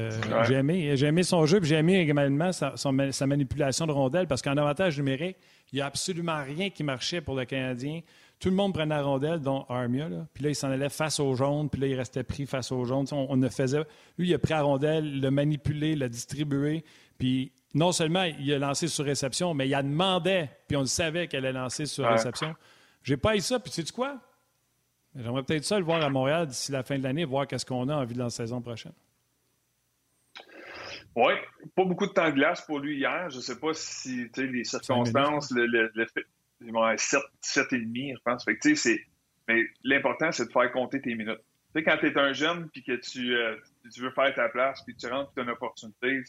j'ai 0.47 0.55
aimé, 0.55 0.95
aimé, 1.03 1.23
son 1.23 1.47
jeu, 1.47 1.59
puis 1.59 1.71
j'ai 1.71 1.77
aimé 1.77 1.99
également 1.99 2.53
sa, 2.53 2.75
sa, 2.77 3.27
manipulation 3.27 3.87
de 3.87 3.93
rondelle, 3.93 4.27
parce 4.27 4.43
qu'en 4.43 4.59
avantage 4.59 4.99
numérique, 4.99 5.39
il 5.73 5.77
n'y 5.77 5.81
a 5.81 5.87
absolument 5.87 6.43
rien 6.45 6.69
qui 6.69 6.85
marchait 6.85 7.23
pour 7.23 7.35
le 7.35 7.47
Canadien. 7.47 8.03
Tout 8.45 8.51
le 8.51 8.57
monde 8.57 8.75
prenait 8.75 8.95
la 8.95 9.03
rondelle, 9.03 9.41
dont 9.41 9.65
Armia. 9.71 10.07
Puis 10.35 10.45
là, 10.45 10.51
il 10.51 10.55
s'en 10.55 10.71
allait 10.71 10.91
face 10.91 11.19
au 11.19 11.35
jaune, 11.35 11.71
puis 11.71 11.81
là, 11.81 11.87
il 11.87 11.95
restait 11.95 12.23
pris 12.23 12.45
face 12.45 12.73
au 12.73 12.85
jaune. 12.85 13.07
On, 13.11 13.39
ne 13.39 13.49
faisait. 13.49 13.79
Lui, 14.19 14.29
il 14.29 14.35
a 14.35 14.39
pris 14.39 14.51
la 14.53 14.61
rondelle, 14.61 15.19
l'a 15.19 15.31
manipulé, 15.31 15.97
l'a 15.97 16.11
distribué. 16.11 16.85
Puis 17.17 17.53
non 17.73 17.91
seulement 17.91 18.25
il 18.25 18.53
a 18.53 18.59
lancé 18.59 18.87
sur 18.87 19.07
réception, 19.07 19.55
mais 19.55 19.67
il 19.67 19.75
a 19.75 19.83
demandé, 19.83 20.51
puis 20.69 20.77
on 20.77 20.81
le 20.81 20.87
savait 20.87 21.27
qu'elle 21.27 21.47
allait 21.47 21.59
lancer 21.59 21.87
sur 21.87 22.07
réception. 22.07 22.55
J'ai 23.03 23.17
pas 23.17 23.35
eu 23.35 23.41
ça, 23.41 23.59
puis 23.59 23.73
tu 23.73 23.83
sais 23.83 23.93
quoi? 23.95 24.21
J'aimerais 25.17 25.43
peut-être 25.43 25.65
ça 25.65 25.79
le 25.79 25.87
voir 25.87 26.03
à 26.03 26.11
Montréal 26.11 26.47
d'ici 26.47 26.71
la 26.71 26.83
fin 26.83 26.99
de 26.99 27.03
l'année, 27.03 27.25
voir 27.25 27.47
qu'est-ce 27.47 27.65
qu'on 27.65 27.89
a 27.89 27.97
en 27.97 28.05
vue 28.05 28.13
de 28.13 28.19
la 28.19 28.29
saison 28.29 28.61
prochaine. 28.61 28.93
Oui, 31.17 31.33
pas 31.75 31.85
beaucoup 31.87 32.07
de 32.07 32.13
temps 32.13 32.29
de 32.29 32.35
glace 32.35 32.61
pour 32.67 32.79
lui 32.79 32.99
hier. 32.99 33.31
Je 33.31 33.37
ne 33.39 33.43
sais 33.43 33.59
pas 33.59 33.73
si 33.73 34.29
les 34.37 34.65
circonstances, 34.65 35.51
le, 35.51 35.65
le, 35.67 36.07
fait, 36.09 36.27
7, 36.97 37.21
7,5, 37.43 38.17
je 38.17 38.23
pense. 38.25 38.45
Fait 38.45 38.57
que, 38.57 38.75
c'est... 38.75 39.01
Mais 39.49 39.63
l'important, 39.83 40.33
c'est 40.33 40.47
de 40.47 40.53
faire 40.53 40.73
compter 40.73 41.01
tes 41.01 41.15
minutes. 41.15 41.41
Tu 41.75 41.81
sais, 41.81 41.85
quand 41.85 41.99
tu 41.99 42.07
es 42.07 42.19
un 42.19 42.33
jeune 42.33 42.71
puis 42.71 42.83
que 42.83 42.93
tu, 42.93 43.37
euh, 43.37 43.57
tu 43.93 44.01
veux 44.01 44.11
faire 44.11 44.33
ta 44.35 44.49
place 44.49 44.83
puis 44.85 44.97
tu 44.97 45.07
rentres 45.07 45.33
tu 45.35 45.41
as 45.41 45.43
une 45.43 45.51
opportunité, 45.51 46.23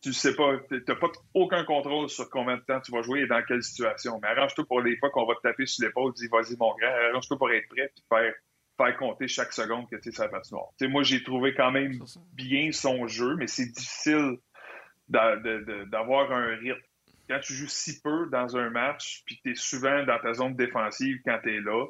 tu 0.00 0.12
sais 0.12 0.34
pas, 0.34 0.56
tu 0.68 0.82
n'as 0.86 0.94
pas 0.94 1.08
aucun 1.34 1.64
contrôle 1.64 2.08
sur 2.08 2.30
combien 2.30 2.56
de 2.56 2.62
temps 2.62 2.80
tu 2.80 2.92
vas 2.92 3.02
jouer 3.02 3.20
et 3.20 3.26
dans 3.26 3.42
quelle 3.42 3.62
situation. 3.62 4.18
Mais 4.22 4.28
arrange-toi 4.28 4.64
pour 4.66 4.80
les 4.80 4.96
fois 4.96 5.10
qu'on 5.10 5.26
va 5.26 5.34
te 5.34 5.40
taper 5.42 5.66
sur 5.66 5.84
l'épaule, 5.84 6.12
dis 6.14 6.28
vas-y 6.28 6.56
mon 6.56 6.74
grand, 6.76 7.08
arrange-toi 7.10 7.36
pour 7.36 7.50
être 7.50 7.68
prêt 7.68 7.90
puis 7.94 8.04
faire, 8.08 8.32
faire 8.76 8.96
compter 8.96 9.26
chaque 9.26 9.52
seconde 9.52 9.88
que 9.90 9.96
tu 9.96 10.08
es 10.08 10.12
sur 10.12 10.22
la 10.22 10.28
patinoire. 10.28 10.68
Moi, 10.82 11.02
j'ai 11.02 11.22
trouvé 11.22 11.54
quand 11.54 11.72
même 11.72 11.98
bien 12.32 12.70
son 12.70 13.06
jeu, 13.08 13.34
mais 13.36 13.48
c'est 13.48 13.66
difficile 13.66 14.36
d'avoir 15.08 16.30
un 16.32 16.56
rythme 16.56 16.80
quand 17.28 17.40
tu 17.40 17.54
joues 17.54 17.68
si 17.68 18.00
peu 18.00 18.28
dans 18.30 18.56
un 18.56 18.70
match, 18.70 19.22
puis 19.26 19.36
que 19.36 19.42
tu 19.42 19.50
es 19.52 19.54
souvent 19.54 20.04
dans 20.04 20.18
ta 20.18 20.34
zone 20.34 20.56
défensive 20.56 21.18
quand 21.24 21.38
tu 21.42 21.54
es 21.56 21.60
là, 21.60 21.86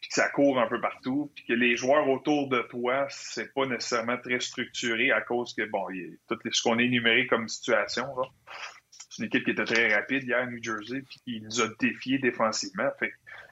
puis 0.00 0.08
que 0.08 0.14
ça 0.14 0.28
court 0.28 0.60
un 0.60 0.68
peu 0.68 0.80
partout, 0.80 1.32
puis 1.34 1.44
que 1.44 1.52
les 1.52 1.76
joueurs 1.76 2.08
autour 2.08 2.48
de 2.48 2.60
toi, 2.70 3.06
c'est 3.10 3.52
pas 3.52 3.66
nécessairement 3.66 4.18
très 4.18 4.38
structuré 4.38 5.10
à 5.10 5.20
cause 5.20 5.54
que, 5.54 5.64
bon, 5.68 5.90
il 5.90 6.00
y 6.00 6.04
a 6.04 6.16
tout 6.28 6.38
ce 6.52 6.62
qu'on 6.62 6.78
a 6.78 6.82
énuméré 6.82 7.26
comme 7.26 7.48
situation. 7.48 8.06
C'est 9.10 9.22
une 9.22 9.24
équipe 9.24 9.44
qui 9.44 9.50
était 9.50 9.64
très 9.64 9.94
rapide 9.94 10.22
hier 10.22 10.38
à 10.38 10.46
New 10.46 10.62
Jersey, 10.62 11.02
puis 11.02 11.20
qui 11.24 11.40
nous 11.40 11.60
a 11.60 11.68
défiés 11.80 12.18
défensivement. 12.18 12.90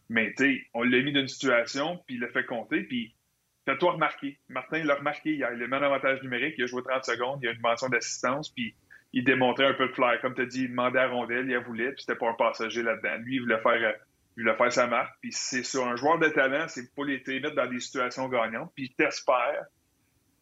Mais 0.08 0.32
tu 0.36 0.68
on 0.72 0.84
l'a 0.84 1.02
mis 1.02 1.12
dans 1.12 1.20
une 1.20 1.28
situation, 1.28 2.00
puis 2.06 2.16
il 2.16 2.20
l'a 2.20 2.28
fait 2.28 2.44
compter, 2.44 2.82
puis 2.84 3.16
fais-toi 3.64 3.92
remarquer. 3.92 4.38
Martin 4.48 4.84
l'a 4.84 4.94
remarqué 4.94 5.34
hier. 5.34 5.50
Il 5.52 5.62
a 5.62 5.66
mis 5.66 5.74
un 5.74 5.82
avantage 5.82 6.22
numérique, 6.22 6.54
il 6.58 6.64
a 6.64 6.66
joué 6.66 6.82
30 6.82 7.04
secondes, 7.04 7.40
il 7.42 7.48
a 7.48 7.52
une 7.52 7.60
mention 7.60 7.88
d'assistance, 7.88 8.50
puis 8.50 8.76
il 9.16 9.24
démontrait 9.24 9.64
un 9.64 9.72
peu 9.72 9.88
de 9.88 9.94
flair. 9.94 10.20
Comme 10.20 10.34
tu 10.34 10.42
as 10.42 10.46
dit, 10.46 10.64
il 10.64 10.68
demandait 10.68 10.98
à 10.98 11.08
Rondelle, 11.08 11.48
il 11.48 11.54
a 11.54 11.60
voulu, 11.60 11.90
puis 11.94 12.02
c'était 12.02 12.18
pas 12.18 12.28
un 12.28 12.34
passager 12.34 12.82
là-dedans. 12.82 13.16
Lui, 13.22 13.36
il 13.36 13.40
voulait 13.40 13.60
faire, 13.60 13.82
euh, 13.82 13.92
voulait 14.36 14.54
faire 14.54 14.70
sa 14.70 14.86
marque. 14.88 15.16
Puis 15.22 15.32
c'est 15.32 15.62
sur 15.62 15.88
un 15.88 15.96
joueur 15.96 16.18
de 16.18 16.28
talent, 16.28 16.68
c'est 16.68 16.94
pas 16.94 17.02
les 17.02 17.22
mettre 17.40 17.54
dans 17.54 17.66
des 17.66 17.80
situations 17.80 18.28
gagnantes. 18.28 18.70
Puis 18.74 18.94
t'espère. 18.94 19.64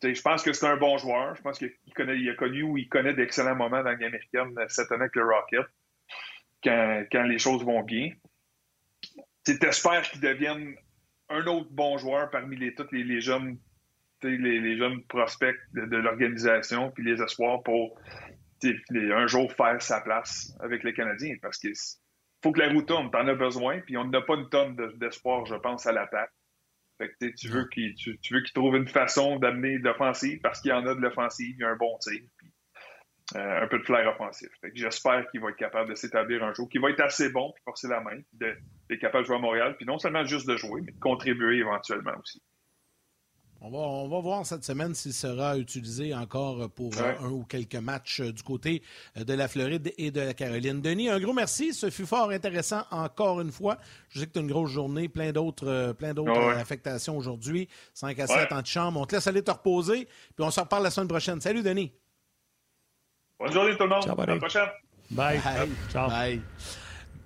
Je 0.02 0.20
pense 0.20 0.42
que 0.42 0.52
c'est 0.52 0.66
un 0.66 0.76
bon 0.76 0.98
joueur. 0.98 1.36
Je 1.36 1.42
pense 1.42 1.56
qu'il 1.56 1.70
connaît, 1.94 2.28
a 2.28 2.34
connu 2.34 2.62
ou 2.64 2.76
il 2.76 2.88
connaît 2.88 3.14
d'excellents 3.14 3.54
moments 3.54 3.78
dans 3.78 3.90
la 3.90 3.90
américaine 3.92 4.52
cette 4.66 4.90
année 4.90 5.02
avec 5.02 5.14
le 5.14 5.22
Rocket, 5.24 5.66
quand, 6.64 7.22
les 7.22 7.38
choses 7.38 7.64
vont 7.64 7.82
bien. 7.84 8.10
T'espères 9.44 10.02
qu'il 10.02 10.20
devienne 10.20 10.74
un 11.28 11.46
autre 11.46 11.68
bon 11.70 11.96
joueur 11.96 12.28
parmi 12.28 12.56
les, 12.56 12.74
tous 12.74 12.90
les, 12.90 13.20
jeunes 13.20 13.56
les, 14.22 14.76
jeunes 14.76 15.04
prospects 15.04 15.56
de, 15.74 15.86
de 15.86 15.96
l'organisation, 15.96 16.90
puis 16.90 17.04
les 17.04 17.22
espoirs 17.22 17.62
pour 17.62 17.96
un 18.64 19.26
jour 19.26 19.52
faire 19.52 19.80
sa 19.80 20.00
place 20.00 20.52
avec 20.60 20.84
les 20.84 20.92
Canadiens 20.92 21.36
parce 21.40 21.58
qu'il 21.58 21.74
faut 22.42 22.52
que 22.52 22.60
la 22.60 22.68
roue 22.68 22.82
tourne, 22.82 23.10
t'en 23.10 23.26
as 23.26 23.34
besoin, 23.34 23.80
puis 23.80 23.96
on 23.96 24.04
n'a 24.04 24.20
pas 24.20 24.34
une 24.34 24.48
tonne 24.48 24.76
d'espoir, 24.96 25.46
je 25.46 25.54
pense, 25.54 25.86
à 25.86 25.92
l'attaque. 25.92 26.32
Fait 26.98 27.08
que 27.08 27.26
tu 27.34 27.48
veux 27.48 27.68
qu'il 27.68 27.94
tu, 27.94 28.18
veux 28.30 28.42
trouve 28.54 28.76
une 28.76 28.86
façon 28.86 29.38
d'amener 29.38 29.78
de 29.78 29.84
l'offensive 29.84 30.40
parce 30.42 30.60
qu'il 30.60 30.70
y 30.70 30.74
en 30.74 30.86
a 30.86 30.94
de 30.94 31.00
l'offensive, 31.00 31.56
il 31.58 31.60
y 31.60 31.64
a 31.64 31.70
un 31.70 31.76
bon 31.76 31.98
tir, 31.98 32.20
puis 32.36 32.52
euh, 33.36 33.62
un 33.62 33.66
peu 33.66 33.78
de 33.78 33.84
flair 33.84 34.06
offensif. 34.06 34.48
Fait 34.60 34.70
que 34.70 34.76
j'espère 34.76 35.26
qu'il 35.30 35.40
va 35.40 35.48
être 35.48 35.56
capable 35.56 35.90
de 35.90 35.94
s'établir 35.94 36.44
un 36.44 36.52
jour, 36.52 36.68
qu'il 36.68 36.80
va 36.80 36.90
être 36.90 37.00
assez 37.00 37.30
bon 37.30 37.50
pour 37.50 37.64
forcer 37.64 37.88
la 37.88 38.00
main, 38.00 38.20
d'être 38.32 38.60
capable 39.00 39.24
de 39.24 39.28
jouer 39.28 39.36
à 39.36 39.40
Montréal, 39.40 39.76
puis 39.76 39.86
non 39.86 39.98
seulement 39.98 40.24
juste 40.24 40.46
de 40.46 40.56
jouer, 40.56 40.82
mais 40.82 40.92
de 40.92 41.00
contribuer 41.00 41.56
éventuellement 41.56 42.12
aussi. 42.20 42.42
On 43.66 43.70
va, 43.70 43.78
on 43.78 44.08
va 44.08 44.20
voir 44.20 44.44
cette 44.44 44.62
semaine 44.62 44.94
s'il 44.94 45.14
sera 45.14 45.56
utilisé 45.56 46.14
encore 46.14 46.68
pour 46.72 46.90
Ouais. 46.98 47.16
un 47.18 47.30
ou 47.30 47.44
quelques 47.44 47.76
matchs 47.76 48.20
euh, 48.20 48.30
du 48.30 48.42
côté 48.42 48.82
euh, 49.16 49.24
de 49.24 49.32
la 49.32 49.48
Floride 49.48 49.90
et 49.96 50.10
de 50.10 50.20
la 50.20 50.34
Caroline. 50.34 50.82
Denis, 50.82 51.08
un 51.08 51.18
gros 51.18 51.32
merci. 51.32 51.72
Ce 51.72 51.88
fut 51.88 52.04
fort 52.04 52.28
intéressant 52.28 52.82
encore 52.90 53.40
une 53.40 53.50
fois. 53.50 53.78
Je 54.10 54.20
sais 54.20 54.26
que 54.26 54.32
tu 54.32 54.38
as 54.38 54.42
une 54.42 54.48
grosse 54.50 54.70
journée, 54.70 55.08
plein 55.08 55.32
d'autres 55.32 55.66
euh, 55.66 55.92
plein 55.94 56.12
d'autres 56.12 56.30
Ouais. 56.30 56.54
euh, 56.56 56.58
affectations 56.60 57.16
aujourd'hui. 57.16 57.66
5 57.94 58.18
à 58.18 58.26
7 58.26 58.36
Ouais. 58.36 58.52
en 58.52 58.62
chambre. 58.62 59.00
On 59.00 59.06
te 59.06 59.14
laisse 59.14 59.26
aller 59.28 59.42
te 59.42 59.50
reposer, 59.50 60.04
puis 60.36 60.44
on 60.44 60.50
se 60.50 60.60
reparle 60.60 60.82
la 60.82 60.90
semaine 60.90 61.08
prochaine. 61.08 61.40
Salut, 61.40 61.62
Denis. 61.62 61.90
Bonne 63.40 63.50
journée 63.52 63.76
tout 63.78 63.84
le 63.84 63.88
monde. 63.88 64.02
Ciao, 64.02 64.12
à 64.20 64.26
la 64.26 64.34
buddy. 64.34 64.38
prochaine. 64.40 64.68
Bye. 65.10 65.38
Bye. 65.42 65.70
Ciao. 65.90 66.08
Bye. 66.10 66.42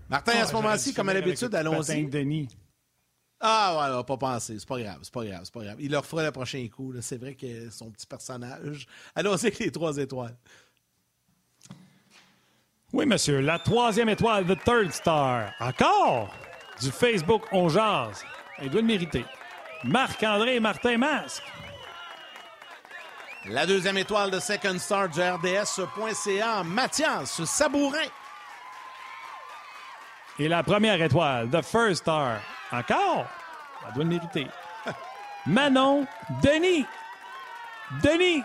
Martin, 0.09 0.33
à 0.39 0.45
ce 0.47 0.51
Ah, 0.51 0.53
moment-ci, 0.55 0.85
j'aurais 0.85 0.91
dû 0.93 0.95
comme 0.97 1.09
à 1.09 1.15
l'habitude, 1.15 1.53
allons-y. 1.55 2.05
de 2.05 2.11
Denis. 2.11 2.49
Ah, 3.41 3.77
ouais, 3.79 3.93
on 3.93 3.97
va 3.97 4.05
pas 4.05 4.17
penser. 4.17 4.59
C'est 4.59 4.69
pas 4.69 4.81
grave, 4.81 4.99
c'est 5.03 5.13
pas 5.13 5.25
grave, 5.25 5.41
c'est 5.45 5.55
pas 5.55 5.63
grave. 5.63 5.77
Il 5.79 5.93
leur 5.93 6.05
fera 6.05 6.25
le 6.25 6.33
prochain 6.33 6.67
coup. 6.75 6.93
là. 6.93 7.01
C'est 7.03 7.19
vrai 7.19 7.35
que 7.35 7.71
son 7.71 7.91
petit 7.91 8.07
personnage. 8.07 8.87
Allons-y 9.15 9.47
avec 9.47 9.59
les 9.61 9.71
trois 9.71 9.97
étoiles. 9.97 10.37
Oui, 12.93 13.07
monsieur. 13.07 13.41
La 13.41 13.59
troisième 13.59 14.09
étoile, 14.09 14.47
The 14.47 14.65
Third 14.65 14.93
Star. 14.93 15.53
Encore? 15.61 16.35
Du 16.81 16.91
Facebook 16.91 17.43
On 17.53 17.69
Jase. 17.69 18.25
Il 18.63 18.71
doit 18.71 18.81
le 18.81 18.87
mériter. 18.87 19.25
Marc-André 19.85 20.59
Martin 20.59 20.99
Masque. 20.99 21.45
La 23.47 23.67
deuxième 23.67 23.99
étoile 23.99 24.31
de 24.31 24.41
Second 24.41 24.79
Star 24.79 25.09
du 25.09 25.21
RDS.ca, 25.21 26.65
Mathias 26.65 27.45
Sabourin. 27.45 27.99
Et 30.41 30.47
la 30.47 30.63
première 30.63 31.03
étoile, 31.03 31.49
The 31.51 31.63
First 31.63 32.03
Star. 32.03 32.41
Encore? 32.71 33.27
Elle 33.87 33.95
doit 33.95 34.05
le 34.05 34.11
mériter. 34.11 34.47
Manon 35.47 36.07
Denis. 36.43 36.87
Denis. 38.03 38.45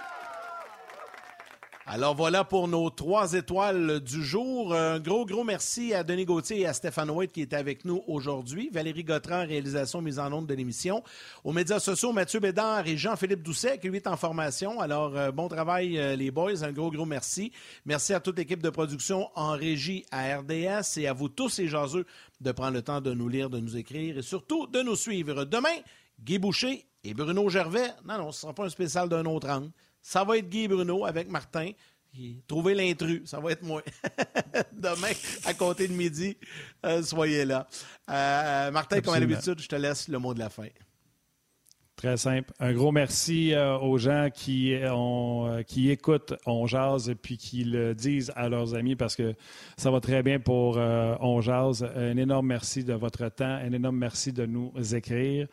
Alors 1.86 2.15
voilà 2.15 2.45
pour 2.45 2.69
nos 2.69 2.89
trois 2.89 3.34
étoiles 3.34 3.99
du 3.99 4.23
jour. 4.23 4.73
Un 4.73 5.01
gros, 5.01 5.25
gros 5.25 5.43
merci 5.43 5.93
à 5.93 6.05
Denis 6.05 6.23
Gauthier 6.23 6.61
et 6.61 6.65
à 6.65 6.71
Stéphane 6.71 7.09
White 7.09 7.34
qui 7.34 7.41
étaient 7.41 7.57
avec 7.57 7.84
nous 7.84 8.01
aujourd'hui. 8.07 8.69
Valérie 8.71 9.03
Gautran, 9.03 9.45
réalisation 9.45 10.01
mise 10.01 10.17
en 10.17 10.31
onde 10.31 10.47
de 10.47 10.53
l'émission. 10.53 11.03
Aux 11.43 11.51
médias 11.51 11.81
sociaux, 11.81 12.13
Mathieu 12.13 12.39
Bédard 12.39 12.88
et 12.88 12.95
Jean-Philippe 12.95 13.43
Doucet 13.43 13.79
qui 13.79 13.89
lui 13.89 13.97
est 13.97 14.07
en 14.07 14.15
formation. 14.15 14.79
Alors, 14.79 15.17
euh, 15.17 15.31
bon 15.31 15.49
travail 15.49 15.99
euh, 15.99 16.15
les 16.15 16.31
boys. 16.31 16.63
Un 16.63 16.71
gros, 16.71 16.89
gros 16.89 17.05
merci. 17.05 17.51
Merci 17.86 18.13
à 18.13 18.21
toute 18.21 18.38
l'équipe 18.38 18.63
de 18.63 18.69
production 18.69 19.29
en 19.36 19.51
régie 19.51 20.05
à 20.09 20.38
RDS 20.38 20.97
et 20.97 21.07
à 21.07 21.13
vous 21.13 21.27
tous 21.27 21.59
et 21.59 21.67
jaseux 21.67 22.05
de 22.39 22.51
prendre 22.53 22.75
le 22.75 22.81
temps 22.81 23.01
de 23.01 23.13
nous 23.13 23.27
lire, 23.27 23.49
de 23.49 23.59
nous 23.59 23.75
écrire 23.75 24.17
et 24.17 24.21
surtout 24.21 24.67
de 24.67 24.81
nous 24.81 24.95
suivre. 24.95 25.43
Demain, 25.43 25.75
Guy 26.21 26.39
Boucher 26.39 26.86
et 27.03 27.13
Bruno 27.13 27.49
Gervais. 27.49 27.89
Non, 28.05 28.19
non, 28.19 28.31
ce 28.31 28.38
ne 28.38 28.41
sera 28.41 28.53
pas 28.53 28.63
un 28.63 28.69
spécial 28.69 29.09
d'un 29.09 29.25
autre 29.25 29.49
angle. 29.49 29.69
Ça 30.04 30.24
va 30.24 30.38
être 30.38 30.49
Guy 30.49 30.68
Bruno 30.68 31.06
avec 31.06 31.30
Martin. 31.30 31.72
Et 32.20 32.43
Trouver 32.47 32.76
l'intrus, 32.76 33.22
ça 33.26 33.39
va 33.39 33.54
être 33.54 33.64
moi. 33.64 33.82
Demain, 34.72 35.14
à 35.45 35.56
compter 35.56 35.88
de 35.88 35.93
midi, 35.93 36.38
euh, 36.86 37.01
soyez 37.01 37.43
là. 37.43 37.68
Euh, 38.08 38.70
Martin, 38.70 39.01
comme 39.01 39.16
à 39.16 39.20
l'habitude, 39.20 39.60
je 39.60 39.68
te 39.68 39.76
laisse 39.76 40.08
le 40.08 40.20
mot 40.20 40.36
de 40.36 40.39
la 40.39 40.51
fin. 40.51 40.68
Très 41.95 42.18
simple. 42.18 42.51
Un 42.60 42.74
gros 42.74 42.91
merci 42.91 43.54
euh, 43.54 43.78
aux 43.78 43.97
gens 43.97 44.28
qui, 44.34 44.76
ont, 44.91 45.47
euh, 45.47 45.62
qui 45.62 45.89
écoutent 45.89 46.34
On 46.45 46.68
Jase 46.68 47.08
et 47.08 47.16
puis 47.16 47.38
qui 47.38 47.64
le 47.64 47.95
disent 47.95 48.32
à 48.36 48.49
leurs 48.49 48.76
amis 48.76 48.97
parce 48.97 49.16
que 49.16 49.36
ça 49.78 49.89
va 49.89 50.01
très 50.01 50.22
bien 50.22 50.39
pour 50.39 50.78
euh, 50.78 51.16
On 51.22 51.39
Jase. 51.39 51.88
Un 51.95 52.18
énorme 52.18 52.47
merci 52.47 52.84
de 52.84 52.93
votre 52.93 53.30
temps. 53.30 53.45
Un 53.45 53.72
énorme 53.72 53.97
merci 53.97 54.34
de 54.34 54.45
nous 54.45 54.74
écrire. 54.93 55.47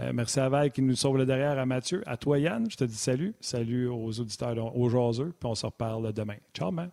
Euh, 0.00 0.12
merci 0.14 0.38
à 0.38 0.48
Val 0.48 0.70
qui 0.70 0.82
nous 0.82 0.94
sauve 0.94 1.18
le 1.18 1.26
derrière, 1.26 1.58
à 1.58 1.66
Mathieu. 1.66 2.02
À 2.06 2.16
toi, 2.16 2.38
Yann, 2.38 2.70
je 2.70 2.76
te 2.76 2.84
dis 2.84 2.94
salut. 2.94 3.34
Salut 3.40 3.88
aux 3.88 4.20
auditeurs, 4.20 4.76
aux 4.76 4.88
jaseux, 4.88 5.34
puis 5.38 5.48
on 5.48 5.54
se 5.54 5.66
reparle 5.66 6.12
demain. 6.12 6.36
Ciao, 6.54 6.70
man. 6.70 6.90